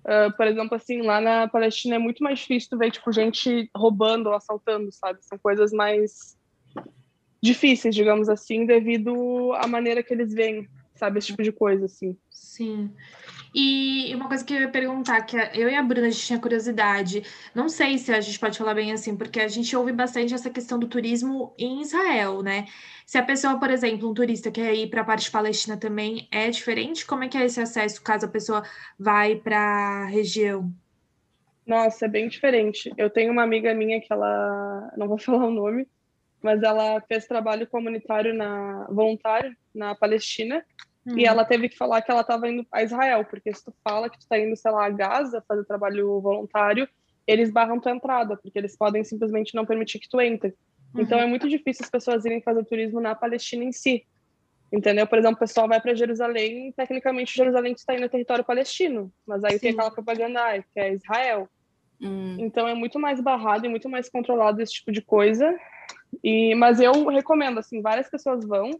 Uh, 0.00 0.34
por 0.36 0.46
exemplo, 0.46 0.76
assim, 0.76 1.02
lá 1.02 1.20
na 1.20 1.48
Palestina 1.48 1.96
é 1.96 1.98
muito 1.98 2.22
mais 2.24 2.38
difícil 2.38 2.78
ver, 2.78 2.90
tipo, 2.90 3.12
gente 3.12 3.70
roubando 3.76 4.28
ou 4.28 4.34
assaltando, 4.34 4.90
sabe? 4.92 5.18
São 5.22 5.38
coisas 5.38 5.72
mais 5.72 6.38
difíceis, 7.42 7.94
digamos 7.94 8.28
assim, 8.28 8.66
devido 8.66 9.52
à 9.54 9.66
maneira 9.66 10.02
que 10.02 10.12
eles 10.12 10.32
veem, 10.32 10.68
sabe? 10.94 11.18
Esse 11.18 11.28
tipo 11.28 11.42
de 11.42 11.52
coisa, 11.52 11.86
assim. 11.86 12.16
Sim. 12.30 12.90
E 13.54 14.14
uma 14.14 14.28
coisa 14.28 14.44
que 14.44 14.54
eu 14.54 14.60
ia 14.60 14.68
perguntar, 14.68 15.22
que 15.22 15.36
eu 15.36 15.68
e 15.68 15.74
a 15.74 15.82
Bruna, 15.82 16.06
a 16.06 16.10
gente 16.10 16.24
tinha 16.24 16.38
curiosidade, 16.38 17.22
não 17.54 17.68
sei 17.68 17.98
se 17.98 18.12
a 18.12 18.20
gente 18.20 18.38
pode 18.38 18.56
falar 18.56 18.74
bem 18.74 18.92
assim, 18.92 19.16
porque 19.16 19.40
a 19.40 19.48
gente 19.48 19.74
ouve 19.76 19.92
bastante 19.92 20.32
essa 20.32 20.48
questão 20.48 20.78
do 20.78 20.86
turismo 20.86 21.52
em 21.58 21.80
Israel, 21.80 22.42
né? 22.42 22.66
Se 23.04 23.18
a 23.18 23.22
pessoa, 23.24 23.58
por 23.58 23.70
exemplo, 23.70 24.08
um 24.08 24.14
turista 24.14 24.52
quer 24.52 24.72
ir 24.74 24.88
para 24.88 25.00
a 25.00 25.04
parte 25.04 25.30
palestina 25.30 25.76
também, 25.76 26.28
é 26.30 26.48
diferente? 26.48 27.04
Como 27.04 27.24
é 27.24 27.28
que 27.28 27.36
é 27.36 27.44
esse 27.44 27.60
acesso 27.60 28.00
caso 28.02 28.26
a 28.26 28.28
pessoa 28.28 28.62
vai 28.96 29.34
para 29.34 29.58
a 29.58 30.06
região? 30.06 30.72
Nossa, 31.66 32.06
é 32.06 32.08
bem 32.08 32.28
diferente. 32.28 32.92
Eu 32.96 33.10
tenho 33.10 33.32
uma 33.32 33.42
amiga 33.42 33.74
minha 33.74 34.00
que 34.00 34.12
ela, 34.12 34.92
não 34.96 35.08
vou 35.08 35.18
falar 35.18 35.46
o 35.46 35.50
nome, 35.50 35.88
mas 36.40 36.62
ela 36.62 37.00
fez 37.02 37.26
trabalho 37.26 37.66
comunitário 37.66 38.32
na 38.32 38.86
voluntário 38.90 39.56
na 39.74 39.94
Palestina 39.94 40.64
Uhum. 41.06 41.18
E 41.18 41.24
ela 41.24 41.44
teve 41.44 41.68
que 41.68 41.76
falar 41.76 42.02
que 42.02 42.10
ela 42.10 42.20
estava 42.20 42.48
indo 42.48 42.66
a 42.70 42.82
Israel, 42.82 43.24
porque 43.24 43.52
se 43.54 43.64
tu 43.64 43.74
fala 43.82 44.10
que 44.10 44.18
tu 44.18 44.22
está 44.22 44.38
indo, 44.38 44.56
sei 44.56 44.70
lá, 44.70 44.86
a 44.86 44.90
Gaza 44.90 45.44
fazer 45.46 45.64
trabalho 45.64 46.20
voluntário, 46.20 46.88
eles 47.26 47.50
barram 47.50 47.80
tua 47.80 47.92
entrada, 47.92 48.36
porque 48.36 48.58
eles 48.58 48.76
podem 48.76 49.04
simplesmente 49.04 49.54
não 49.54 49.64
permitir 49.64 49.98
que 49.98 50.08
tu 50.08 50.20
entre. 50.20 50.54
Uhum. 50.94 51.02
Então 51.02 51.18
é 51.18 51.26
muito 51.26 51.48
difícil 51.48 51.84
as 51.84 51.90
pessoas 51.90 52.24
irem 52.24 52.42
fazer 52.42 52.64
turismo 52.64 53.00
na 53.00 53.14
Palestina 53.14 53.64
em 53.64 53.72
si. 53.72 54.04
Entendeu? 54.72 55.06
Por 55.06 55.18
exemplo, 55.18 55.36
o 55.36 55.40
pessoal 55.40 55.66
vai 55.66 55.80
para 55.80 55.94
Jerusalém, 55.94 56.72
tecnicamente 56.72 57.36
Jerusalém 57.36 57.72
está 57.72 57.92
indo 57.92 58.02
no 58.02 58.08
território 58.08 58.44
palestino, 58.44 59.12
mas 59.26 59.42
aí 59.42 59.54
Sim. 59.54 59.58
tem 59.58 59.70
aquela 59.72 59.90
propaganda 59.90 60.40
ah, 60.40 60.62
que 60.62 60.78
é 60.78 60.94
Israel. 60.94 61.48
Hum. 62.00 62.36
Então 62.38 62.68
é 62.68 62.74
muito 62.74 62.98
mais 62.98 63.20
barrado 63.20 63.66
e 63.66 63.68
muito 63.68 63.88
mais 63.88 64.08
controlado 64.08 64.62
esse 64.62 64.74
tipo 64.74 64.92
de 64.92 65.02
coisa. 65.02 65.52
E 66.22 66.54
mas 66.54 66.80
eu 66.80 67.06
recomendo 67.08 67.58
assim, 67.58 67.82
várias 67.82 68.08
pessoas 68.08 68.44
vão, 68.44 68.70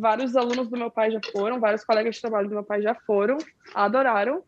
Vários 0.00 0.34
alunos 0.34 0.68
do 0.68 0.78
meu 0.78 0.90
pai 0.90 1.10
já 1.10 1.20
foram, 1.30 1.60
vários 1.60 1.84
colegas 1.84 2.14
de 2.14 2.22
trabalho 2.22 2.48
do 2.48 2.54
meu 2.54 2.64
pai 2.64 2.80
já 2.80 2.94
foram, 2.94 3.36
adoraram. 3.74 4.42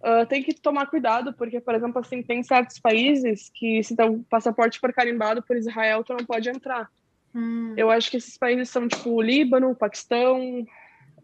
Uh, 0.00 0.26
tem 0.28 0.42
que 0.42 0.52
tomar 0.52 0.86
cuidado, 0.86 1.32
porque, 1.32 1.60
por 1.60 1.74
exemplo, 1.74 2.00
assim, 2.00 2.22
tem 2.22 2.42
certos 2.42 2.78
países 2.78 3.50
que, 3.54 3.82
se 3.82 3.96
teu 3.96 4.22
passaporte 4.28 4.78
for 4.78 4.92
carimbado 4.92 5.42
por 5.42 5.56
Israel, 5.56 6.04
tu 6.04 6.12
não 6.12 6.26
pode 6.26 6.50
entrar. 6.50 6.90
Hum. 7.34 7.72
Eu 7.76 7.90
acho 7.90 8.10
que 8.10 8.18
esses 8.18 8.36
países 8.36 8.68
são, 8.68 8.86
tipo, 8.86 9.22
Líbano, 9.22 9.74
Paquistão, 9.74 10.66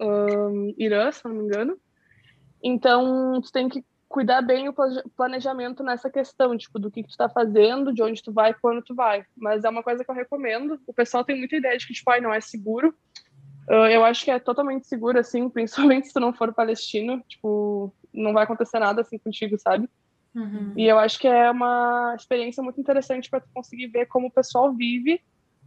um, 0.01 0.75
Irã, 0.79 1.13
se 1.13 1.25
não 1.25 1.35
me 1.35 1.45
engano. 1.45 1.77
Então, 2.63 3.41
tu 3.43 3.53
tem 3.53 3.69
que 3.69 3.85
cuidar 4.09 4.41
bem 4.41 4.69
o 4.69 4.75
planejamento 5.17 5.83
nessa 5.83 6.09
questão, 6.09 6.57
tipo, 6.57 6.79
do 6.79 6.91
que, 6.91 7.03
que 7.03 7.11
tu 7.11 7.17
tá 7.17 7.29
fazendo, 7.29 7.93
de 7.93 8.03
onde 8.03 8.23
tu 8.23 8.33
vai, 8.33 8.55
quando 8.55 8.83
tu 8.83 8.95
vai. 8.95 9.25
Mas 9.37 9.65
é 9.65 9.69
uma 9.69 9.83
coisa 9.83 10.03
que 10.03 10.11
eu 10.11 10.15
recomendo. 10.15 10.81
O 10.87 10.95
pessoal 10.95 11.25
tem 11.25 11.37
muita 11.37 11.57
ideia 11.57 11.77
de 11.77 11.87
que, 11.87 11.93
tipo, 11.93 12.11
ai, 12.11 12.21
não 12.21 12.33
é 12.33 12.41
seguro. 12.41 12.95
Uh, 13.69 13.87
eu 13.87 14.03
acho 14.05 14.25
que 14.25 14.31
é 14.31 14.39
totalmente 14.39 14.87
seguro, 14.87 15.19
assim, 15.19 15.49
principalmente 15.51 16.09
se 16.09 16.15
tu 16.15 16.21
não 16.21 16.33
for 16.33 16.53
palestino, 16.55 17.23
tipo, 17.29 17.93
não 18.13 18.33
vai 18.33 18.45
acontecer 18.45 18.79
nada 18.79 19.03
assim 19.03 19.19
contigo, 19.19 19.59
sabe? 19.59 19.89
Uhum. 20.35 20.73
E 20.77 20.87
eu 20.87 20.99
acho 20.99 21.19
que 21.19 21.29
é 21.29 21.51
uma 21.51 22.15
experiência 22.17 22.63
muito 22.63 22.81
interessante 22.81 23.29
para 23.29 23.41
tu 23.41 23.49
conseguir 23.53 23.89
ver 23.89 24.07
como 24.07 24.29
o 24.29 24.31
pessoal 24.31 24.73
vive 24.73 25.21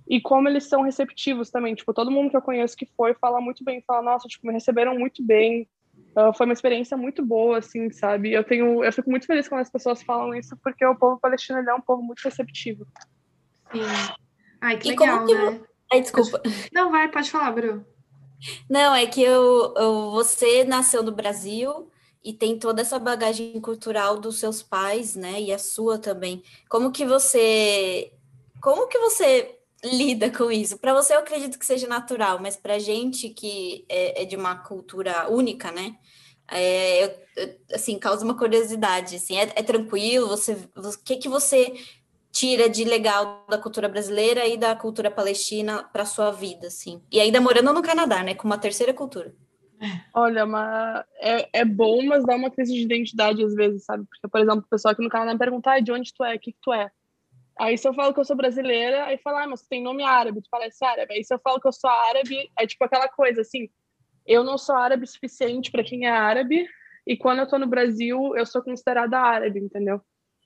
e 0.08 0.20
como 0.20 0.47
eles 0.47 0.66
são 0.66 0.82
receptivos 0.82 1.49
também. 1.49 1.76
Tipo, 1.76 1.93
todo 1.93 2.12
mundo 2.12 2.30
que 2.30 2.38
eu 2.38 2.41
conheço 2.41 2.76
que 2.76 2.86
foi 2.97 3.14
fala 3.14 3.39
muito 3.39 3.64
bem, 3.64 3.84
fala, 3.86 4.02
nossa, 4.02 4.28
tipo, 4.28 4.47
me 4.47 4.54
receberam 4.54 4.97
muito 4.97 5.24
bem. 5.24 5.68
Uh, 6.16 6.34
foi 6.36 6.45
uma 6.45 6.54
experiência 6.54 6.97
muito 6.97 7.24
boa, 7.24 7.60
assim, 7.60 7.89
sabe? 7.91 8.32
Eu 8.32 8.43
tenho, 8.43 8.84
eu 8.84 8.91
fico 8.91 9.10
muito 9.10 9.26
feliz 9.26 9.47
quando 9.47 9.62
as 9.62 9.70
pessoas 9.70 10.02
falam 10.02 10.34
isso, 10.34 10.58
porque 10.64 10.86
o 10.86 10.95
povo 10.95 11.20
palestino 11.20 11.60
é 11.60 11.74
um 11.74 11.82
povo 11.82 12.02
muito 12.02 12.22
receptivo. 12.22 12.86
Sim. 13.72 13.82
Ai, 14.60 14.78
que 14.78 14.88
e 14.88 14.91
legal, 14.91 15.26
que... 15.26 15.34
né? 15.34 15.62
Ai, 15.91 16.02
desculpa. 16.02 16.41
Não, 16.72 16.89
vai, 16.89 17.10
pode 17.10 17.30
falar, 17.30 17.52
Bru. 17.52 17.86
Não, 18.70 18.96
é 18.96 19.06
que 19.06 19.22
eu, 19.22 19.74
eu, 19.78 20.12
você 20.12 20.64
nasceu 20.64 21.04
no 21.04 21.12
Brasil 21.12 21.89
e 22.24 22.34
tem 22.34 22.58
toda 22.58 22.82
essa 22.82 23.00
bagagem 23.00 23.60
cultural 23.62 24.20
dos 24.20 24.39
seus 24.39 24.62
pais, 24.62 25.16
né? 25.16 25.42
E 25.42 25.52
a 25.52 25.60
sua 25.60 25.98
também. 25.98 26.44
Como 26.70 26.92
que 26.92 27.06
você 27.06 28.14
como 28.62 28.88
que 28.88 28.98
você 29.00 29.58
lida 29.84 30.30
com 30.30 30.52
isso? 30.52 30.78
Para 30.78 30.94
você, 30.94 31.16
eu 31.16 31.20
acredito 31.20 31.58
que 31.58 31.66
seja 31.66 31.88
natural, 31.88 32.39
mas 32.39 32.56
para 32.56 32.78
gente 32.78 33.30
que 33.30 33.86
é, 33.89 34.22
é, 34.22 34.26
de 34.26 34.36
uma 34.36 34.56
cultura 34.56 35.30
única, 35.30 35.72
né? 35.72 35.96
É, 36.48 37.06
eu, 37.06 37.56
assim, 37.74 37.98
causa 37.98 38.24
uma 38.24 38.38
curiosidade. 38.38 39.16
Assim, 39.16 39.38
é, 39.38 39.52
é 39.56 39.64
tranquilo? 39.64 40.28
Você, 40.28 40.54
o 40.76 41.04
que 41.04 41.18
que 41.18 41.30
você 41.30 41.74
tira 42.32 42.70
de 42.70 42.84
legal 42.84 43.46
da 43.50 43.58
cultura 43.58 43.90
brasileira 43.90 44.48
e 44.48 44.58
da 44.58 44.76
cultura 44.76 45.12
palestina 45.12 45.84
para 45.84 46.06
sua 46.06 46.32
vida, 46.32 46.68
assim? 46.68 47.04
E 47.12 47.20
ainda 47.20 47.42
morando 47.42 47.74
no 47.74 47.82
Canadá, 47.82 48.24
né? 48.24 48.34
Com 48.34 48.48
uma 48.48 48.58
terceira 48.58 48.94
cultura. 48.94 49.34
Olha, 50.14 50.46
uma... 50.46 51.06
é, 51.20 51.62
é 51.62 51.66
bom, 51.66 52.04
mas 52.04 52.24
dá 52.24 52.36
uma 52.36 52.52
crise 52.52 52.74
de 52.74 52.82
identidade 52.82 53.44
às 53.44 53.54
vezes, 53.54 53.84
sabe? 53.84 54.06
Porque, 54.06 54.28
por 54.28 54.40
exemplo, 54.40 54.60
o 54.60 54.70
pessoal 54.70 54.94
aqui 54.94 55.02
no 55.02 55.10
Canadá 55.10 55.34
me 55.34 55.40
pergunta 55.40 55.72
ah, 55.72 55.80
de 55.80 55.92
onde 55.92 56.14
tu 56.14 56.24
é, 56.24 56.36
o 56.36 56.40
que, 56.40 56.52
que 56.52 56.60
tu 56.62 56.72
é? 56.72 56.90
Aí 57.60 57.78
se 57.78 57.88
eu 57.88 57.94
falo 57.94 58.14
que 58.14 58.20
eu 58.20 58.26
sou 58.26 58.36
brasileira, 58.36 59.06
aí 59.06 59.18
fala, 59.18 59.44
ah, 59.44 59.48
mas 59.48 59.62
tu 59.62 59.70
tem 59.70 59.84
nome 59.84 60.04
árabe, 60.04 60.42
tu 60.42 60.50
parece 60.50 60.84
árabe. 60.86 61.14
Aí 61.14 61.24
se 61.24 61.34
eu 61.34 61.40
falo 61.40 61.60
que 61.60 61.68
eu 61.68 61.74
sou 61.74 61.90
árabe, 61.90 62.50
é 62.58 62.66
tipo 62.66 62.84
aquela 62.84 63.08
coisa 63.10 63.42
assim, 63.42 63.70
eu 64.26 64.44
não 64.44 64.58
sou 64.58 64.76
árabe 64.76 65.06
suficiente 65.06 65.72
para 65.72 65.84
quem 65.84 66.06
é 66.06 66.10
árabe, 66.10 66.68
e 67.06 67.18
quando 67.18 67.40
eu 67.40 67.48
tô 67.48 67.58
no 67.58 67.68
Brasil, 67.68 68.36
eu 68.38 68.46
sou 68.46 68.62
considerada 68.62 69.20
árabe, 69.20 69.60
entendeu? 69.60 70.02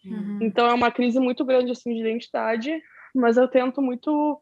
Uhum. 0.06 0.40
Então 0.42 0.68
é 0.68 0.74
uma 0.74 0.92
crise 0.92 1.20
muito 1.20 1.44
grande 1.44 1.72
assim 1.72 1.94
de 1.94 2.02
identidade, 2.02 2.82
mas 3.14 3.38
eu 3.38 3.48
tento 3.48 3.82
muito 3.82 4.42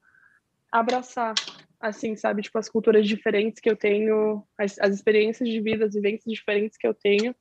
abraçar 0.71 1.33
assim, 1.79 2.15
sabe? 2.15 2.41
Tipo, 2.41 2.57
as 2.57 2.69
culturas 2.69 3.07
diferentes 3.07 3.59
que 3.59 3.69
eu 3.69 3.75
tenho, 3.75 4.43
as, 4.57 4.79
as 4.79 4.95
experiências 4.95 5.47
de 5.47 5.59
vida, 5.59 5.85
as 5.85 5.93
vivências 5.93 6.33
diferentes 6.33 6.77
que 6.77 6.87
eu 6.87 6.93
tenho, 6.93 7.35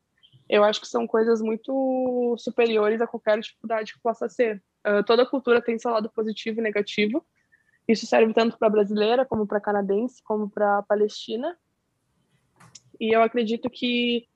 eu 0.48 0.64
acho 0.64 0.80
que 0.80 0.88
são 0.88 1.06
coisas 1.06 1.40
muito 1.40 2.34
superiores 2.38 3.00
a 3.00 3.06
qualquer 3.06 3.38
dificuldade 3.38 3.92
que 3.94 4.00
possa 4.00 4.28
ser. 4.28 4.62
Uh, 4.86 5.02
toda 5.04 5.24
cultura 5.24 5.62
tem 5.62 5.78
seu 5.78 5.90
lado 5.90 6.10
positivo 6.10 6.60
e 6.60 6.62
negativo. 6.62 7.24
Isso 7.86 8.06
serve 8.06 8.34
tanto 8.34 8.58
para 8.58 8.68
brasileira, 8.68 9.24
como 9.24 9.46
para 9.46 9.60
canadense, 9.60 10.22
como 10.22 10.50
para 10.50 10.82
palestina. 10.82 11.56
E 13.00 13.14
eu 13.14 13.22
acredito 13.22 13.70
que 13.70 14.28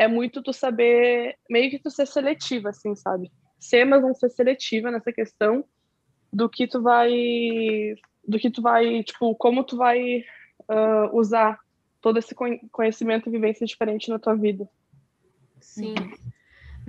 é 0.00 0.08
muito 0.08 0.42
tu 0.42 0.50
saber, 0.50 1.36
meio 1.48 1.70
que 1.70 1.78
tu 1.78 1.90
ser 1.90 2.06
seletiva, 2.06 2.70
assim, 2.70 2.96
sabe? 2.96 3.30
Ser, 3.58 3.84
mas 3.84 4.00
não 4.00 4.14
ser 4.14 4.30
seletiva 4.30 4.90
nessa 4.90 5.12
questão 5.12 5.62
do 6.32 6.48
que 6.48 6.66
tu 6.66 6.80
vai 6.80 7.12
do 8.26 8.38
que 8.38 8.50
tu 8.50 8.62
vai, 8.62 9.02
tipo, 9.02 9.34
como 9.34 9.62
tu 9.62 9.76
vai 9.76 10.20
uh, 10.70 11.14
usar 11.14 11.58
todo 12.00 12.18
esse 12.18 12.34
conhecimento 12.72 13.28
e 13.28 13.32
vivência 13.32 13.66
diferente 13.66 14.08
na 14.08 14.18
tua 14.18 14.34
vida. 14.34 14.66
Sim. 15.60 15.94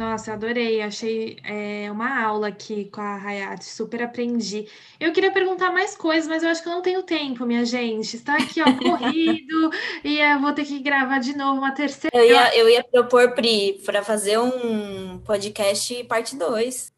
Nossa, 0.01 0.33
adorei. 0.33 0.81
Achei 0.81 1.37
é, 1.43 1.91
uma 1.91 2.23
aula 2.23 2.47
aqui 2.47 2.85
com 2.85 2.99
a 2.99 3.17
Hayat, 3.17 3.63
super 3.63 4.01
aprendi. 4.01 4.67
Eu 4.99 5.13
queria 5.13 5.31
perguntar 5.31 5.69
mais 5.71 5.95
coisas, 5.95 6.27
mas 6.27 6.41
eu 6.41 6.49
acho 6.49 6.63
que 6.63 6.67
eu 6.67 6.73
não 6.73 6.81
tenho 6.81 7.03
tempo, 7.03 7.45
minha 7.45 7.63
gente. 7.63 8.15
Está 8.15 8.35
aqui, 8.35 8.63
ó, 8.63 8.65
corrido, 8.65 9.69
e 10.03 10.17
eu 10.17 10.39
vou 10.39 10.53
ter 10.53 10.65
que 10.65 10.79
gravar 10.79 11.19
de 11.19 11.37
novo 11.37 11.59
uma 11.59 11.71
terceira. 11.71 12.17
Eu 12.17 12.25
ia, 12.25 12.57
eu 12.57 12.67
ia 12.67 12.83
propor, 12.83 13.35
Pri, 13.35 13.79
para 13.85 14.03
fazer 14.03 14.39
um 14.39 15.19
podcast 15.19 16.03
parte 16.05 16.35
2. 16.35 16.90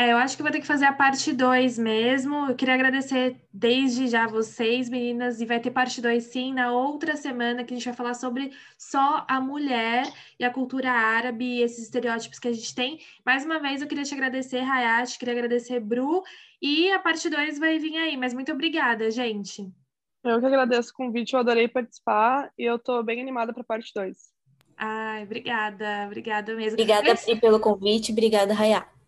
É, 0.00 0.12
eu 0.12 0.16
acho 0.16 0.34
que 0.34 0.42
vou 0.42 0.50
ter 0.50 0.60
que 0.60 0.66
fazer 0.66 0.86
a 0.86 0.94
parte 0.94 1.30
2 1.30 1.78
mesmo. 1.78 2.48
Eu 2.48 2.56
queria 2.56 2.72
agradecer 2.72 3.36
desde 3.52 4.08
já 4.08 4.26
vocês, 4.26 4.88
meninas, 4.88 5.42
e 5.42 5.44
vai 5.44 5.60
ter 5.60 5.70
parte 5.70 6.00
2 6.00 6.24
sim 6.24 6.54
na 6.54 6.72
outra 6.72 7.16
semana 7.16 7.64
que 7.64 7.74
a 7.74 7.76
gente 7.76 7.84
vai 7.84 7.92
falar 7.92 8.14
sobre 8.14 8.50
só 8.78 9.26
a 9.28 9.38
mulher 9.42 10.10
e 10.38 10.44
a 10.44 10.50
cultura 10.50 10.90
árabe 10.90 11.44
e 11.44 11.62
esses 11.62 11.84
estereótipos 11.84 12.38
que 12.38 12.48
a 12.48 12.52
gente 12.52 12.74
tem. 12.74 12.98
Mais 13.26 13.44
uma 13.44 13.58
vez 13.58 13.82
eu 13.82 13.86
queria 13.86 14.02
te 14.02 14.14
agradecer, 14.14 14.60
Hayat, 14.60 15.18
queria 15.18 15.34
agradecer, 15.34 15.78
Bru, 15.80 16.22
e 16.62 16.90
a 16.92 16.98
parte 16.98 17.28
2 17.28 17.58
vai 17.58 17.78
vir 17.78 17.94
aí, 17.98 18.16
mas 18.16 18.32
muito 18.32 18.50
obrigada, 18.52 19.10
gente. 19.10 19.70
Eu 20.24 20.40
que 20.40 20.46
agradeço 20.46 20.92
o 20.92 20.94
convite, 20.94 21.34
eu 21.34 21.40
adorei 21.40 21.68
participar 21.68 22.50
e 22.58 22.64
eu 22.64 22.78
tô 22.78 23.02
bem 23.02 23.20
animada 23.20 23.52
para 23.52 23.60
a 23.60 23.66
parte 23.66 23.92
2. 23.94 24.16
Ai, 24.78 25.24
obrigada, 25.24 26.04
obrigada 26.06 26.54
mesmo. 26.54 26.72
Obrigada, 26.72 27.14
Pri, 27.14 27.36
pelo 27.38 27.60
convite, 27.60 28.12
obrigada, 28.12 28.54
Hayat. 28.54 28.99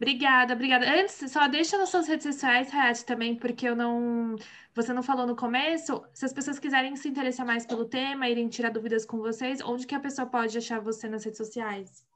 Obrigada, 0.00 0.54
obrigada. 0.54 0.86
Antes, 0.88 1.30
só 1.30 1.48
deixa 1.48 1.76
nas 1.76 1.88
suas 1.88 2.06
redes 2.06 2.22
sociais, 2.24 2.72
Hayat, 2.72 3.04
também, 3.04 3.34
porque 3.34 3.68
eu 3.68 3.74
não. 3.74 4.36
Você 4.72 4.92
não 4.92 5.02
falou 5.02 5.26
no 5.26 5.34
começo. 5.34 6.04
Se 6.14 6.24
as 6.24 6.32
pessoas 6.32 6.60
quiserem 6.60 6.94
se 6.94 7.08
interessar 7.08 7.44
mais 7.44 7.66
pelo 7.66 7.84
tema, 7.84 8.28
irem 8.28 8.48
tirar 8.48 8.70
dúvidas 8.70 9.04
com 9.04 9.18
vocês, 9.18 9.60
onde 9.60 9.88
que 9.88 9.96
a 9.96 10.00
pessoa 10.00 10.24
pode 10.28 10.56
achar 10.56 10.80
você 10.80 11.08
nas 11.08 11.24
redes 11.24 11.38
sociais? 11.38 12.06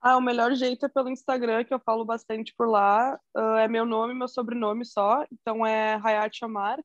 Ah, 0.00 0.16
o 0.16 0.22
melhor 0.22 0.54
jeito 0.54 0.86
é 0.86 0.88
pelo 0.88 1.10
Instagram, 1.10 1.64
que 1.64 1.74
eu 1.74 1.80
falo 1.80 2.02
bastante 2.02 2.54
por 2.54 2.66
lá. 2.66 3.20
Uh, 3.36 3.56
é 3.56 3.68
meu 3.68 3.84
nome, 3.84 4.14
meu 4.14 4.28
sobrenome 4.28 4.86
só. 4.86 5.26
Então 5.30 5.66
é 5.66 6.00
Hayat 6.02 6.42
Omar. 6.42 6.82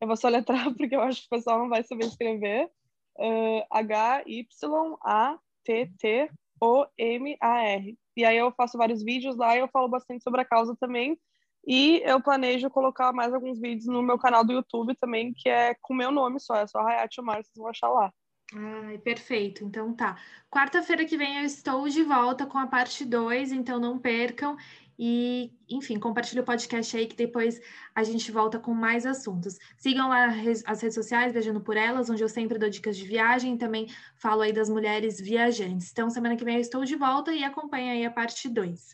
Eu 0.00 0.06
vou 0.06 0.16
soletrar 0.16 0.72
porque 0.78 0.94
eu 0.94 1.00
acho 1.00 1.22
que 1.22 1.26
o 1.26 1.30
pessoal 1.30 1.58
não 1.58 1.68
vai 1.68 1.82
saber 1.82 2.04
escrever. 2.04 2.70
Uh, 3.18 3.64
H-Y-A-T-T-O-M-A-R. 3.72 4.42
E 8.16 8.24
aí 8.24 8.36
eu 8.36 8.52
faço 8.52 8.78
vários 8.78 9.02
vídeos 9.02 9.36
lá 9.36 9.56
e 9.56 9.60
eu 9.60 9.68
falo 9.68 9.88
bastante 9.88 10.22
sobre 10.22 10.40
a 10.40 10.44
causa 10.44 10.76
também. 10.78 11.18
E 11.66 12.02
eu 12.04 12.20
planejo 12.20 12.68
colocar 12.70 13.12
mais 13.12 13.32
alguns 13.32 13.60
vídeos 13.60 13.86
no 13.86 14.02
meu 14.02 14.18
canal 14.18 14.44
do 14.44 14.52
YouTube 14.52 14.96
também, 14.96 15.32
que 15.32 15.48
é 15.48 15.74
com 15.80 15.94
meu 15.94 16.10
nome 16.10 16.40
só, 16.40 16.56
é 16.56 16.66
só 16.66 16.80
Hayat 16.80 17.20
Omar, 17.20 17.36
vocês 17.36 17.56
vão 17.56 17.68
achar 17.68 17.88
lá. 17.88 18.12
Ai, 18.54 18.98
perfeito. 18.98 19.64
Então 19.64 19.94
tá. 19.94 20.18
Quarta-feira 20.50 21.04
que 21.04 21.16
vem 21.16 21.38
eu 21.38 21.44
estou 21.44 21.88
de 21.88 22.02
volta 22.02 22.44
com 22.44 22.58
a 22.58 22.66
parte 22.66 23.04
2, 23.04 23.52
então 23.52 23.80
não 23.80 23.98
percam. 23.98 24.56
E, 24.98 25.52
enfim, 25.68 25.98
compartilhe 25.98 26.40
o 26.40 26.44
podcast 26.44 26.96
aí 26.96 27.06
que 27.06 27.16
depois 27.16 27.60
a 27.94 28.04
gente 28.04 28.30
volta 28.30 28.58
com 28.58 28.72
mais 28.74 29.06
assuntos. 29.06 29.58
Sigam 29.76 30.08
lá 30.08 30.26
as 30.66 30.80
redes 30.80 30.94
sociais, 30.94 31.32
Viajando 31.32 31.60
por 31.60 31.76
Elas, 31.76 32.10
onde 32.10 32.22
eu 32.22 32.28
sempre 32.28 32.58
dou 32.58 32.68
dicas 32.70 32.96
de 32.96 33.06
viagem 33.06 33.54
e 33.54 33.58
também 33.58 33.86
falo 34.16 34.42
aí 34.42 34.52
das 34.52 34.68
mulheres 34.68 35.20
viajantes. 35.20 35.90
Então, 35.90 36.10
semana 36.10 36.36
que 36.36 36.44
vem 36.44 36.56
eu 36.56 36.60
estou 36.60 36.84
de 36.84 36.96
volta 36.96 37.32
e 37.32 37.44
acompanha 37.44 37.92
aí 37.92 38.04
a 38.04 38.10
parte 38.10 38.48
2. 38.48 38.90